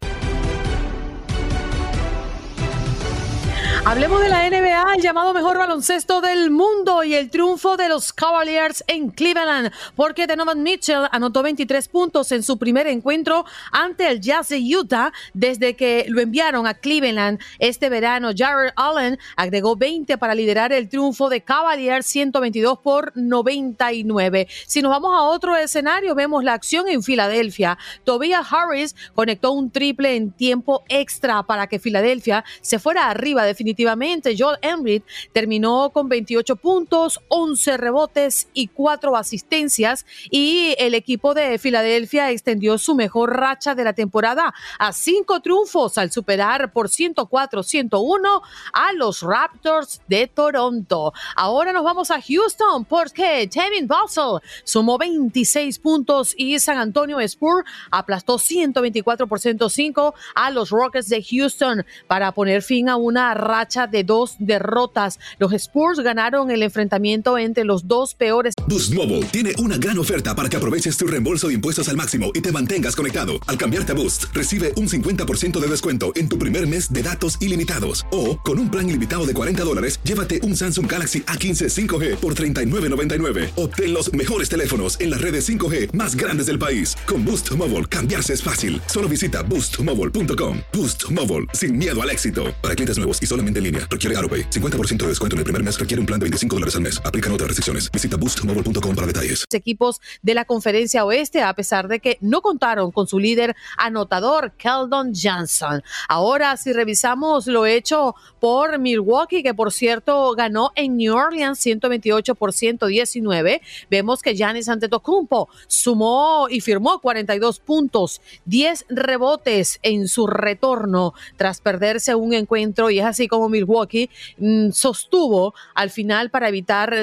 Hablemos 3.85 4.21
de 4.21 4.29
la 4.29 4.47
NBA, 4.47 4.95
el 4.95 5.01
llamado 5.01 5.33
mejor 5.33 5.57
baloncesto 5.57 6.19
del 6.19 6.51
mundo 6.51 7.03
y 7.03 7.15
el 7.15 7.29
triunfo 7.29 7.77
de 7.77 7.87
los 7.87 8.11
Cavaliers 8.11 8.83
en 8.87 9.09
Cleveland, 9.09 9.71
porque 9.95 10.27
Donovan 10.27 10.61
Mitchell 10.61 11.07
anotó 11.11 11.41
23 11.41 11.87
puntos 11.87 12.31
en 12.33 12.43
su 12.43 12.59
primer 12.59 12.87
encuentro 12.87 13.45
ante 13.71 14.07
el 14.09 14.19
Jazz 14.19 14.49
de 14.49 14.59
Utah 14.59 15.13
desde 15.33 15.75
que 15.75 16.05
lo 16.09 16.19
enviaron 16.19 16.67
a 16.67 16.73
Cleveland 16.73 17.39
este 17.57 17.89
verano. 17.89 18.31
Jared 18.35 18.73
Allen 18.75 19.17
agregó 19.37 19.77
20 19.77 20.17
para 20.17 20.35
liderar 20.35 20.73
el 20.73 20.89
triunfo 20.89 21.29
de 21.29 21.41
Cavaliers 21.41 22.05
122 22.05 22.79
por 22.79 23.13
99. 23.15 24.47
Si 24.67 24.81
nos 24.81 24.91
vamos 24.91 25.17
a 25.17 25.23
otro 25.23 25.55
escenario, 25.55 26.15
vemos 26.15 26.43
la 26.43 26.53
acción 26.53 26.89
en 26.89 27.01
Filadelfia. 27.01 27.77
Tobias 28.03 28.45
Harris 28.51 28.95
conectó 29.15 29.51
un 29.53 29.71
triple 29.71 30.15
en 30.15 30.31
tiempo 30.31 30.83
extra 30.89 31.43
para 31.43 31.67
que 31.67 31.79
Filadelfia 31.79 32.43
se 32.61 32.77
fuera 32.77 33.09
arriba 33.09 33.45
definitivamente 33.45 33.68
definitivamente. 33.69 34.35
Joel 34.37 34.57
Embiid 34.61 35.03
terminó 35.31 35.91
con 35.91 36.09
28 36.09 36.55
puntos, 36.55 37.21
11 37.27 37.77
rebotes 37.77 38.47
y 38.53 38.67
4 38.67 39.15
asistencias 39.15 40.05
y 40.31 40.75
el 40.79 40.95
equipo 40.95 41.33
de 41.33 41.59
Filadelfia 41.59 42.31
extendió 42.31 42.77
su 42.77 42.95
mejor 42.95 43.37
racha 43.37 43.75
de 43.75 43.83
la 43.83 43.93
temporada 43.93 44.53
a 44.79 44.91
5 44.91 45.41
triunfos 45.41 45.97
al 45.97 46.11
superar 46.11 46.71
por 46.71 46.89
104-101 46.89 48.41
a 48.73 48.93
los 48.93 49.21
Raptors 49.21 50.01
de 50.07 50.27
Toronto. 50.27 51.13
Ahora 51.35 51.71
nos 51.71 51.83
vamos 51.83 52.09
a 52.09 52.21
Houston 52.21 52.85
porque 52.85 53.47
Tevin 53.51 53.87
Vassell 53.87 54.39
sumó 54.63 54.97
26 54.97 55.77
puntos 55.79 56.33
y 56.35 56.59
San 56.59 56.79
Antonio 56.79 57.19
Spurs 57.19 57.65
aplastó 57.91 58.39
124 58.39 59.27
por 59.27 59.39
105 59.39 60.15
a 60.33 60.49
los 60.49 60.71
Rockets 60.71 61.09
de 61.09 61.23
Houston 61.23 61.85
para 62.07 62.31
poner 62.31 62.63
fin 62.63 62.89
a 62.89 62.95
una 62.95 63.35
racha 63.35 63.58
de 63.59 64.03
dos 64.05 64.35
derrotas. 64.39 65.19
Los 65.37 65.51
Spurs 65.51 65.99
ganaron 65.99 66.49
el 66.49 66.63
enfrentamiento 66.63 67.37
entre 67.37 67.65
los 67.65 67.87
dos 67.87 68.13
peores. 68.13 68.53
Boost 68.67 68.93
Mobile 68.93 69.25
tiene 69.25 69.51
una 69.57 69.77
gran 69.77 69.99
oferta 69.99 70.33
para 70.33 70.47
que 70.47 70.55
aproveches 70.55 70.95
tu 70.95 71.07
reembolso 71.07 71.49
de 71.49 71.55
impuestos 71.55 71.89
al 71.89 71.97
máximo 71.97 72.31
y 72.33 72.39
te 72.39 72.53
mantengas 72.53 72.95
conectado. 72.95 73.33
Al 73.47 73.57
cambiarte 73.57 73.91
a 73.91 73.95
Boost, 73.95 74.25
recibe 74.33 74.71
un 74.77 74.87
50% 74.87 75.59
de 75.59 75.67
descuento 75.67 76.13
en 76.15 76.29
tu 76.29 76.37
primer 76.37 76.67
mes 76.67 76.93
de 76.93 77.03
datos 77.03 77.37
ilimitados. 77.41 78.05
O, 78.11 78.39
con 78.39 78.59
un 78.59 78.71
plan 78.71 78.87
ilimitado 78.87 79.25
de 79.25 79.33
40 79.33 79.63
dólares, 79.63 79.99
llévate 80.03 80.39
un 80.43 80.55
Samsung 80.55 80.89
Galaxy 80.89 81.19
A15 81.23 81.67
5G 81.69 82.15
por 82.15 82.35
$39.99. 82.35 83.51
Obtén 83.57 83.93
los 83.93 84.13
mejores 84.13 84.47
teléfonos 84.47 84.99
en 85.01 85.09
las 85.09 85.19
redes 85.19 85.49
5G 85.49 85.93
más 85.93 86.15
grandes 86.15 86.45
del 86.45 86.59
país. 86.59 86.95
Con 87.05 87.25
Boost 87.25 87.51
Mobile, 87.57 87.85
cambiarse 87.85 88.33
es 88.33 88.41
fácil. 88.41 88.81
Solo 88.85 89.09
visita 89.09 89.43
boostmobile.com. 89.43 90.59
Boost 90.71 91.09
Mobile, 91.11 91.47
sin 91.53 91.77
miedo 91.77 91.99
al 92.01 92.09
éxito. 92.09 92.53
Para 92.61 92.75
clientes 92.75 92.97
nuevos 92.97 93.17
y 93.21 93.25
solamente 93.25 93.48
en 93.57 93.63
línea. 93.63 93.87
Requiere 93.89 94.15
AroPay. 94.17 94.51
50% 94.51 94.97
de 94.97 95.07
descuento 95.07 95.35
en 95.35 95.39
el 95.39 95.45
primer 95.45 95.63
mes 95.63 95.79
requiere 95.79 95.99
un 95.99 96.05
plan 96.05 96.19
de 96.19 96.25
25 96.25 96.55
dólares 96.55 96.75
al 96.75 96.81
mes. 96.81 97.01
Aplican 97.03 97.33
otras 97.33 97.47
restricciones. 97.47 97.91
Visita 97.91 98.17
boostmobile.com 98.17 98.95
para 98.95 99.07
detalles. 99.07 99.45
Equipos 99.51 99.99
de 100.21 100.33
la 100.35 100.45
conferencia 100.45 101.05
oeste, 101.05 101.41
a 101.41 101.53
pesar 101.55 101.87
de 101.87 101.99
que 101.99 102.17
no 102.21 102.41
contaron 102.41 102.91
con 102.91 103.07
su 103.07 103.17
líder 103.17 103.55
anotador, 103.77 104.51
Keldon 104.57 105.13
Johnson. 105.15 105.81
Ahora, 106.07 106.57
si 106.57 106.73
revisamos 106.73 107.47
lo 107.47 107.65
hecho 107.65 108.15
por 108.39 108.77
Milwaukee, 108.77 109.43
que 109.43 109.53
por 109.53 109.71
cierto 109.71 110.33
ganó 110.35 110.71
en 110.75 110.97
New 110.97 111.15
Orleans 111.15 111.59
128 111.59 112.35
por 112.35 112.53
119, 112.53 113.61
vemos 113.89 114.21
que 114.21 114.35
Giannis 114.35 114.69
Antetokounmpo 114.69 115.49
sumó 115.67 116.47
y 116.49 116.61
firmó 116.61 116.99
42 116.99 117.59
puntos, 117.59 118.21
10 118.45 118.85
rebotes 118.89 119.79
en 119.81 120.07
su 120.07 120.27
retorno 120.27 121.13
tras 121.37 121.61
perderse 121.61 122.15
un 122.15 122.33
encuentro 122.33 122.89
y 122.89 122.99
es 122.99 123.05
así 123.05 123.27
como 123.27 123.38
Milwaukee 123.47 124.09
mm, 124.37 124.71
sostuvo 124.71 125.53
al 125.75 125.89
final 125.89 126.29
para 126.29 126.49
evitar 126.49 126.93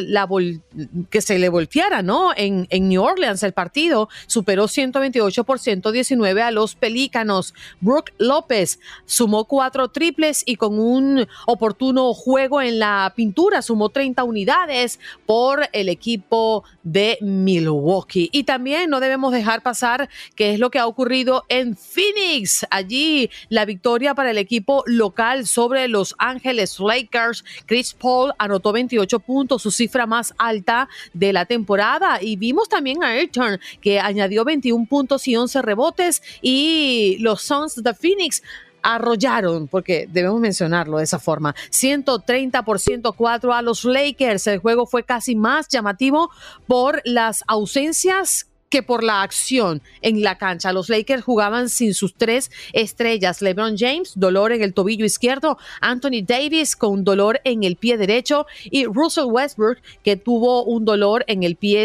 que 1.09 1.21
se 1.23 1.39
le 1.39 1.49
volteara, 1.49 2.03
¿no? 2.03 2.33
En, 2.37 2.67
en 2.71 2.89
New 2.89 3.03
Orleans 3.03 3.43
el 3.43 3.53
partido 3.53 4.09
superó 4.27 4.69
128 4.69 5.45
por 5.45 5.59
119 5.59 6.43
a 6.43 6.51
los 6.51 6.75
Pelícanos. 6.75 7.55
Brooke 7.81 8.13
López 8.19 8.81
sumó 9.05 9.45
cuatro 9.45 9.89
triples 9.89 10.43
y 10.45 10.57
con 10.57 10.79
un 10.79 11.27
oportuno 11.47 12.13
juego 12.13 12.61
en 12.61 12.79
la 12.79 13.13
pintura 13.15 13.63
sumó 13.63 13.89
30 13.89 14.25
unidades 14.25 14.99
por 15.25 15.69
el 15.73 15.89
equipo 15.89 16.65
de 16.83 17.19
Milwaukee. 17.21 18.29
Y 18.33 18.45
también 18.45 18.91
no 18.91 19.01
debemos 19.01 19.33
dejar 19.33 19.63
pasar 19.63 20.09
qué 20.35 20.53
es 20.53 20.59
lo 20.59 20.71
que 20.71 20.79
ha 20.79 20.87
ocurrido 20.87 21.45
en 21.49 21.77
Phoenix. 21.77 22.67
Allí 22.71 23.31
la 23.49 23.65
victoria 23.65 24.15
para 24.15 24.31
el 24.31 24.39
equipo 24.39 24.83
local 24.87 25.47
sobre 25.47 25.89
los 25.89 26.15
Ángeles 26.29 26.79
Lakers. 26.81 27.45
Chris 27.67 27.95
Paul 27.95 28.33
anotó 28.39 28.73
28 28.73 29.21
puntos, 29.21 29.63
su 29.63 29.71
cifra 29.71 30.07
más 30.07 30.35
alta 30.39 30.89
de 31.13 31.33
la 31.33 31.47
temporada. 31.47 32.23
Y 32.23 32.37
vimos 32.37 32.69
también 32.69 33.03
a 33.03 33.09
Ayrton, 33.09 33.61
que 33.81 34.01
añadió 34.01 34.45
21 34.45 34.87
puntos 34.87 35.27
y 35.29 35.37
11 35.37 35.63
rebotes. 35.63 36.23
Y 36.43 37.17
los 37.21 37.43
Suns 37.43 37.83
de 37.83 37.95
Phoenix 37.95 38.43
arrollaron, 38.83 39.67
porque 39.67 40.09
debemos 40.09 40.41
mencionarlo 40.41 40.99
de 40.99 41.05
esa 41.05 41.19
forma, 41.19 41.57
130 41.71 42.65
por 42.65 42.79
104 42.79 43.53
a 43.53 43.61
los 43.61 43.85
Lakers. 43.85 44.47
El 44.47 44.61
juego 44.61 44.87
fue 44.87 45.03
casi 45.03 45.35
más 45.35 45.67
llamativo 45.69 46.31
por 46.69 47.03
las 47.05 47.43
ausencias 47.49 48.47
que 48.69 48.83
por 48.83 49.05
la 49.05 49.23
acción 49.23 49.83
en 50.03 50.23
la 50.23 50.39
cancha. 50.39 50.73
Los 50.73 50.89
Lakers 50.89 51.23
jugaban 51.23 51.69
sin 51.69 51.95
sus 51.95 52.15
tres 52.15 52.51
estrellas. 52.73 53.43
LeBron 53.43 53.77
James, 53.77 54.13
dolor 54.17 54.53
en 54.53 54.63
el 54.63 54.75
tobillo 54.75 55.05
izquierdo. 55.05 55.59
Anthony 55.81 56.25
Davis 56.27 56.77
con 56.77 57.05
dolor 57.05 57.41
en 57.45 57.65
el 57.65 57.77
pie 57.77 57.97
derecho. 57.97 58.47
Y 58.65 58.87
Russell 58.87 59.27
Westbrook, 59.27 59.79
que 60.03 60.17
tuvo 60.17 60.65
un 60.65 60.85
dolor 60.85 61.25
en 61.29 61.43
el 61.43 61.57
pie 61.57 61.77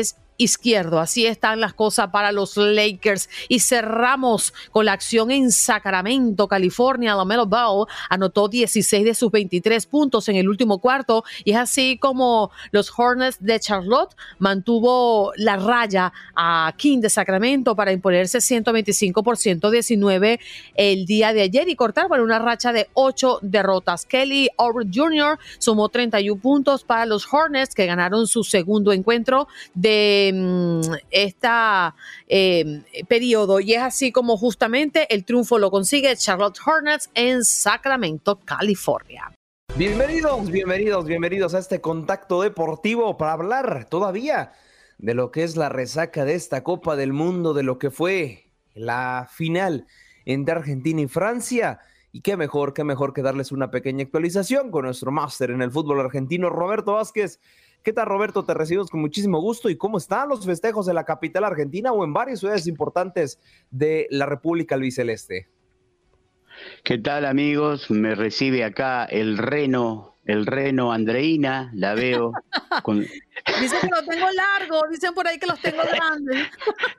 izquierdo. 0.42 1.00
Así 1.00 1.26
están 1.26 1.60
las 1.60 1.74
cosas 1.74 2.10
para 2.10 2.32
los 2.32 2.58
Lakers. 2.58 3.30
Y 3.48 3.60
cerramos 3.60 4.54
con 4.72 4.86
la 4.86 4.94
acción 4.94 5.32
en 5.32 5.52
Sacramento, 5.52 6.48
California. 6.48 7.16
Lamelo 7.16 7.46
Ball 7.46 7.88
anotó 8.10 8.48
16 8.48 9.06
de 9.06 9.14
sus 9.14 9.32
23 9.32 9.86
puntos 9.86 10.28
en 10.30 10.36
el 10.36 10.50
último 10.50 10.80
cuarto. 10.80 11.24
Y 11.44 11.52
es 11.52 11.58
así 11.58 11.98
como 11.98 12.52
los 12.72 12.92
Hornets 12.96 13.38
de 13.40 13.60
Charlotte 13.60 14.16
mantuvo 14.40 15.32
la 15.36 15.58
raya 15.58 16.12
a 16.36 16.74
King 16.76 17.00
de 17.00 17.10
Sacramento 17.10 17.76
para 17.76 17.92
imponerse 17.92 18.42
125 18.42 19.24
por 19.24 19.38
119 19.38 20.40
el 20.76 21.06
día 21.06 21.34
de 21.34 21.42
ayer 21.42 21.70
y 21.70 21.76
cortar 21.76 22.08
por 22.08 22.20
una 22.20 22.40
racha 22.40 22.74
de 22.74 22.90
8 22.94 23.40
derrotas. 23.42 24.06
Kelly 24.06 24.50
Over 24.58 24.88
Jr. 24.92 25.38
sumó 25.60 25.90
31 25.90 26.42
puntos 26.42 26.84
para 26.84 27.06
los 27.06 27.32
Hornets 27.32 27.76
que 27.76 27.86
ganaron 27.86 28.28
su 28.28 28.44
segundo 28.44 28.92
encuentro 28.92 29.48
de 29.74 30.31
este 31.10 31.48
periodo 33.08 33.60
y 33.60 33.74
es 33.74 33.82
así 33.82 34.12
como 34.12 34.38
justamente 34.38 35.14
el 35.14 35.26
triunfo 35.26 35.58
lo 35.58 35.72
consigue 35.72 36.16
Charlotte 36.16 36.60
Hornets 36.66 37.10
en 37.14 37.44
Sacramento, 37.44 38.40
California. 38.44 39.32
Bienvenidos, 39.78 40.52
bienvenidos, 40.52 41.06
bienvenidos 41.06 41.54
a 41.54 41.60
este 41.60 41.80
contacto 41.80 42.42
deportivo 42.42 43.18
para 43.18 43.34
hablar 43.34 43.86
todavía 43.90 44.52
de 44.98 45.14
lo 45.14 45.32
que 45.32 45.44
es 45.44 45.56
la 45.56 45.70
resaca 45.70 46.26
de 46.26 46.36
esta 46.36 46.64
Copa 46.64 46.96
del 46.96 47.14
Mundo, 47.14 47.54
de 47.54 47.64
lo 47.64 47.80
que 47.80 47.90
fue 47.90 48.52
la 48.74 49.28
final 49.32 49.88
entre 50.26 50.56
Argentina 50.56 51.02
y 51.02 51.08
Francia. 51.08 51.80
Y 52.12 52.22
qué 52.22 52.36
mejor, 52.36 52.74
qué 52.74 52.84
mejor 52.84 53.14
que 53.14 53.22
darles 53.22 53.52
una 53.52 53.72
pequeña 53.72 54.04
actualización 54.04 54.70
con 54.70 54.86
nuestro 54.86 55.12
máster 55.12 55.52
en 55.52 55.62
el 55.62 55.72
fútbol 55.72 56.02
argentino, 56.02 56.50
Roberto 56.50 56.94
Vázquez. 56.94 57.40
¿Qué 57.84 57.94
tal, 57.94 58.06
Roberto? 58.06 58.44
Te 58.44 58.54
recibimos 58.54 58.92
con 58.92 59.02
muchísimo 59.02 59.42
gusto. 59.42 59.68
¿Y 59.70 59.76
cómo 59.76 59.98
están 59.98 60.30
los 60.30 60.46
festejos 60.46 60.88
en 60.88 60.96
la 60.96 61.04
capital 61.04 61.44
argentina 61.44 61.92
o 61.92 62.04
en 62.04 62.14
varias 62.14 62.40
ciudades 62.40 62.68
importantes 62.68 63.40
de 63.72 64.08
la 64.12 64.28
República 64.28 64.76
Albiceleste? 64.76 65.48
¿Qué 66.84 67.00
tal, 67.00 67.26
amigos? 67.26 67.90
Me 67.90 68.14
recibe 68.14 68.64
acá 68.64 69.06
el 69.06 69.40
reno 69.40 70.11
el 70.26 70.46
reno 70.46 70.92
Andreina, 70.92 71.72
la 71.74 71.94
veo. 71.94 72.32
Dicen 73.60 73.80
que 73.82 73.88
lo 73.88 74.04
tengo 74.08 74.28
largo, 74.32 74.82
dicen 74.92 75.14
por 75.16 75.28
ahí 75.28 75.40
que 75.40 75.48
los 75.48 75.60
tengo 75.60 75.82
grandes. 75.82 76.48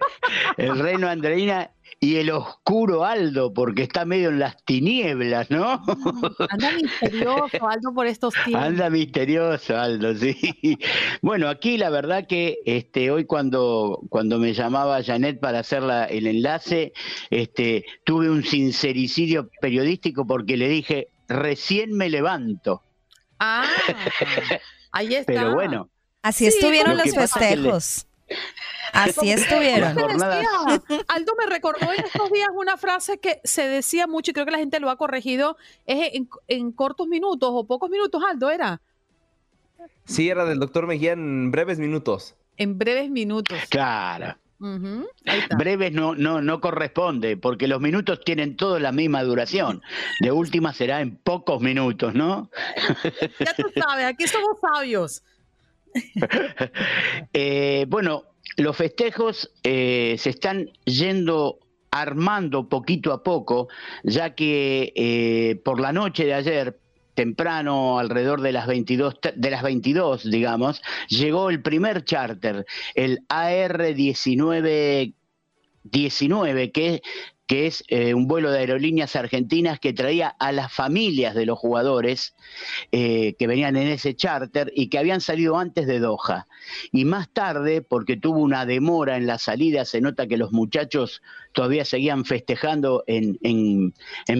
el 0.57 0.77
reno 0.79 1.09
Andreina 1.09 1.71
y 2.01 2.17
el 2.17 2.31
oscuro 2.31 3.05
Aldo, 3.05 3.55
porque 3.55 3.85
está 3.85 4.05
medio 4.05 4.31
en 4.31 4.41
las 4.41 4.65
tinieblas, 4.65 5.53
¿no? 5.53 5.81
Anda 6.51 6.73
misterioso, 6.73 7.69
Aldo, 7.69 7.95
por 7.95 8.09
estos 8.09 8.35
tiempos. 8.45 8.65
Anda 8.65 8.91
misterioso, 8.91 9.79
Aldo, 9.79 10.17
sí. 10.17 10.79
Bueno, 11.21 11.49
aquí 11.49 11.79
la 11.79 11.91
verdad 11.91 12.27
que 12.27 12.59
este, 12.67 13.13
hoy 13.13 13.25
cuando, 13.25 14.01
cuando 14.09 14.41
me 14.41 14.53
llamaba 14.53 15.05
Janet 15.05 15.39
para 15.39 15.61
hacer 15.61 15.85
el 16.11 16.27
enlace, 16.27 16.93
este, 17.31 17.85
tuve 18.05 18.29
un 18.29 18.43
sincericidio 18.43 19.49
periodístico 19.61 20.27
porque 20.27 20.57
le 20.57 20.69
dije, 20.69 21.07
recién 21.29 21.97
me 21.97 22.11
levanto. 22.11 22.83
Ah, 23.45 23.67
ahí 24.93 25.15
está. 25.17 25.33
Pero 25.33 25.55
bueno. 25.55 25.89
Así 26.23 26.47
estuvieron 26.47 26.97
los 26.97 27.13
festejos. 27.13 28.07
Así 28.93 29.33
estuvieron. 29.33 29.99
Aldo 31.09 31.33
me 31.37 31.47
recordó 31.47 31.93
en 31.93 32.05
estos 32.05 32.31
días 32.31 32.49
una 32.55 32.77
frase 32.77 33.19
que 33.19 33.41
se 33.43 33.67
decía 33.67 34.07
mucho 34.07 34.31
y 34.31 34.35
creo 34.35 34.47
que 34.47 34.53
la 34.53 34.59
gente 34.59 34.79
lo 34.79 34.91
ha 34.91 34.97
corregido, 34.97 35.57
es 35.87 36.13
en, 36.47 36.73
cortos 36.73 37.09
minutos 37.09 37.51
o 37.53 37.67
pocos 37.67 37.91
minutos, 37.91 38.23
Aldo, 38.31 38.51
¿era? 38.51 38.81
Sí, 40.05 40.31
era 40.31 40.45
del 40.45 40.61
doctor 40.61 40.87
Mejía 40.87 41.13
en 41.13 41.51
breves 41.51 41.81
minutos. 41.81 42.37
En 42.57 42.79
breves 42.79 43.11
minutos. 43.11 43.59
Claro. 43.69 44.37
Breves 45.59 45.93
no, 45.93 46.15
no, 46.15 46.41
no 46.41 46.61
corresponde, 46.61 47.37
porque 47.37 47.67
los 47.67 47.81
minutos 47.81 48.21
tienen 48.25 48.57
todos 48.57 48.81
la 48.81 48.93
misma 48.93 49.23
duración. 49.23 49.83
De 50.21 50.31
última 50.31 50.73
será 50.73 51.01
en 51.01 51.17
pocos 51.17 51.61
minutos, 51.61 52.15
¿no? 52.15 52.51
Ya 53.41 53.55
tú 53.55 53.71
sabes, 53.75 54.05
aquí 54.07 54.27
somos 54.27 54.59
sabios. 54.61 55.23
Eh, 57.35 57.85
bueno, 57.89 58.25
los 58.57 58.77
festejos 58.77 59.51
eh, 59.63 60.17
se 60.19 60.31
están 60.31 60.71
yendo 60.85 61.59
armando 61.91 62.69
poquito 62.69 63.13
a 63.13 63.23
poco, 63.23 63.69
ya 64.03 64.35
que 64.35 64.93
eh, 64.97 65.61
por 65.65 65.81
la 65.81 65.93
noche 65.93 66.25
de 66.25 66.35
ayer, 66.35 66.79
temprano, 67.15 67.99
alrededor 67.99 68.41
de 68.41 68.53
las 68.53 68.67
22, 68.67 69.19
de 69.35 69.51
las 69.51 69.63
22, 69.63 70.31
digamos, 70.31 70.83
llegó 71.09 71.51
el 71.51 71.63
primer 71.63 72.05
charter, 72.05 72.67
el 72.95 73.21
AR-19 73.29 75.15
19, 75.85 76.71
que 76.71 77.03
que 77.53 77.67
es 77.67 77.85
eh, 77.89 78.15
un 78.15 78.29
vuelo 78.29 78.51
de 78.51 78.61
aerolíneas 78.61 79.15
argentinas 79.15 79.79
que 79.79 79.93
traía 79.93 80.29
a 80.29 80.53
las 80.53 80.73
familias 80.73 81.35
de 81.35 81.45
los 81.45 81.59
jugadores 81.59 82.35
eh, 82.93 83.35
que 83.39 83.47
venían 83.47 83.77
en 83.77 83.89
ese 83.89 84.17
charter 84.17 84.73
y 84.75 84.89
que 84.89 84.99
habían 84.99 85.21
salido 85.21 85.59
antes 85.59 85.87
de 85.87 86.01
Doha. 86.01 86.47
Y 86.93 87.05
más 87.05 87.31
tarde, 87.31 87.83
porque 87.83 88.17
tuvo 88.17 88.39
una 88.39 88.65
demora 88.65 89.19
en 89.19 89.27
la 89.27 89.37
salida, 89.37 89.85
se 89.85 90.01
nota 90.01 90.27
que 90.27 90.39
los 90.39 90.53
muchachos 90.53 91.21
todavía 91.53 91.85
seguían 91.85 92.25
festejando 92.25 93.05
en, 93.07 93.39
en 93.43 93.93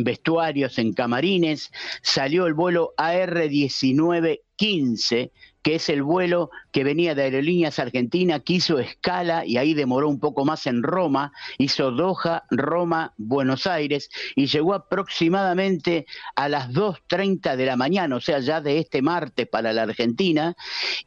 vestuarios, 0.05 0.79
en 0.79 0.95
camarines, 0.95 1.71
salió 2.01 2.47
el 2.47 2.55
vuelo 2.55 2.95
AR-1915 2.97 5.33
que 5.63 5.77
es 5.77 5.89
el 5.89 6.03
vuelo 6.03 6.51
que 6.73 6.85
venía 6.85 7.15
de 7.15 7.25
Aerolíneas 7.25 7.79
Argentina, 7.79 8.41
que 8.41 8.55
hizo 8.55 8.79
escala 8.79 9.45
y 9.47 9.59
ahí 9.59 9.75
demoró 9.75 10.09
un 10.09 10.19
poco 10.19 10.45
más 10.45 10.67
en 10.67 10.83
Roma, 10.83 11.33
hizo 11.59 11.91
Doha, 11.91 12.45
Roma, 12.51 13.13
Buenos 13.19 13.67
Aires 13.67 14.11
y 14.35 14.47
llegó 14.47 14.75
aproximadamente 14.75 16.07
a 16.35 16.49
las 16.49 16.71
2.30 16.71 17.57
de 17.57 17.67
la 17.67 17.77
mañana, 17.77 18.17
o 18.17 18.21
sea, 18.21 18.41
ya 18.41 18.61
de 18.61 18.79
este 18.79 19.03
martes 19.03 19.47
para 19.47 19.73
la 19.73 19.83
Argentina, 19.83 20.57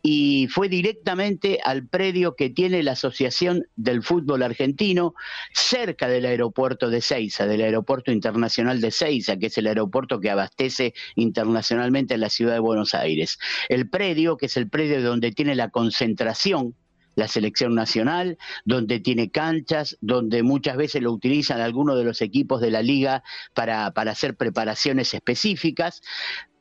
y 0.02 0.48
fue 0.50 0.70
directamente 0.70 1.60
al 1.64 1.88
predio 1.88 2.36
que 2.36 2.50
tiene 2.50 2.84
la 2.84 2.92
Asociación 2.92 3.68
del 3.76 4.04
Fútbol 4.04 4.44
Argentino, 4.44 5.16
cerca 5.54 6.08
del 6.08 6.26
aeropuerto 6.26 6.90
de 6.90 7.02
Ceiza, 7.02 7.48
del 7.48 7.62
aeropuerto 7.62 8.12
internacional 8.12 8.82
de 8.82 8.92
Ceiza, 8.92 9.38
que 9.38 9.48
es 9.48 9.58
el 9.58 9.68
aeropuerto 9.68 10.20
que 10.20 10.30
abastece 10.30 10.94
internacionalmente 11.16 12.14
a 12.14 12.18
la 12.18 12.30
ciudad 12.30 12.54
de 12.54 12.60
Buenos 12.60 12.94
Aires. 12.94 13.40
El 13.70 13.90
predio 13.90 14.38
que 14.38 14.46
es 14.46 14.58
el 14.58 14.70
predio 14.70 15.02
donde 15.02 15.32
tiene 15.32 15.55
la 15.56 15.70
concentración 15.70 16.76
la 17.16 17.28
selección 17.28 17.76
nacional, 17.76 18.38
donde 18.66 19.00
tiene 19.00 19.32
canchas, 19.32 19.98
donde 20.02 20.44
muchas 20.44 20.78
veces 20.78 21.02
lo 21.02 21.12
utilizan 21.12 21.62
algunos 21.62 21.98
de 21.98 22.04
los 22.04 22.22
equipos 22.22 22.62
de 22.62 22.72
la 22.72 22.82
liga 22.82 23.24
para, 23.54 23.92
para 23.92 24.12
hacer 24.12 24.36
preparaciones 24.36 25.14
específicas. 25.14 26.02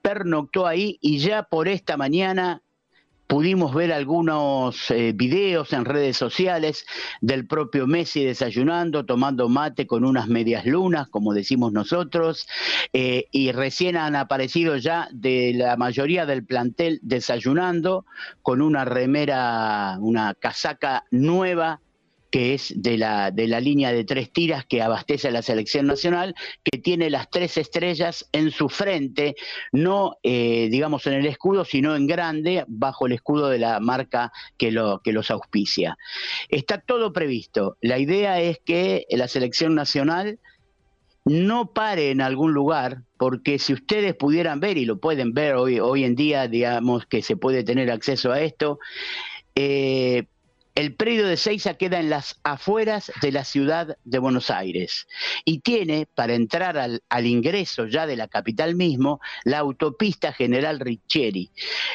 Pernoctó 0.01 0.67
ahí 0.67 0.99
y 1.01 1.19
ya 1.19 1.43
por 1.43 1.67
esta 1.67 1.97
mañana 1.97 2.63
Pudimos 3.27 3.75
ver 3.75 3.93
algunos 3.93 4.91
eh, 4.91 5.13
videos 5.15 5.73
en 5.73 5.87
redes 5.87 6.17
sociales 6.17 6.85
del 7.23 7.47
propio 7.47 7.87
Messi 7.87 8.25
desayunando, 8.25 9.07
tomando 9.07 9.49
mate 9.49 9.87
con 9.87 10.05
unas 10.05 10.29
medias 10.29 10.67
lunas, 10.67 11.09
como 11.09 11.33
decimos 11.33 11.73
nosotros, 11.73 12.47
eh, 12.93 13.27
y 13.31 13.53
recién 13.53 13.97
han 13.97 14.15
aparecido 14.15 14.77
ya 14.77 15.09
de 15.11 15.53
la 15.55 15.77
mayoría 15.77 16.27
del 16.27 16.45
plantel 16.45 17.01
desayunando 17.03 18.05
con 18.43 18.61
una 18.61 18.85
remera, 18.85 19.97
una 20.01 20.35
casaca 20.35 21.05
nueva 21.11 21.81
que 22.35 22.53
es 22.53 22.73
de 22.75 22.99
la, 22.99 23.31
de 23.31 23.47
la 23.47 23.61
línea 23.61 23.93
de 23.93 24.03
tres 24.03 24.33
tiras 24.33 24.65
que 24.65 24.83
abastece 24.83 25.29
a 25.29 25.31
la 25.31 25.41
selección 25.41 25.87
nacional, 25.87 26.35
que 26.65 26.79
tiene 26.79 27.09
las 27.09 27.31
tres 27.31 27.57
estrellas 27.59 28.29
en 28.33 28.51
su 28.51 28.69
frente, 28.69 29.37
no 29.71 30.17
eh, 30.25 30.67
digamos 30.69 31.07
en 31.07 31.13
el 31.13 31.27
escudo, 31.27 31.65
sino 31.65 31.95
en 31.95 32.09
grande, 32.09 32.65
bajo 32.67 33.07
el 33.07 33.13
escudo 33.13 33.51
de 33.51 33.61
la 33.61 33.79
marca 33.79 34.33
que, 34.59 34.73
lo, 34.73 35.01
que 35.05 35.13
los 35.13 35.31
auspicia. 35.31 35.97
Está 36.49 36.79
todo 36.79 37.13
previsto. 37.13 37.77
La 37.81 38.01
idea 38.01 38.41
es 38.41 38.59
que 38.59 39.07
la 39.11 39.29
selección 39.29 39.77
nacional 39.77 40.41
no 41.25 41.71
pare 41.73 42.11
en 42.11 42.21
algún 42.21 42.53
lugar, 42.53 43.03
porque 43.17 43.61
si 43.61 43.75
ustedes 43.75 44.17
pudieran 44.17 44.59
ver, 44.59 44.77
y 44.77 44.87
lo 44.87 44.99
pueden 44.99 45.35
ver 45.35 45.55
hoy, 45.55 45.79
hoy 45.79 46.03
en 46.03 46.17
día, 46.17 46.49
digamos 46.49 47.07
que 47.07 47.23
se 47.23 47.37
puede 47.37 47.63
tener 47.63 47.93
acceso 47.93 48.33
a 48.33 48.41
esto, 48.41 48.81
eh, 49.55 50.25
el 50.75 50.95
predio 50.95 51.29
de 51.29 51.37
Seiza 51.37 51.75
queda 51.75 52.01
en 52.01 52.11
las 52.11 52.41
afueras 52.43 53.13
de 53.23 53.31
la 53.31 53.45
ciudad 53.45 53.97
de 54.05 54.19
Buenos 54.19 54.51
Aires 54.51 55.07
y 55.45 55.61
tiene, 55.61 56.07
para 56.13 56.35
entrar 56.35 56.77
al, 56.77 57.27
ingreso 57.27 57.87
ya 57.87 58.07
de 58.07 58.17
la 58.17 58.27
capital 58.27 58.75
mismo, 58.75 59.21
la 59.45 59.59
autopista 59.59 60.33
General 60.33 60.81
Richieri. 60.81 61.51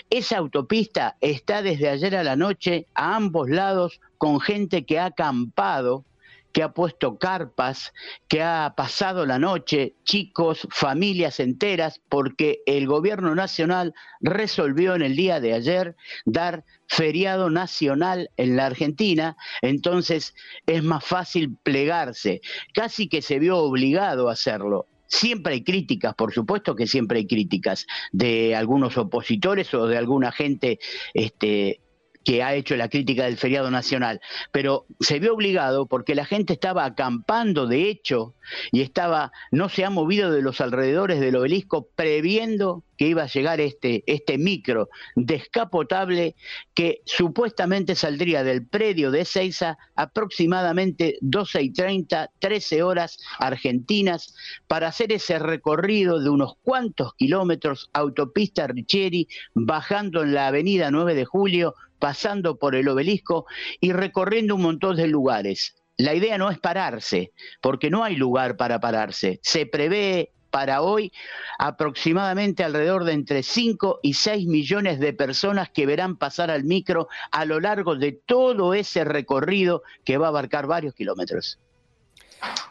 Esa 0.09 0.37
autopista 0.37 1.17
está 1.19 1.61
desde 1.61 1.89
ayer 1.89 2.15
a 2.15 2.23
la 2.23 2.37
noche 2.37 2.87
a 2.93 3.17
ambos 3.17 3.49
lados 3.49 3.99
con 4.17 4.39
gente 4.39 4.85
que 4.85 4.97
ha 4.97 5.05
acampado 5.05 6.05
que 6.51 6.63
ha 6.63 6.73
puesto 6.73 7.17
carpas, 7.17 7.93
que 8.27 8.41
ha 8.41 8.73
pasado 8.75 9.25
la 9.25 9.39
noche, 9.39 9.95
chicos, 10.03 10.67
familias 10.71 11.39
enteras, 11.39 12.01
porque 12.09 12.61
el 12.65 12.87
gobierno 12.87 13.35
nacional 13.35 13.93
resolvió 14.19 14.95
en 14.95 15.01
el 15.03 15.15
día 15.15 15.39
de 15.39 15.53
ayer 15.53 15.95
dar 16.25 16.65
feriado 16.87 17.49
nacional 17.49 18.31
en 18.37 18.55
la 18.55 18.65
Argentina, 18.65 19.37
entonces 19.61 20.33
es 20.65 20.83
más 20.83 21.05
fácil 21.05 21.55
plegarse. 21.61 22.41
Casi 22.73 23.07
que 23.07 23.21
se 23.21 23.39
vio 23.39 23.57
obligado 23.57 24.29
a 24.29 24.33
hacerlo. 24.33 24.87
Siempre 25.07 25.53
hay 25.53 25.63
críticas, 25.63 26.13
por 26.13 26.33
supuesto 26.33 26.75
que 26.75 26.85
siempre 26.85 27.19
hay 27.19 27.27
críticas 27.27 27.87
de 28.11 28.55
algunos 28.55 28.95
opositores 28.97 29.73
o 29.73 29.87
de 29.87 29.97
alguna 29.97 30.31
gente 30.31 30.79
este, 31.15 31.81
que 32.29 32.43
ha 32.43 32.53
hecho 32.53 32.75
la 32.75 32.89
crítica 32.89 33.23
del 33.23 33.37
feriado 33.37 33.71
nacional, 33.71 34.21
pero 34.51 34.85
se 34.99 35.17
vio 35.17 35.33
obligado 35.33 35.87
porque 35.87 36.13
la 36.13 36.25
gente 36.25 36.53
estaba 36.53 36.85
acampando 36.85 37.65
de 37.65 37.89
hecho 37.89 38.35
y 38.71 38.81
estaba, 38.81 39.31
no 39.49 39.67
se 39.67 39.83
ha 39.83 39.89
movido 39.89 40.31
de 40.31 40.43
los 40.43 40.61
alrededores 40.61 41.19
del 41.21 41.37
obelisco 41.37 41.89
previendo 41.95 42.83
que 42.97 43.07
iba 43.07 43.23
a 43.23 43.27
llegar 43.27 43.61
este, 43.61 44.03
este 44.05 44.37
micro 44.37 44.89
descapotable 45.15 46.35
que 46.75 47.01
supuestamente 47.05 47.95
saldría 47.95 48.43
del 48.43 48.67
predio 48.67 49.09
de 49.09 49.25
Seiza 49.25 49.77
aproximadamente 49.95 51.17
12 51.21 51.61
y 51.63 51.71
30, 51.71 52.29
13 52.37 52.83
horas 52.83 53.17
argentinas 53.39 54.35
para 54.67 54.89
hacer 54.89 55.13
ese 55.13 55.39
recorrido 55.39 56.19
de 56.19 56.29
unos 56.29 56.57
cuantos 56.61 57.15
kilómetros 57.15 57.89
autopista 57.93 58.67
Richieri, 58.67 59.27
bajando 59.53 60.21
en 60.21 60.33
la 60.33 60.47
avenida 60.47 60.91
9 60.91 61.15
de 61.15 61.25
Julio, 61.25 61.75
pasando 61.99 62.57
por 62.57 62.75
el 62.75 62.87
obelisco 62.87 63.45
y 63.79 63.91
recorriendo 63.91 64.55
un 64.55 64.63
montón 64.63 64.95
de 64.95 65.07
lugares. 65.07 65.75
La 65.97 66.13
idea 66.13 66.37
no 66.37 66.49
es 66.49 66.57
pararse, 66.59 67.33
porque 67.61 67.89
no 67.89 68.03
hay 68.03 68.15
lugar 68.15 68.55
para 68.55 68.79
pararse. 68.79 69.39
Se 69.43 69.65
prevé 69.65 70.31
para 70.49 70.81
hoy 70.81 71.11
aproximadamente 71.59 72.63
alrededor 72.63 73.03
de 73.03 73.13
entre 73.13 73.43
5 73.43 73.99
y 74.01 74.13
6 74.13 74.47
millones 74.47 74.99
de 74.99 75.13
personas 75.13 75.69
que 75.69 75.85
verán 75.85 76.17
pasar 76.17 76.49
al 76.49 76.63
micro 76.63 77.07
a 77.31 77.45
lo 77.45 77.59
largo 77.59 77.95
de 77.95 78.13
todo 78.13 78.73
ese 78.73 79.03
recorrido 79.03 79.83
que 80.05 80.17
va 80.17 80.27
a 80.27 80.29
abarcar 80.29 80.67
varios 80.67 80.95
kilómetros. 80.95 81.59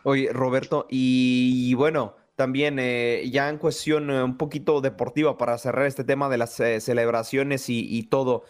Oye, 0.03 0.33
Roberto, 0.33 0.87
y 0.89 1.75
bueno, 1.75 2.17
también 2.39 2.79
eh, 2.79 3.29
ya 3.33 3.49
en 3.49 3.59
cuestión 3.59 4.11
eh, 4.11 4.23
un 4.23 4.37
poquito 4.37 4.81
deportiva 4.81 5.37
para 5.37 5.59
cerrar 5.59 5.87
este 5.87 6.05
tema 6.05 6.29
de 6.29 6.39
las 6.39 6.61
eh, 6.61 6.81
celebraciones 6.81 7.69
y, 7.69 7.85
y 7.85 8.05
todo. 8.05 8.45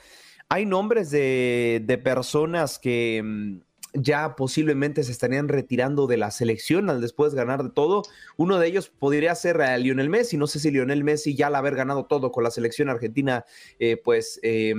Hay 0.50 0.64
nombres 0.66 1.10
de, 1.10 1.82
de 1.84 1.98
personas 1.98 2.78
que 2.78 3.22
mm, 3.22 3.58
ya 3.94 4.36
posiblemente 4.36 5.02
se 5.02 5.12
estarían 5.12 5.48
retirando 5.48 6.06
de 6.06 6.16
la 6.16 6.30
selección 6.30 6.90
al 6.90 7.00
después 7.00 7.34
ganar 7.34 7.62
de 7.62 7.70
todo. 7.70 8.02
Uno 8.36 8.58
de 8.58 8.66
ellos 8.66 8.88
podría 8.88 9.34
ser 9.34 9.60
a 9.60 9.76
Lionel 9.78 10.08
Messi. 10.08 10.36
No 10.36 10.46
sé 10.46 10.60
si 10.60 10.70
Lionel 10.70 11.04
Messi 11.04 11.34
ya 11.34 11.48
al 11.48 11.54
haber 11.54 11.74
ganado 11.74 12.06
todo 12.06 12.32
con 12.32 12.44
la 12.44 12.50
selección 12.50 12.88
argentina, 12.88 13.44
eh, 13.78 13.96
pues 14.02 14.40
eh, 14.42 14.74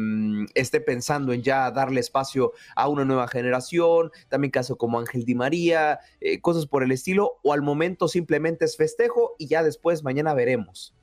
esté 0.54 0.82
pensando 0.82 1.34
en 1.34 1.42
ya 1.42 1.72
darle 1.72 2.00
espacio 2.00 2.54
a 2.76 2.88
una 2.88 3.06
nueva 3.06 3.28
generación. 3.28 4.12
También 4.28 4.52
caso 4.52 4.78
como 4.78 5.00
Ángel 5.00 5.26
Di 5.26 5.36
María, 5.36 6.00
eh, 6.22 6.40
cosas 6.42 6.66
por 6.66 6.84
el 6.84 6.92
estilo. 6.92 7.40
O 7.44 7.54
al 7.54 7.62
momento 7.62 8.08
simplemente 8.08 8.66
es 8.66 8.78
festejo 8.78 9.36
y 9.38 9.48
ya 9.48 9.64
después 9.64 10.04
mañana 10.04 10.34
veremos. 10.34 10.94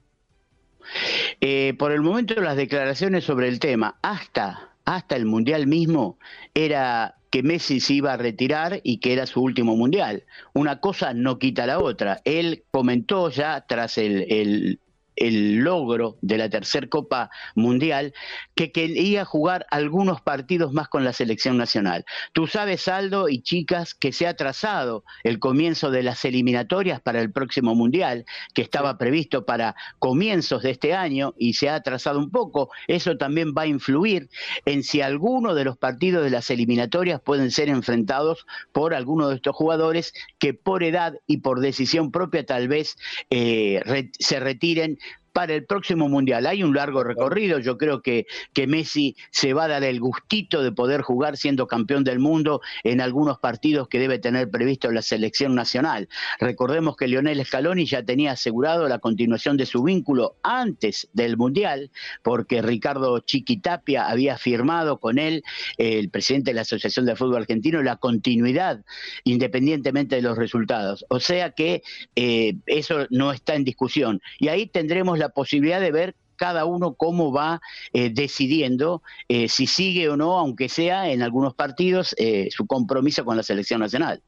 Eh, 1.41 1.75
por 1.79 1.93
el 1.93 2.03
momento 2.03 2.41
las 2.41 2.57
declaraciones 2.57 3.25
sobre 3.25 3.49
el 3.49 3.59
tema, 3.59 3.97
hasta, 4.03 4.71
hasta 4.85 5.17
el 5.17 5.27
Mundial 5.27 5.67
mismo, 5.67 6.19
era 6.55 7.17
que 7.31 7.43
Messi 7.43 7.81
se 7.81 7.95
iba 7.95 8.13
a 8.13 8.17
retirar 8.17 8.81
y 8.83 8.99
que 8.99 9.13
era 9.13 9.27
su 9.27 9.43
último 9.43 9.77
Mundial. 9.77 10.25
Una 10.55 10.81
cosa 10.81 11.13
no 11.13 11.39
quita 11.39 11.67
la 11.67 11.81
otra. 11.81 12.21
Él 12.25 12.65
comentó 12.71 13.31
ya 13.31 13.67
tras 13.67 13.99
el, 13.99 14.27
el 14.31 14.81
el 15.17 15.57
logro 15.57 16.17
de 16.21 16.39
la 16.39 16.49
tercera 16.49 16.87
Copa 16.89 17.31
Mundial, 17.55 18.13
que 18.55 18.73
quería 18.73 19.25
jugar 19.25 19.67
algunos 19.71 20.21
partidos 20.21 20.73
más 20.73 20.89
con 20.89 21.05
la 21.05 21.13
selección 21.13 21.57
nacional. 21.57 22.05
Tú 22.33 22.47
sabes, 22.47 22.89
Aldo 22.89 23.29
y 23.29 23.43
chicas, 23.43 23.95
que 23.95 24.13
se 24.13 24.27
ha 24.27 24.37
trazado 24.37 25.05
el 25.25 25.39
comienzo 25.39 25.91
de 25.91 26.03
las 26.03 26.25
eliminatorias 26.25 27.01
para 27.01 27.21
el 27.21 27.33
próximo 27.33 27.75
Mundial, 27.75 28.25
que 28.55 28.63
estaba 28.63 28.99
previsto 28.99 29.45
para 29.45 29.75
comienzos 29.99 30.63
de 30.63 30.71
este 30.71 30.95
año 30.95 31.35
y 31.39 31.55
se 31.55 31.69
ha 31.69 31.77
atrasado 31.77 32.19
un 32.19 32.31
poco. 32.31 32.71
Eso 32.87 33.17
también 33.17 33.55
va 33.57 33.63
a 33.63 33.67
influir 33.67 34.29
en 34.65 34.83
si 34.83 35.01
alguno 35.01 35.55
de 35.55 35.65
los 35.65 35.77
partidos 35.77 36.25
de 36.25 36.31
las 36.31 36.51
eliminatorias 36.51 37.21
pueden 37.21 37.51
ser 37.51 37.69
enfrentados 37.69 38.47
por 38.73 38.95
alguno 38.95 39.29
de 39.29 39.37
estos 39.37 39.57
jugadores 39.57 40.13
que 40.39 40.55
por 40.55 40.83
edad 40.83 41.15
y 41.27 41.39
por 41.39 41.61
decisión 41.61 42.11
propia 42.11 42.45
tal 42.45 42.69
vez 42.69 42.97
eh, 43.31 43.83
se 44.19 44.41
retiren 44.41 44.99
para 45.37 45.53
el 45.53 45.67
próximo 45.67 46.09
Mundial. 46.09 46.47
Hay 46.47 46.63
un 46.63 46.75
largo 46.75 47.05
recorrido, 47.05 47.59
yo 47.59 47.77
creo 47.77 48.01
que, 48.01 48.27
que 48.55 48.67
Messi 48.67 49.17
se 49.31 49.53
va 49.53 49.65
a 49.65 49.69
dar 49.69 49.85
el 49.85 50.01
gustito 50.01 50.63
de 50.63 50.73
poder 50.73 51.03
jugar 51.03 51.37
siendo 51.37 51.67
campeón 51.67 52.05
del 52.05 52.21
mundo 52.21 52.63
en 52.85 53.03
algunos 53.03 53.39
partidos 53.39 53.87
que 53.89 53.99
debe 53.99 54.19
tener 54.19 54.49
previsto 54.49 54.91
la 54.91 55.03
selección 55.03 55.55
nacional. 55.55 56.09
Recordemos 56.41 56.97
que 56.97 57.07
Lionel 57.07 57.45
Scaloni 57.45 57.85
ya 57.85 58.03
tenía 58.03 58.33
asegurado 58.33 58.89
la 58.89 58.99
continuación 58.99 59.59
de 59.59 59.67
su 59.67 59.83
vínculo 59.83 60.37
antes 60.43 61.07
del 61.13 61.37
Mundial, 61.37 61.91
porque 62.23 62.63
Ricardo 62.63 63.21
Chiquitapia 63.21 64.09
había 64.09 64.39
firmado 64.39 65.01
con 65.01 65.19
él, 65.19 65.43
el 65.77 66.09
presidente 66.09 66.53
de 66.53 66.55
la 66.55 66.63
Asociación 66.63 67.05
de 67.05 67.15
Fútbol 67.15 67.43
Argentino, 67.43 67.83
la 67.83 67.97
continuidad 67.97 68.87
independientemente 69.25 70.17
de 70.17 70.23
los 70.23 70.39
resultados. 70.39 71.05
O 71.11 71.21
sea 71.21 71.51
que 71.51 71.83
eh, 72.15 72.55
eso 72.65 73.07
no 73.11 73.33
está 73.33 73.55
en 73.55 73.65
discusión. 73.65 74.23
Y 74.39 74.49
ahí 74.49 74.67
tendremos 74.67 75.19
la 75.19 75.26
posibilidad 75.31 75.81
de 75.81 75.93
ver 75.93 76.15
cada 76.37 76.65
uno 76.67 76.95
cómo 76.95 77.33
va 77.33 77.61
eh, 77.93 78.11
decidiendo 78.11 79.03
eh, 79.29 79.49
si 79.49 79.67
sigue 79.67 80.09
o 80.09 80.17
no, 80.17 80.39
aunque 80.39 80.69
sea 80.69 81.11
en 81.11 81.23
algunos 81.23 81.55
partidos, 81.55 82.15
eh, 82.19 82.49
su 82.51 82.67
compromiso 82.67 83.25
con 83.25 83.37
la 83.37 83.43
selección 83.43 83.81
nacional. 83.81 84.23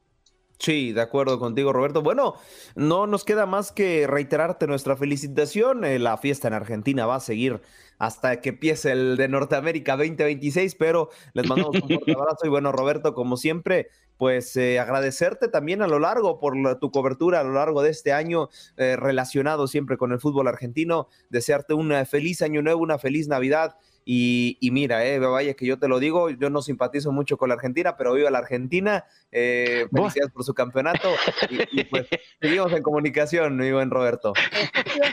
Sí, 0.59 0.91
de 0.91 0.99
acuerdo 0.99 1.39
contigo, 1.39 1.71
Roberto. 1.71 2.01
Bueno, 2.01 2.35
no 2.75 3.07
nos 3.07 3.23
queda 3.23 3.45
más 3.45 3.71
que 3.71 4.05
reiterarte 4.07 4.67
nuestra 4.67 4.97
felicitación. 4.97 5.85
Eh, 5.85 5.99
la 5.99 6.17
fiesta 6.17 6.49
en 6.49 6.53
Argentina 6.53 7.05
va 7.05 7.15
a 7.15 7.19
seguir 7.21 7.61
hasta 7.97 8.41
que 8.41 8.49
empiece 8.49 8.91
el 8.91 9.15
de 9.15 9.29
Norteamérica 9.29 9.95
2026, 9.95 10.75
pero 10.75 11.11
les 11.33 11.47
mandamos 11.47 11.81
un 11.81 11.87
fuerte 11.87 12.11
abrazo 12.17 12.45
y 12.45 12.49
bueno, 12.49 12.73
Roberto, 12.73 13.13
como 13.13 13.37
siempre, 13.37 13.87
pues 14.17 14.53
eh, 14.57 14.79
agradecerte 14.79 15.47
también 15.47 15.81
a 15.81 15.87
lo 15.87 15.97
largo 15.97 16.39
por 16.41 16.57
la, 16.57 16.77
tu 16.77 16.91
cobertura 16.91 17.39
a 17.39 17.43
lo 17.43 17.53
largo 17.53 17.81
de 17.81 17.91
este 17.91 18.11
año 18.11 18.49
eh, 18.75 18.97
relacionado 18.97 19.65
siempre 19.65 19.95
con 19.95 20.11
el 20.11 20.19
fútbol 20.19 20.49
argentino, 20.49 21.07
desearte 21.29 21.73
un 21.73 21.93
feliz 22.05 22.41
año 22.41 22.61
nuevo, 22.61 22.81
una 22.81 22.99
feliz 22.99 23.29
Navidad 23.29 23.77
y, 24.11 24.57
y, 24.59 24.71
mira, 24.71 25.05
eh, 25.05 25.19
vaya 25.19 25.53
que 25.53 25.67
yo 25.67 25.77
te 25.77 25.87
lo 25.87 25.99
digo, 25.99 26.31
yo 26.31 26.49
no 26.49 26.63
simpatizo 26.63 27.11
mucho 27.11 27.37
con 27.37 27.49
la 27.49 27.53
Argentina, 27.53 27.95
pero 27.95 28.13
viva 28.13 28.31
la 28.31 28.39
Argentina. 28.39 29.05
Eh, 29.31 29.85
felicidades 29.93 30.33
por 30.33 30.43
su 30.43 30.55
campeonato. 30.55 31.11
Y, 31.47 31.81
y, 31.81 31.83
pues 31.91 32.07
seguimos 32.41 32.73
en 32.73 32.81
comunicación, 32.81 33.55
mi 33.55 33.71
buen 33.71 33.91
Roberto. 33.91 34.33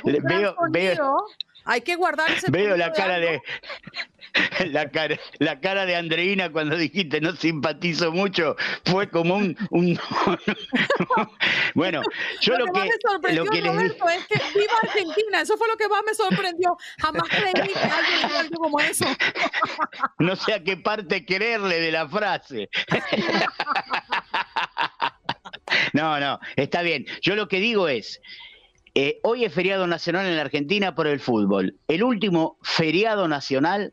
veo, 0.03 0.57
veo, 0.71 1.27
hay 1.67 1.83
que 1.83 1.95
guardar 1.97 2.31
ese 2.31 2.51
Veo 2.51 2.75
la 2.75 2.91
cara 2.93 3.19
de, 3.19 3.43
la 4.71 4.91
cara, 4.91 5.19
la 5.39 5.61
cara 5.61 5.87
de 5.87 5.97
Andreina 5.97 6.51
cuando 6.51 6.77
dijiste 6.77 7.21
no 7.21 7.35
simpatizo 7.37 8.13
mucho, 8.13 8.57
fue 8.85 9.09
como 9.09 9.37
un, 9.37 9.57
un 9.71 9.99
bueno, 11.75 12.03
yo 12.41 12.59
lo, 12.59 12.67
lo 12.67 12.73
que, 12.73 12.79
más 12.79 12.89
me 12.89 13.11
sorprendió, 13.11 13.45
lo 13.45 13.51
que 13.51 13.63
les 13.63 13.73
Roberto, 13.73 14.09
es 14.09 14.27
que 14.27 14.59
viva 14.59 14.73
Argentina, 14.83 15.41
eso 15.41 15.57
fue 15.57 15.69
lo 15.69 15.77
que 15.77 15.89
más 15.89 16.03
me 16.05 16.15
sorprendió. 16.15 16.77
Jamás 16.99 17.29
creí 17.29 17.53
que 17.53 17.79
alguien 17.79 18.29
diera 18.29 18.41
algo 18.41 18.59
como 18.59 18.81
eso. 18.81 19.07
no 20.19 20.37
sé 20.37 20.55
a 20.55 20.63
qué 20.63 20.77
parte 20.77 21.25
quererle 21.25 21.81
de 21.81 21.93
la 21.93 22.09
frase. 22.09 22.69
no, 25.93 26.21
no, 26.21 26.39
está 26.57 26.83
bien. 26.83 27.07
Yo 27.23 27.35
lo 27.37 27.49
que 27.49 27.59
digo 27.59 27.89
es, 27.89 28.21
eh, 28.95 29.21
hoy 29.23 29.45
es 29.45 29.53
feriado 29.53 29.87
nacional 29.87 30.27
en 30.27 30.37
la 30.37 30.43
Argentina 30.43 30.95
por 30.95 31.07
el 31.07 31.21
fútbol. 31.21 31.77
El 31.89 32.03
último 32.03 32.59
feriado 32.63 33.29
nacional 33.29 33.93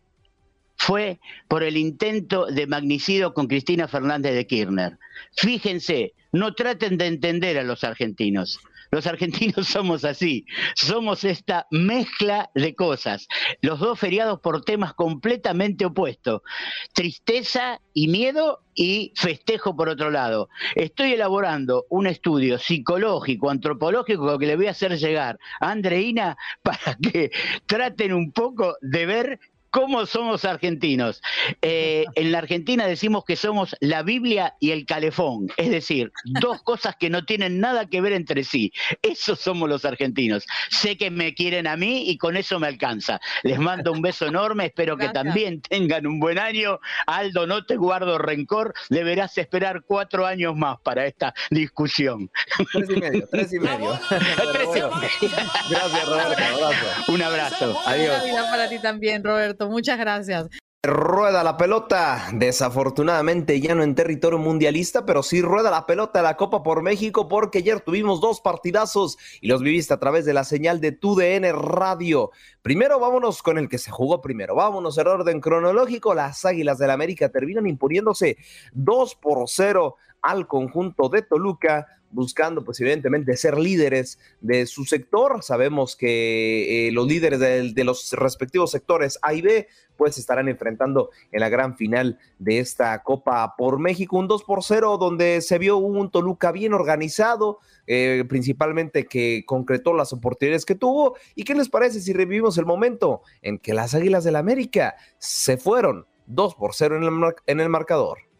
fue 0.83 1.21
por 1.47 1.63
el 1.63 1.77
intento 1.77 2.45
de 2.45 2.67
magnicidio 2.67 3.33
con 3.33 3.47
Cristina 3.47 3.87
Fernández 3.87 4.35
de 4.35 4.45
Kirchner. 4.45 4.97
Fíjense, 5.37 6.13
no 6.33 6.53
traten 6.55 6.97
de 6.97 7.07
entender 7.07 7.57
a 7.57 7.63
los 7.63 7.85
argentinos. 7.85 8.59
Los 8.91 9.07
argentinos 9.07 9.67
somos 9.69 10.03
así, 10.03 10.45
somos 10.75 11.23
esta 11.23 11.67
mezcla 11.71 12.51
de 12.53 12.75
cosas. 12.75 13.27
Los 13.61 13.79
dos 13.79 13.97
feriados 13.97 14.41
por 14.41 14.63
temas 14.63 14.93
completamente 14.93 15.85
opuestos. 15.85 16.41
Tristeza 16.93 17.79
y 17.93 18.09
miedo 18.09 18.59
y 18.75 19.13
festejo 19.15 19.75
por 19.75 19.87
otro 19.87 20.11
lado. 20.11 20.49
Estoy 20.75 21.13
elaborando 21.13 21.85
un 21.89 22.07
estudio 22.07 22.59
psicológico, 22.59 23.49
antropológico 23.49 24.37
que 24.37 24.47
le 24.47 24.57
voy 24.57 24.67
a 24.67 24.71
hacer 24.71 24.97
llegar 24.97 25.39
a 25.61 25.71
Andreina 25.71 26.35
para 26.61 26.97
que 27.01 27.31
traten 27.65 28.13
un 28.13 28.31
poco 28.31 28.75
de 28.81 29.05
ver 29.05 29.39
cómo 29.73 30.05
somos 30.05 30.45
argentinos. 30.45 31.21
Eh, 31.63 32.05
en 32.13 32.31
la 32.31 32.37
Argentina 32.37 32.85
decimos 32.85 33.25
que 33.25 33.35
somos 33.35 33.75
la 33.79 34.03
Biblia 34.03 34.55
y 34.59 34.69
el 34.69 34.85
calefón, 34.85 35.47
es 35.57 35.71
decir, 35.71 36.11
dos 36.25 36.61
cosas 36.61 36.95
que 36.95 37.09
no 37.09 37.25
tienen 37.25 37.59
nada 37.59 37.87
que 37.87 37.99
ver 37.99 38.13
entre 38.13 38.43
sí. 38.43 38.71
Eso 39.01 39.35
somos 39.35 39.67
los 39.67 39.83
argentinos. 39.83 40.45
Sé 40.69 40.95
que 40.95 41.09
me 41.09 41.33
quieren 41.33 41.65
a 41.65 41.75
mí 41.75 42.07
y 42.07 42.17
con 42.19 42.37
eso 42.37 42.59
me 42.59 42.67
alcanza. 42.67 43.19
Les 43.41 43.57
mando 43.57 43.91
un 43.91 44.03
beso 44.03 44.27
enorme, 44.27 44.67
espero 44.67 44.95
que 44.95 45.09
también 45.09 45.59
tengan 45.61 46.05
un 46.05 46.19
buen 46.19 46.37
año. 46.37 46.79
Aldo, 47.07 47.47
no 47.47 47.65
te 47.65 47.75
guardo 47.75 48.19
rencor, 48.19 48.75
deberás 48.91 49.39
esperar 49.39 49.83
cuatro 49.87 50.27
años 50.27 50.55
más 50.55 50.79
para 50.81 51.07
esta 51.07 51.33
discusión. 51.49 52.29
Tres 52.71 52.89
y 52.91 52.95
medio, 52.97 53.27
tres 53.31 53.53
y 53.53 53.59
medio. 53.59 53.99
Gracias, 55.69 56.05
Roberto. 56.05 56.43
Abrazo. 56.43 57.11
Un 57.11 57.21
abrazo, 57.23 57.81
adiós. 57.87 58.21
Para 58.51 58.69
ti 58.69 58.77
también, 58.79 59.23
Roberto. 59.23 59.62
Muchas 59.69 59.97
gracias. 59.97 60.49
Rueda 60.85 61.45
la 61.45 61.55
pelota, 61.55 62.27
desafortunadamente 62.33 63.61
ya 63.61 63.73
no 63.73 63.83
en 63.83 63.95
territorio 63.95 64.37
mundialista, 64.37 65.05
pero 65.05 65.23
sí 65.23 65.41
rueda 65.41 65.71
la 65.71 65.85
pelota 65.85 66.19
de 66.19 66.23
la 66.23 66.35
Copa 66.35 66.61
por 66.61 66.81
México 66.81 67.29
porque 67.29 67.59
ayer 67.59 67.79
tuvimos 67.79 68.19
dos 68.19 68.41
partidazos 68.41 69.17
y 69.39 69.47
los 69.47 69.61
viviste 69.61 69.93
a 69.93 69.99
través 70.01 70.25
de 70.25 70.33
la 70.33 70.43
señal 70.43 70.81
de 70.81 70.91
TUDN 70.91 71.53
Radio. 71.53 72.31
Primero 72.61 72.99
vámonos 72.99 73.41
con 73.41 73.57
el 73.57 73.69
que 73.69 73.77
se 73.77 73.91
jugó 73.91 74.19
primero, 74.19 74.55
vámonos 74.55 74.97
en 74.97 75.07
orden 75.07 75.39
cronológico, 75.39 76.13
las 76.13 76.43
Águilas 76.43 76.79
del 76.79 76.91
América 76.91 77.29
terminan 77.29 77.65
imponiéndose 77.65 78.35
2 78.73 79.15
por 79.15 79.45
0 79.47 79.95
al 80.21 80.47
conjunto 80.47 81.07
de 81.07 81.21
Toluca, 81.21 81.87
buscando 82.13 82.63
pues 82.63 82.79
evidentemente 82.79 83.35
ser 83.35 83.57
líderes 83.57 84.19
de 84.41 84.65
su 84.65 84.85
sector. 84.85 85.43
Sabemos 85.43 85.95
que 85.95 86.87
eh, 86.87 86.91
los 86.91 87.07
líderes 87.07 87.39
de, 87.39 87.83
los 87.83 88.11
respectivos 88.13 88.71
sectores 88.71 89.19
A 89.21 89.33
y 89.33 89.41
B 89.41 89.67
pues 89.97 90.17
estarán 90.17 90.49
enfrentando 90.49 91.11
en 91.31 91.41
la 91.41 91.49
gran 91.49 91.75
final 91.75 92.17
de 92.39 92.59
esta 92.59 93.03
Copa 93.03 93.55
por 93.57 93.79
México, 93.79 94.17
un 94.17 94.27
2 94.27 94.43
por 94.43 94.63
0 94.63 94.97
donde 94.97 95.41
se 95.41 95.59
vio 95.59 95.77
un 95.77 96.09
Toluca 96.09 96.51
bien 96.51 96.73
organizado, 96.73 97.59
eh, 97.85 98.23
principalmente 98.27 99.05
que 99.05 99.43
concretó 99.45 99.93
las 99.93 100.11
oportunidades 100.11 100.65
que 100.65 100.75
tuvo. 100.75 101.15
¿Y 101.35 101.43
qué 101.43 101.53
les 101.53 101.69
parece 101.69 102.01
si 102.01 102.13
revivimos 102.13 102.57
el 102.57 102.65
momento 102.65 103.21
en 103.41 103.59
que 103.59 103.73
las 103.73 103.93
Águilas 103.93 104.23
del 104.23 104.33
la 104.33 104.39
América 104.39 104.95
se 105.19 105.57
fueron 105.57 106.07
2 106.25 106.55
por 106.55 106.73
0 106.73 106.97
en 106.97 107.03
el, 107.03 107.33
en 107.45 107.59
el 107.59 107.69
marcador? 107.69 108.32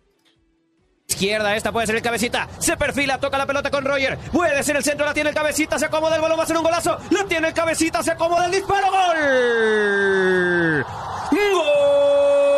Izquierda, 1.07 1.55
esta 1.55 1.71
puede 1.71 1.87
ser 1.87 1.95
el 1.95 2.01
cabecita. 2.01 2.47
Se 2.59 2.75
perfila, 2.77 3.17
toca 3.19 3.37
la 3.37 3.45
pelota 3.45 3.69
con 3.69 3.85
Roger. 3.85 4.17
Puede 4.31 4.63
ser 4.63 4.75
el 4.77 4.83
centro, 4.83 5.05
la 5.05 5.13
tiene 5.13 5.29
el 5.29 5.35
cabecita, 5.35 5.77
se 5.79 5.85
acomoda 5.85 6.15
el 6.15 6.21
balón, 6.21 6.39
va 6.39 6.43
a 6.43 6.47
ser 6.47 6.57
un 6.57 6.63
golazo. 6.63 6.97
La 7.11 7.25
tiene 7.25 7.49
el 7.49 7.53
cabecita, 7.53 8.03
se 8.03 8.11
acomoda 8.11 8.45
el 8.45 8.51
disparo. 8.51 8.87
¡Gol! 8.91 10.85
¡Gol! 11.31 12.52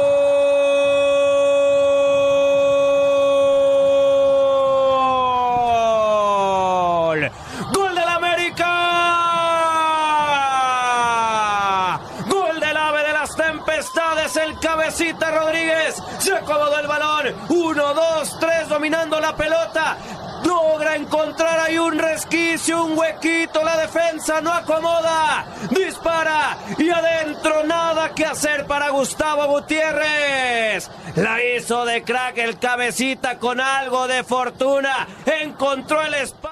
Acomodó 16.46 16.80
el 16.80 16.88
balón. 16.88 17.36
Uno, 17.50 17.94
dos, 17.94 18.38
tres, 18.40 18.70
dominando 18.70 19.20
la 19.20 19.36
pelota. 19.36 19.98
Logra 20.44 20.96
encontrar 20.96 21.60
ahí 21.60 21.78
un 21.78 21.98
resquicio, 21.98 22.86
un 22.86 22.98
huequito. 22.98 23.64
La 23.64 23.78
defensa 23.78 24.42
no 24.42 24.54
acomoda. 24.54 25.46
Dispara 25.72 26.58
y 26.78 26.90
adentro 26.90 27.64
nada 27.64 28.14
que 28.14 28.26
hacer 28.26 28.68
para 28.68 28.90
Gustavo 28.90 29.48
Gutiérrez. 29.48 30.90
La 31.16 31.44
hizo 31.44 31.84
de 31.86 32.04
crack 32.04 32.38
el 32.38 32.60
cabecita 32.60 33.40
con 33.40 33.60
algo 33.60 34.08
de 34.08 34.24
fortuna. 34.24 35.08
Encontró 35.26 36.02
el 36.04 36.14
espacio. 36.14 36.45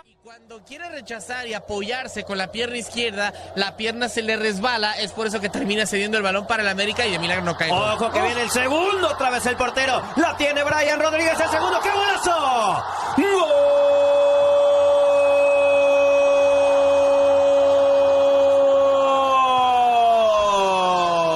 Quiere 0.73 0.89
rechazar 0.89 1.45
y 1.45 1.53
apoyarse 1.53 2.23
con 2.23 2.39
la 2.39 2.47
pierna 2.47 2.77
izquierda, 2.77 3.31
la 3.53 3.77
pierna 3.77 4.09
se 4.09 4.23
le 4.23 4.37
resbala. 4.37 4.93
Es 4.93 5.11
por 5.11 5.27
eso 5.27 5.39
que 5.39 5.47
termina 5.47 5.85
cediendo 5.85 6.17
el 6.17 6.23
balón 6.23 6.47
para 6.47 6.63
el 6.63 6.69
América 6.69 7.05
y 7.05 7.11
de 7.11 7.19
milagro 7.19 7.45
no 7.45 7.55
cae. 7.55 7.69
Ojo 7.71 8.09
que 8.09 8.19
viene 8.19 8.41
el 8.41 8.49
segundo, 8.49 9.07
otra 9.09 9.29
vez 9.29 9.45
el 9.45 9.55
portero. 9.55 10.01
La 10.15 10.35
tiene 10.35 10.63
Brian 10.63 10.99
Rodríguez, 10.99 11.39
el 11.39 11.49
segundo. 11.51 11.79
¡Qué 11.79 11.91
golazo! 11.91 12.83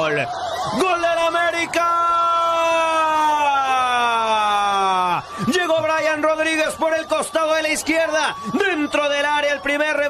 ¡Gol! 0.02 0.28
¡Gol 0.82 1.00
del 1.00 1.20
América! 1.20 1.94
Llegó 5.46 5.80
Brian 5.84 6.24
Rodríguez 6.24 6.74
por 6.80 6.96
el 6.96 7.06
costado 7.06 7.54
de 7.54 7.62
la 7.62 7.70
izquierda. 7.70 8.36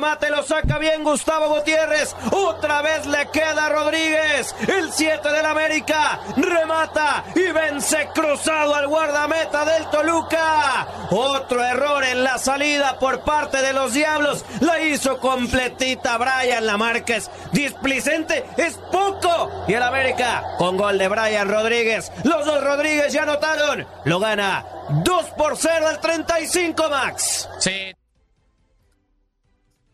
Remate 0.08 0.30
lo 0.30 0.44
saca 0.44 0.78
bien 0.78 1.04
Gustavo 1.04 1.50
Gutiérrez. 1.50 2.16
Otra 2.32 2.82
vez 2.82 3.06
le 3.08 3.30
queda 3.30 3.66
a 3.66 3.70
Rodríguez. 3.70 4.56
El 4.66 4.92
7 4.94 5.30
del 5.30 5.46
América 5.46 6.22
remata 6.38 7.26
y 7.36 7.52
vence 7.52 8.08
cruzado 8.14 8.74
al 8.74 8.88
guardameta 8.88 9.66
del 9.66 9.90
Toluca. 9.90 10.88
Otro 11.12 11.62
error 11.62 12.06
en 12.06 12.24
la 12.24 12.38
salida 12.38 12.98
por 13.00 13.22
parte 13.22 13.62
de 13.62 13.74
los 13.74 13.94
Diablos. 13.94 14.46
La 14.62 14.80
hizo 14.80 15.20
completita 15.20 16.18
Brian. 16.18 16.66
La 16.66 16.78
marca 16.78 17.18
es 17.18 17.30
displicente, 17.52 18.46
es 18.56 18.76
poco. 18.90 19.66
Y 19.68 19.74
el 19.74 19.84
América 19.84 20.56
con 20.58 20.78
gol 20.78 20.98
de 20.98 21.10
Brian 21.10 21.50
Rodríguez. 21.50 22.14
Los 22.24 22.46
dos 22.46 22.64
Rodríguez 22.64 23.12
ya 23.12 23.24
anotaron. 23.24 23.86
Lo 24.06 24.20
gana 24.20 24.66
2 25.04 25.26
por 25.38 25.58
0 25.58 25.86
al 25.86 26.00
35, 26.00 26.90
Max. 26.90 27.50
Sí. 27.60 27.94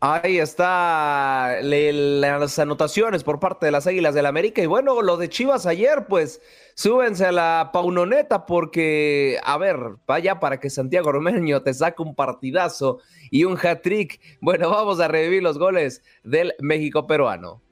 Ahí 0.06 0.38
está 0.38 1.62
las 1.62 2.58
anotaciones 2.58 3.24
por 3.24 3.40
parte 3.40 3.64
de 3.64 3.72
las 3.72 3.86
Águilas 3.86 4.14
del 4.14 4.26
América. 4.26 4.60
Y 4.60 4.66
bueno, 4.66 5.00
lo 5.00 5.16
de 5.16 5.30
Chivas 5.30 5.64
ayer, 5.64 6.04
pues 6.06 6.42
súbense 6.74 7.24
a 7.24 7.32
la 7.32 7.70
paunoneta 7.72 8.44
porque, 8.44 9.40
a 9.42 9.56
ver, 9.56 9.78
vaya 10.06 10.40
para 10.40 10.60
que 10.60 10.68
Santiago 10.68 11.08
Ormeño 11.08 11.62
te 11.62 11.72
saque 11.72 12.02
un 12.02 12.14
partidazo 12.14 12.98
y 13.30 13.44
un 13.44 13.56
hat-trick. 13.56 14.20
Bueno, 14.42 14.68
vamos 14.68 15.00
a 15.00 15.08
revivir 15.08 15.42
los 15.42 15.56
goles 15.56 16.02
del 16.22 16.52
México 16.58 17.06
peruano. 17.06 17.62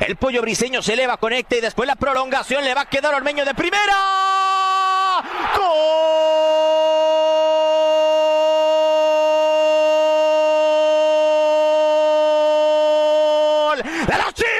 El 0.00 0.16
pollo 0.16 0.42
briseño 0.42 0.82
se 0.82 0.94
eleva, 0.94 1.18
conecta 1.18 1.54
y 1.54 1.60
después 1.60 1.86
la 1.86 1.94
prolongación 1.94 2.64
le 2.64 2.74
va 2.74 2.80
a 2.80 2.88
quedar 2.88 3.14
Ormeño 3.14 3.44
de 3.44 3.54
primera. 3.54 3.94
¡Gol! 5.56 6.53
¡De 14.06 14.16
las 14.18 14.34
Chivas! 14.34 14.54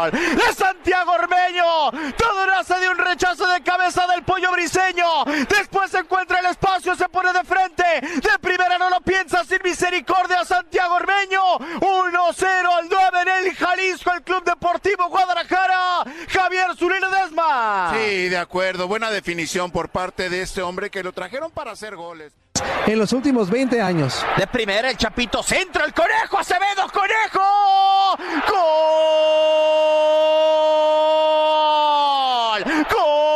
¡Gol! 0.00 0.10
¡De 0.12 0.52
Santiago 0.54 1.12
Ormeño! 1.12 1.90
Todo 2.16 2.46
nace 2.46 2.78
de 2.78 2.88
un 2.88 2.98
rechazo 2.98 3.46
de 3.46 3.62
cabeza 3.62 4.06
del 4.06 4.22
pollo 4.22 4.52
briseño. 4.52 5.24
Después 5.48 5.90
se 5.90 5.98
encuentra 5.98 6.38
el 6.40 6.46
espacio, 6.46 6.94
se 6.94 7.08
pone 7.08 7.32
de 7.32 7.42
frente. 7.44 7.82
De 8.00 8.38
primera 8.40 8.78
no 8.78 8.88
lo 8.90 9.00
piensa 9.00 9.44
sin 9.44 9.58
misericordia 9.64 10.44
Santiago 10.44 10.94
Ormeño. 10.94 11.58
1-0 11.80 12.78
al 12.78 12.88
9 12.88 13.20
en 13.22 13.28
el 13.28 13.54
Jalisco, 13.56 14.12
el 14.12 14.22
Club 14.22 14.44
Deportivo 14.44 15.08
Guadalajara. 15.08 16.04
Javier 16.28 16.76
Zurino 16.76 17.10
Desma. 17.10 17.92
Sí, 17.94 18.28
de 18.28 18.38
acuerdo. 18.50 18.88
Buena 18.88 19.10
definición 19.12 19.70
por 19.70 19.90
parte 19.90 20.28
de 20.28 20.42
este 20.42 20.60
hombre 20.60 20.90
que 20.90 21.04
lo 21.04 21.12
trajeron 21.12 21.52
para 21.52 21.70
hacer 21.70 21.94
goles. 21.94 22.32
en 22.86 22.98
los 22.98 23.12
últimos 23.12 23.48
20 23.48 23.80
años. 23.80 24.26
De 24.36 24.44
primera 24.48 24.90
el 24.90 24.96
Chapito 24.96 25.40
centro, 25.40 25.84
el 25.84 25.94
Conejo 25.94 26.36
Acevedo, 26.36 26.88
Conejo. 26.92 27.38
¡Gol! 32.50 32.64
¡Gol! 32.90 33.29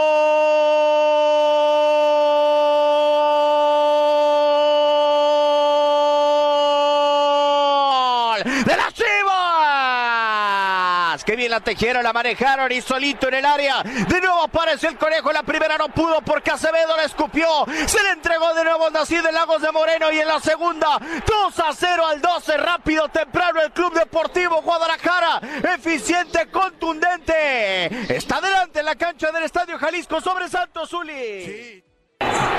La 11.55 11.61
tejieron, 11.61 12.03
la 12.03 12.13
manejaron 12.13 12.73
y 12.73 12.81
solito 12.81 13.29
en 13.29 13.35
el 13.35 13.45
área! 13.45 13.83
De 13.83 14.21
nuevo 14.21 14.43
apareció 14.43 14.89
el 14.89 14.99
Conejo, 14.99 15.33
la 15.33 15.45
primera 15.45 15.79
no 15.79 15.89
pudo 15.89 16.21
porque 16.23 16.51
Acevedo 16.51 16.97
la 16.97 17.05
escupió. 17.05 17.47
Se 17.87 18.03
le 18.03 18.11
entregó 18.11 18.53
de 18.55 18.65
nuevo 18.65 18.91
Nací 18.91 19.17
de 19.17 19.31
Lagos 19.31 19.63
de 19.63 19.71
Moreno 19.71 20.11
y 20.11 20.19
en 20.19 20.27
la 20.27 20.41
segunda 20.41 20.99
2 20.99 21.59
a 21.61 21.73
0 21.73 22.07
al 22.07 22.21
12, 22.21 22.57
rápido, 22.57 23.09
temprano 23.09 23.63
el 23.63 23.71
Club 23.71 23.95
Deportivo 23.95 24.63
Guadalajara. 24.63 25.41
Eficiente, 25.75 26.49
contundente. 26.51 28.15
Está 28.15 28.39
adelante 28.39 28.81
en 28.81 28.87
la 28.87 28.97
cancha 28.97 29.31
del 29.31 29.45
Estadio 29.45 29.79
Jalisco 29.79 30.21
sobre 30.21 30.49
Santos 30.49 30.91
Zuli. 30.91 31.85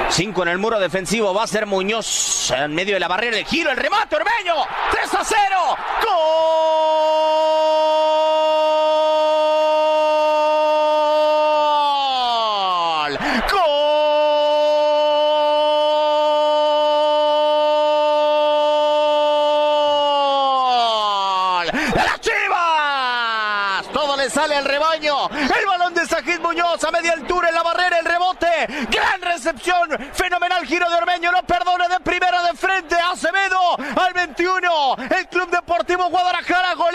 Cinco 0.09 0.43
en 0.43 0.49
el 0.49 0.57
muro 0.59 0.79
defensivo, 0.79 1.33
va 1.33 1.43
a 1.43 1.47
ser 1.47 1.65
Muñoz 1.65 2.51
en 2.51 2.73
medio 2.75 2.93
de 2.93 2.99
la 2.99 3.07
barrera, 3.07 3.37
el 3.37 3.45
giro, 3.45 3.71
el 3.71 3.77
remate, 3.77 4.15
Ormeño, 4.15 4.53
3 4.91 5.13
a 5.13 5.23
0, 5.23 5.37
gol, 6.03 7.55
A 26.83 26.91
media 26.91 27.13
altura 27.13 27.47
en 27.47 27.55
la 27.55 27.63
barrera, 27.63 27.99
el 27.99 28.05
rebote, 28.05 28.47
gran 28.89 29.21
recepción, 29.21 29.89
fenomenal 30.11 30.65
giro 30.65 30.89
de 30.89 30.95
Ormeño, 30.97 31.31
no 31.31 31.41
perdona 31.43 31.87
de 31.87 32.01
primera 32.01 32.43
de 32.43 32.53
frente, 32.53 32.97
Acevedo 33.13 33.77
al 33.77 34.13
21, 34.13 34.95
el 35.17 35.27
Club 35.29 35.49
Deportivo 35.51 36.09
Guadalajara 36.09 36.73
golea 36.75 36.94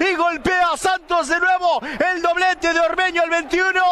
y 0.00 0.14
golpea 0.14 0.72
a 0.72 0.76
Santos 0.76 1.28
de 1.28 1.38
nuevo, 1.38 1.80
el 1.82 2.22
doblete 2.22 2.72
de 2.72 2.80
Ormeño 2.80 3.22
al 3.22 3.30
21, 3.30 3.82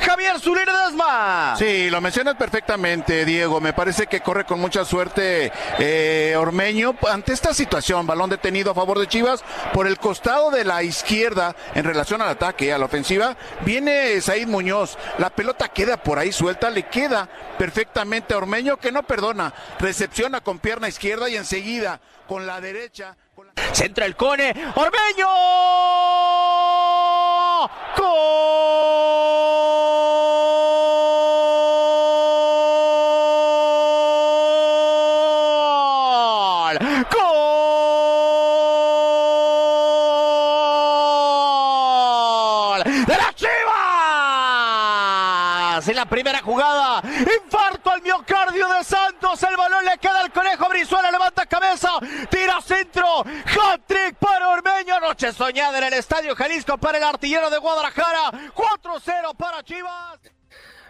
Javier 0.00 0.38
Zulero 0.40 0.72
Desma. 0.84 1.54
Sí, 1.58 1.90
lo 1.90 2.00
mencionas 2.00 2.36
perfectamente, 2.36 3.24
Diego. 3.24 3.60
Me 3.60 3.72
parece 3.72 4.06
que 4.06 4.20
corre 4.20 4.44
con 4.44 4.60
mucha 4.60 4.84
suerte 4.84 5.52
eh, 5.78 6.34
Ormeño 6.36 6.94
ante 7.10 7.32
esta 7.32 7.54
situación. 7.54 8.06
Balón 8.06 8.30
detenido 8.30 8.72
a 8.72 8.74
favor 8.74 8.98
de 8.98 9.06
Chivas 9.06 9.42
por 9.72 9.86
el 9.86 9.98
costado 9.98 10.50
de 10.50 10.64
la 10.64 10.82
izquierda 10.82 11.54
en 11.74 11.84
relación 11.84 12.22
al 12.22 12.28
ataque, 12.28 12.72
a 12.72 12.78
la 12.78 12.86
ofensiva. 12.86 13.36
Viene 13.60 14.20
Said 14.20 14.46
Muñoz. 14.46 14.98
La 15.18 15.30
pelota 15.30 15.68
queda 15.68 15.96
por 15.96 16.18
ahí 16.18 16.32
suelta, 16.32 16.70
le 16.70 16.84
queda 16.84 17.28
perfectamente 17.58 18.34
a 18.34 18.38
Ormeño 18.38 18.76
que 18.76 18.92
no 18.92 19.02
perdona. 19.02 19.52
Recepciona 19.78 20.40
con 20.40 20.58
pierna 20.58 20.88
izquierda 20.88 21.28
y 21.28 21.36
enseguida 21.36 22.00
con 22.26 22.46
la 22.46 22.60
derecha. 22.60 23.16
Centra 23.72 24.06
el 24.06 24.16
Cone, 24.16 24.54
Ormeño. 24.74 25.28
¡Gol! 41.90 42.84
¡De 43.06 43.16
las 43.16 43.34
Chivas! 43.34 43.58
En 45.88 45.96
la 45.96 46.04
primera 46.06 46.40
jugada, 46.40 47.02
infarto 47.02 47.90
al 47.90 48.02
miocardio 48.02 48.37
le 49.82 49.98
queda 49.98 50.20
al 50.20 50.32
conejo 50.32 50.68
Brizuela, 50.68 51.10
levanta 51.10 51.46
cabeza, 51.46 51.90
tira 52.30 52.60
centro. 52.60 53.20
Hat-trick 53.22 54.16
para 54.18 54.48
Ormeño. 54.50 55.00
Noche 55.00 55.32
soñada 55.32 55.78
en 55.78 55.84
el 55.84 55.94
Estadio 55.94 56.34
Jalisco 56.34 56.78
para 56.78 56.98
el 56.98 57.04
artillero 57.04 57.50
de 57.50 57.58
Guadalajara. 57.58 58.52
4-0 58.54 59.36
para 59.36 59.62
Chivas. 59.62 60.18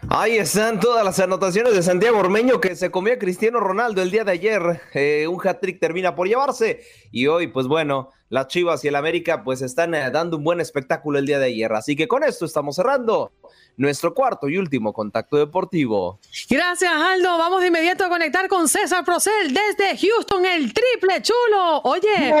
Ahí 0.07 0.37
están 0.37 0.79
todas 0.79 1.03
las 1.03 1.19
anotaciones 1.19 1.73
de 1.73 1.83
Santiago 1.83 2.17
Ormeño 2.19 2.61
que 2.61 2.75
se 2.75 2.89
comió 2.89 3.13
a 3.13 3.19
Cristiano 3.19 3.59
Ronaldo 3.59 4.01
el 4.01 4.11
día 4.11 4.23
de 4.23 4.31
ayer. 4.31 4.81
Eh, 4.93 5.27
un 5.27 5.45
hat-trick 5.45 5.79
termina 5.79 6.15
por 6.15 6.27
llevarse. 6.27 6.81
Y 7.11 7.27
hoy, 7.27 7.47
pues 7.47 7.67
bueno, 7.67 8.09
las 8.29 8.47
Chivas 8.47 8.83
y 8.85 8.87
el 8.87 8.95
América 8.95 9.43
pues 9.43 9.61
están 9.61 9.93
eh, 9.93 10.09
dando 10.09 10.37
un 10.37 10.43
buen 10.43 10.61
espectáculo 10.61 11.19
el 11.19 11.25
día 11.25 11.37
de 11.37 11.47
ayer. 11.47 11.73
Así 11.73 11.95
que 11.95 12.07
con 12.07 12.23
esto 12.23 12.45
estamos 12.45 12.77
cerrando 12.77 13.31
nuestro 13.79 14.13
cuarto 14.13 14.49
y 14.49 14.57
último 14.57 14.91
contacto 14.93 15.37
deportivo. 15.37 16.19
Gracias, 16.49 16.91
Aldo. 16.93 17.37
Vamos 17.37 17.61
de 17.61 17.67
inmediato 17.67 18.03
a 18.03 18.09
conectar 18.09 18.47
con 18.49 18.67
César 18.67 19.05
Procel 19.05 19.53
desde 19.53 19.97
Houston, 19.97 20.45
el 20.45 20.73
triple 20.73 21.21
chulo. 21.21 21.81
Oye. 21.83 22.33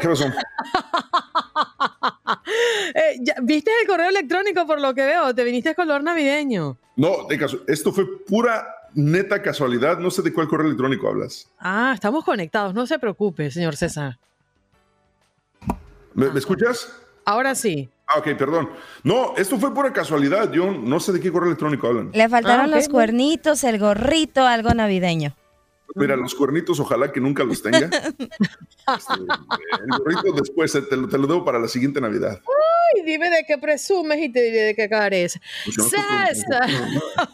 ¿Qué 0.00 0.08
pasó? 0.08 0.24
Eh, 2.94 3.16
ya- 3.20 3.34
¿Viste 3.42 3.70
el 3.82 3.86
correo 3.86 4.08
electrónico 4.08 4.66
por 4.66 4.80
lo 4.80 4.94
que 4.94 5.02
veo? 5.04 5.34
Te 5.34 5.44
viniste 5.44 5.74
color 5.74 6.02
navideño. 6.02 6.76
No, 6.96 7.24
de 7.28 7.38
caso, 7.38 7.58
esto 7.66 7.92
fue 7.92 8.06
pura 8.24 8.66
neta 8.94 9.42
casualidad. 9.42 9.98
No 9.98 10.10
sé 10.10 10.22
de 10.22 10.32
cuál 10.32 10.48
correo 10.48 10.66
electrónico 10.66 11.08
hablas. 11.08 11.48
Ah, 11.58 11.92
estamos 11.94 12.24
conectados. 12.24 12.72
No 12.74 12.86
se 12.86 12.98
preocupe, 12.98 13.50
señor 13.50 13.76
César. 13.76 14.18
¿Me, 16.14 16.30
me 16.30 16.38
escuchas? 16.38 16.92
Ahora 17.24 17.54
sí. 17.54 17.88
Ah, 18.08 18.18
ok, 18.18 18.36
perdón. 18.38 18.70
No, 19.02 19.34
esto 19.36 19.58
fue 19.58 19.74
pura 19.74 19.92
casualidad. 19.92 20.50
Yo 20.52 20.70
no 20.70 21.00
sé 21.00 21.12
de 21.12 21.20
qué 21.20 21.32
correo 21.32 21.48
electrónico 21.48 21.88
hablan. 21.88 22.10
Le 22.12 22.28
faltaron 22.28 22.72
Ah, 22.72 22.76
los 22.76 22.88
cuernitos, 22.88 23.64
el 23.64 23.78
gorrito, 23.78 24.44
algo 24.46 24.70
navideño. 24.70 25.34
Mira, 25.94 26.14
los 26.14 26.34
cuernitos, 26.34 26.78
ojalá 26.78 27.10
que 27.10 27.20
nunca 27.20 27.42
los 27.44 27.62
tenga. 27.62 27.90
Este, 28.96 29.14
el 29.14 29.98
gorrito 29.98 30.30
después, 30.40 30.72
eh, 30.76 30.82
te 30.82 30.96
lo, 30.96 31.08
te 31.08 31.18
lo 31.18 31.26
debo 31.26 31.44
para 31.44 31.58
la 31.58 31.66
siguiente 31.66 32.00
Navidad. 32.00 32.40
Dime 33.06 33.30
de 33.30 33.44
qué 33.46 33.56
presumes 33.56 34.18
y 34.20 34.28
te 34.30 34.42
diré 34.42 34.60
de 34.62 34.74
qué 34.74 34.88
careces. 34.88 35.40
Pues 35.64 35.78
no, 35.78 35.84
César. 35.84 36.68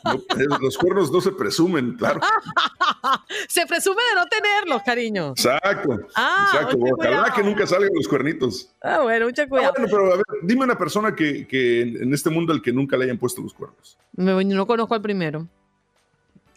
No, 0.05 0.13
eh, 0.15 0.47
los 0.61 0.77
cuernos 0.77 1.11
no 1.11 1.21
se 1.21 1.33
presumen, 1.33 1.97
claro. 1.97 2.21
Se 3.49 3.67
presume 3.67 4.03
de 4.11 4.15
no 4.21 4.27
tenerlos, 4.27 4.83
cariño. 4.83 5.31
Exacto. 5.31 5.99
Ah, 6.15 6.51
exacto. 6.53 6.77
Ojalá 6.99 7.33
que 7.35 7.43
nunca 7.43 7.67
salgan 7.67 7.91
los 7.95 8.07
cuernitos. 8.07 8.71
Ah, 8.83 9.01
bueno, 9.03 9.27
mucho 9.27 9.43
Ah, 9.43 9.47
cuidado. 9.49 9.73
bueno, 9.77 9.89
pero 9.91 10.13
a 10.13 10.17
ver, 10.17 10.25
dime 10.43 10.65
una 10.65 10.77
persona 10.79 11.15
que, 11.15 11.47
que 11.47 11.81
en 11.83 12.13
este 12.13 12.31
mundo 12.31 12.53
al 12.53 12.61
que 12.63 12.73
nunca 12.73 12.97
le 12.97 13.05
hayan 13.05 13.19
puesto 13.19 13.41
los 13.43 13.55
cuernos. 13.55 13.97
Me- 14.15 14.45
no 14.45 14.67
conozco 14.67 14.95
al 14.95 15.03
primero. 15.03 15.49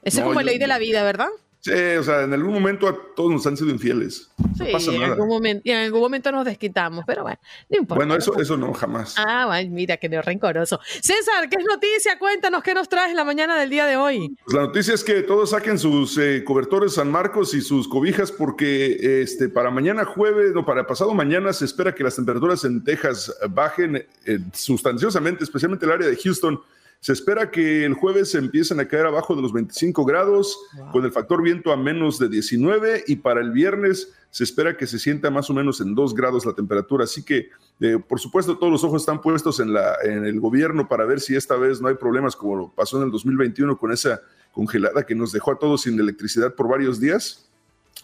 Ese 0.03 0.17
es 0.19 0.23
No, 0.23 0.29
como 0.29 0.41
yo- 0.41 0.45
ley 0.45 0.57
de 0.59 0.67
la 0.67 0.77
vida, 0.77 1.03
¿verdad? 1.03 1.29
Sí, 1.65 1.71
o 1.71 2.03
sea, 2.03 2.21
en 2.21 2.31
algún 2.31 2.53
momento 2.53 2.87
a 2.87 2.95
todos 3.15 3.31
nos 3.31 3.47
han 3.47 3.57
sido 3.57 3.71
infieles. 3.71 4.29
No 4.37 4.63
Sí, 4.63 4.71
pasa 4.71 4.91
en 4.93 5.01
algún, 5.01 5.27
momento, 5.27 5.61
y 5.65 5.71
en 5.71 5.77
algún 5.77 5.99
momento 5.99 6.31
nos 6.31 6.45
desquitamos, 6.45 7.03
pero 7.07 7.23
bueno, 7.23 7.39
no 7.71 7.77
importa. 7.79 8.05
Bueno, 8.05 8.15
eso, 8.15 8.39
eso 8.39 8.55
no, 8.55 8.71
jamás. 8.71 9.15
Ah, 9.17 9.47
ay, 9.49 9.67
mira, 9.67 9.97
que 9.97 10.07
rencoroso. 10.21 10.79
César, 11.01 11.49
¿qué 11.49 11.55
es 11.57 11.65
noticia? 11.65 12.19
Cuéntanos 12.19 12.61
qué 12.61 12.75
nos 12.75 12.87
traes 12.87 13.15
la 13.15 13.23
mañana 13.23 13.59
del 13.59 13.71
día 13.71 13.87
de 13.87 13.97
hoy. 13.97 14.37
Pues 14.43 14.53
la 14.53 14.61
noticia 14.61 14.93
es 14.93 15.03
que 15.03 15.23
todos 15.23 15.49
saquen 15.49 15.79
sus 15.79 16.15
eh, 16.19 16.43
cobertores 16.45 16.93
San 16.93 17.09
Marcos 17.09 17.55
y 17.55 17.61
sus 17.61 17.87
cobijas 17.87 18.31
porque 18.31 19.23
este, 19.23 19.49
para 19.49 19.71
mañana 19.71 20.05
jueves, 20.05 20.53
no, 20.53 20.67
para 20.67 20.85
pasado 20.85 21.15
mañana 21.15 21.51
se 21.51 21.65
espera 21.65 21.95
que 21.95 22.03
las 22.03 22.15
temperaturas 22.15 22.63
en 22.63 22.83
Texas 22.83 23.35
bajen 23.49 24.05
eh, 24.25 24.39
sustanciosamente, 24.53 25.43
especialmente 25.43 25.87
el 25.87 25.93
área 25.93 26.07
de 26.09 26.15
Houston. 26.15 26.61
Se 27.05 27.13
espera 27.13 27.51
que 27.51 27.85
el 27.85 27.93
jueves 27.93 28.33
empiecen 28.33 28.79
a 28.79 28.87
caer 28.87 29.05
abajo 29.05 29.35
de 29.35 29.43
los 29.43 29.53
25 29.53 30.05
grados, 30.05 30.57
con 30.91 31.05
el 31.05 31.11
factor 31.11 31.43
viento 31.43 31.71
a 31.71 31.77
menos 31.77 32.17
de 32.17 32.29
19, 32.29 33.03
y 33.05 33.17
para 33.17 33.41
el 33.41 33.51
viernes 33.51 34.11
se 34.31 34.43
espera 34.43 34.75
que 34.75 34.87
se 34.87 34.97
sienta 34.97 35.29
más 35.29 35.47
o 35.51 35.53
menos 35.53 35.79
en 35.81 35.93
2 35.93 36.15
grados 36.15 36.47
la 36.47 36.53
temperatura. 36.53 37.03
Así 37.03 37.23
que, 37.23 37.49
eh, 37.79 37.99
por 37.99 38.19
supuesto, 38.19 38.57
todos 38.57 38.71
los 38.71 38.83
ojos 38.83 39.03
están 39.03 39.21
puestos 39.21 39.59
en, 39.59 39.71
la, 39.71 39.97
en 40.03 40.25
el 40.25 40.39
gobierno 40.39 40.87
para 40.87 41.05
ver 41.05 41.19
si 41.19 41.35
esta 41.35 41.55
vez 41.55 41.79
no 41.79 41.89
hay 41.89 41.93
problemas 41.93 42.35
como 42.35 42.55
lo 42.55 42.71
pasó 42.73 42.97
en 42.97 43.03
el 43.03 43.11
2021 43.11 43.77
con 43.77 43.91
esa 43.91 44.21
congelada 44.51 45.05
que 45.05 45.13
nos 45.13 45.31
dejó 45.31 45.51
a 45.51 45.59
todos 45.59 45.83
sin 45.83 45.99
electricidad 45.99 46.55
por 46.55 46.67
varios 46.67 46.99
días. 46.99 47.47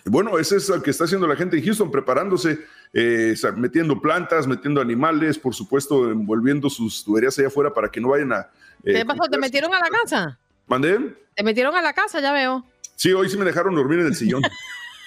Bueno, 0.06 0.38
eso 0.38 0.56
es 0.56 0.70
lo 0.70 0.82
que 0.82 0.92
está 0.92 1.06
haciendo 1.06 1.28
la 1.28 1.36
gente 1.36 1.58
en 1.58 1.64
Houston, 1.64 1.92
preparándose, 1.92 2.60
eh, 2.94 3.36
metiendo 3.56 4.00
plantas, 4.00 4.48
metiendo 4.48 4.82
animales, 4.82 5.38
por 5.38 5.54
supuesto, 5.54 6.12
envolviendo 6.12 6.70
sus 6.70 7.04
tuberías 7.04 7.38
allá 7.38 7.48
afuera 7.48 7.74
para 7.74 7.90
que 7.90 8.00
no 8.00 8.10
vayan 8.10 8.34
a... 8.34 8.50
eh, 8.84 8.94
¿Qué 8.94 9.06
pasó? 9.06 9.24
¿Te 9.30 9.38
metieron 9.38 9.74
a 9.74 9.80
la 9.80 9.90
casa? 9.90 10.40
¿Mandé? 10.68 11.16
Te 11.36 11.44
metieron 11.44 11.76
a 11.76 11.82
la 11.82 11.94
casa, 11.94 12.20
ya 12.20 12.32
veo. 12.34 12.66
Sí, 12.96 13.12
hoy 13.14 13.30
sí 13.30 13.38
me 13.38 13.46
dejaron 13.46 13.74
dormir 13.76 14.00
en 14.00 14.08
el 14.08 14.16
sillón. 14.16 14.42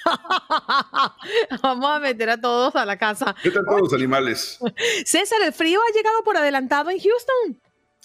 Vamos 1.63 1.91
a 1.91 1.99
meter 1.99 2.31
a 2.31 2.41
todos 2.41 2.75
a 2.77 2.85
la 2.85 2.99
casa. 2.99 3.35
¿Qué 3.43 3.51
tal 3.51 3.65
todos 3.65 3.81
los 3.83 3.93
animales? 3.95 4.59
César, 5.05 5.39
¿el 5.45 5.53
frío 5.53 5.81
ha 5.81 5.93
llegado 5.97 6.23
por 6.25 6.37
adelantado 6.37 6.91
en 6.91 6.99
Houston? 6.99 7.61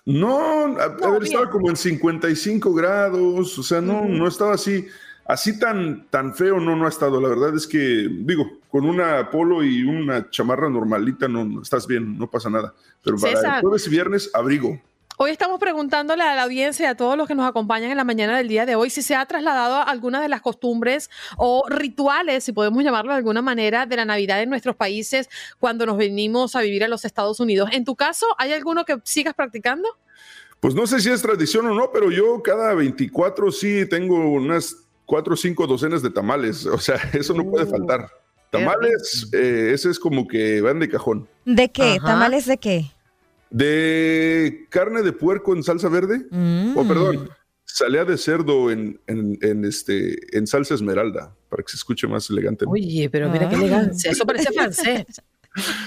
No, 0.05 0.78
a, 0.80 0.84
a 0.86 0.88
No, 0.89 1.11
ver, 1.11 1.22
bien. 1.22 1.34
estaba 1.34 1.49
como 1.49 1.70
en 1.70 1.76
55 1.76 2.74
grados, 2.74 3.57
o 3.59 3.63
sea, 3.63 3.82
no, 3.82 4.05
no 4.05 4.28
estaba 4.28 4.53
así, 4.53 4.88
así 5.26 5.59
tan, 5.59 6.07
tan 6.09 6.34
feo, 6.34 6.59
no, 6.59 6.76
no 6.76 6.86
ha 6.86 6.89
estado. 6.89 7.20
La 7.22 7.30
verdad 7.30 7.55
es 7.55 7.67
que, 7.67 8.07
digo, 8.09 8.59
con 8.70 8.86
una 8.86 9.30
polo 9.30 9.63
y 9.63 9.84
una 9.84 10.30
chamarra 10.30 10.70
normalita, 10.70 11.28
no, 11.28 11.43
no 11.45 11.61
estás 11.61 11.86
bien, 11.86 12.17
no 12.17 12.30
pasa 12.30 12.49
nada. 12.49 12.74
Pero 13.03 13.17
para 13.17 13.57
el 13.57 13.61
jueves 13.61 13.88
y 13.88 13.89
viernes, 13.89 14.32
abrigo. 14.34 14.80
Hoy 15.22 15.32
estamos 15.32 15.59
preguntándole 15.59 16.24
a 16.24 16.34
la 16.34 16.43
audiencia 16.43 16.86
y 16.86 16.88
a 16.88 16.95
todos 16.95 17.17
los 17.17 17.28
que 17.28 17.36
nos 17.36 17.45
acompañan 17.45 17.91
en 17.91 17.97
la 17.97 18.05
mañana 18.05 18.38
del 18.38 18.47
día 18.47 18.65
de 18.65 18.76
hoy 18.76 18.89
si 18.89 19.01
se 19.01 19.15
ha 19.15 19.26
trasladado 19.26 19.86
algunas 19.86 20.22
de 20.22 20.30
las 20.30 20.39
costumbres 20.39 21.09
o 21.36 21.65
rituales, 21.67 22.45
si 22.45 22.53
podemos 22.53 22.82
llamarlo 22.86 23.11
de 23.11 23.17
alguna 23.17 23.41
manera, 23.41 23.86
de 23.86 23.97
la 23.97 24.05
Navidad 24.05 24.41
en 24.41 24.49
nuestros 24.49 24.78
países 24.78 25.28
cuando 25.59 25.86
nos 25.86 25.97
venimos 25.97 26.55
a 26.55 26.61
vivir 26.61 26.86
a 26.86 26.88
los 26.88 27.03
Estados 27.03 27.41
Unidos. 27.41 27.70
En 27.74 27.84
tu 27.84 27.97
caso, 27.97 28.28
¿hay 28.38 28.53
alguno 28.53 28.86
que 28.86 28.97
sigas 29.03 29.34
practicando? 29.34 29.89
Pues 30.61 30.74
no 30.74 30.88
sé 30.88 31.01
si 31.01 31.09
es 31.09 31.22
tradición 31.22 31.67
o 31.67 31.74
no, 31.74 31.91
pero 31.91 32.11
yo 32.11 32.41
cada 32.41 32.74
24 32.74 33.51
sí 33.51 33.86
tengo 33.89 34.15
unas 34.15 34.74
cuatro 35.05 35.34
o 35.34 35.38
cinco 35.38 35.67
docenas 35.67 36.01
de 36.01 36.11
tamales, 36.11 36.65
o 36.65 36.78
sea, 36.78 36.95
eso 37.11 37.34
no 37.34 37.43
puede 37.43 37.65
faltar. 37.65 38.09
Tamales, 38.51 39.30
eh, 39.34 39.72
ese 39.74 39.89
es 39.89 39.99
como 39.99 40.26
que 40.30 40.61
van 40.61 40.80
de 40.80 40.88
cajón. 40.88 41.28
¿De 41.43 41.70
qué? 41.70 41.97
Ajá. 41.97 42.05
¿Tamales 42.05 42.45
de 42.45 42.57
qué? 42.57 42.86
De 43.49 44.67
carne 44.69 45.01
de 45.01 45.11
puerco 45.11 45.55
en 45.55 45.63
salsa 45.63 45.89
verde, 45.89 46.25
Mm. 46.29 46.77
o 46.77 46.87
perdón, 46.87 47.29
salea 47.65 48.05
de 48.05 48.17
cerdo 48.17 48.71
en, 48.71 48.99
en, 49.07 49.37
en, 49.41 49.65
este, 49.65 50.37
en 50.37 50.45
salsa 50.47 50.75
esmeralda, 50.75 51.35
para 51.49 51.63
que 51.63 51.69
se 51.69 51.77
escuche 51.77 52.07
más 52.07 52.29
elegante. 52.29 52.65
Oye, 52.67 53.09
pero 53.09 53.29
mira 53.29 53.49
qué 53.49 53.55
Ah. 53.55 53.59
elegancia, 53.59 54.11
eso 54.11 54.25
parece 54.25 54.51
francés. 54.53 55.05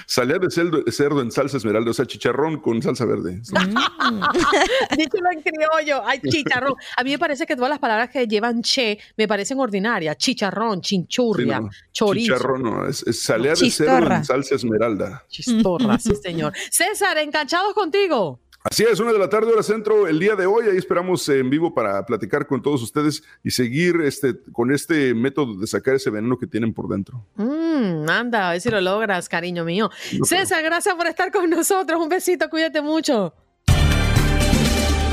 Salea 0.07 0.39
de 0.39 0.51
cerdo, 0.51 0.83
cerdo 0.91 1.21
en 1.23 1.31
salsa 1.31 1.57
esmeralda, 1.57 1.91
o 1.91 1.95
sea, 1.95 2.07
chicharrón 2.07 2.61
con 2.61 2.83
salsa 2.83 3.05
verde. 3.05 3.41
Díchelo 4.97 5.31
en 5.33 5.43
criollo, 5.43 6.03
ay, 6.05 6.21
chicharrón. 6.21 6.75
A 6.97 7.05
mí 7.05 7.11
me 7.11 7.19
parece 7.19 7.47
que 7.47 7.55
todas 7.55 7.71
las 7.71 7.79
palabras 7.79 8.11
que 8.11 8.27
llevan 8.27 8.63
che 8.63 8.99
me 9.17 9.29
parecen 9.29 9.59
ordinarias. 9.59 10.17
Chicharrón, 10.17 10.81
chinchurria, 10.81 11.59
Sí, 11.59 11.63
no, 11.63 11.71
chorizo. 11.93 12.35
Chicharrón, 12.35 12.63
no, 12.63 12.89
es, 12.89 13.05
de 13.05 13.13
cerdo 13.13 14.15
en 14.15 14.25
salsa 14.25 14.55
esmeralda. 14.57 15.25
Chistorra, 15.29 15.99
sí, 15.99 16.15
señor. 16.17 16.53
César, 16.71 17.19
enganchados 17.19 17.73
contigo. 17.75 18.41
Así 18.65 18.85
es, 18.85 19.01
una 19.01 19.13
de 19.13 19.19
la 19.19 19.29
tarde, 19.29 19.53
hora 19.53 19.63
centro, 19.63 20.07
el 20.07 20.21
día 20.21 20.37
de 20.37 20.47
hoy. 20.47 20.67
Ahí 20.67 20.77
esperamos 20.77 21.29
en 21.29 21.51
vivo 21.51 21.75
para 21.75 22.07
platicar 22.07 22.47
con 22.47 22.63
todos 22.63 22.81
ustedes 22.83 23.23
y 23.43 23.51
seguir 23.51 24.01
este, 24.03 24.35
con 24.53 24.73
este 24.73 25.15
método 25.15 25.55
de 25.55 25.67
sacar 25.67 25.97
ese 25.97 26.11
veneno 26.11 26.39
que 26.39 26.47
tienen 26.47 26.73
por 26.73 26.89
dentro. 26.89 27.25
Mm, 27.35 28.09
anda, 28.09 28.49
a 28.49 28.53
ver 28.53 28.61
si 28.61 28.71
lo 28.71 28.81
logras, 28.81 29.29
cariño 29.29 29.65
mío. 29.65 29.91
César, 30.23 30.63
gracias 30.63 30.95
por 30.95 31.09
estar 31.09 31.33
con 31.33 31.51
nosotros. 31.51 32.01
Un 32.01 32.09
besito, 32.09 32.49
cuídate 32.49 32.81
mucho. 32.81 33.35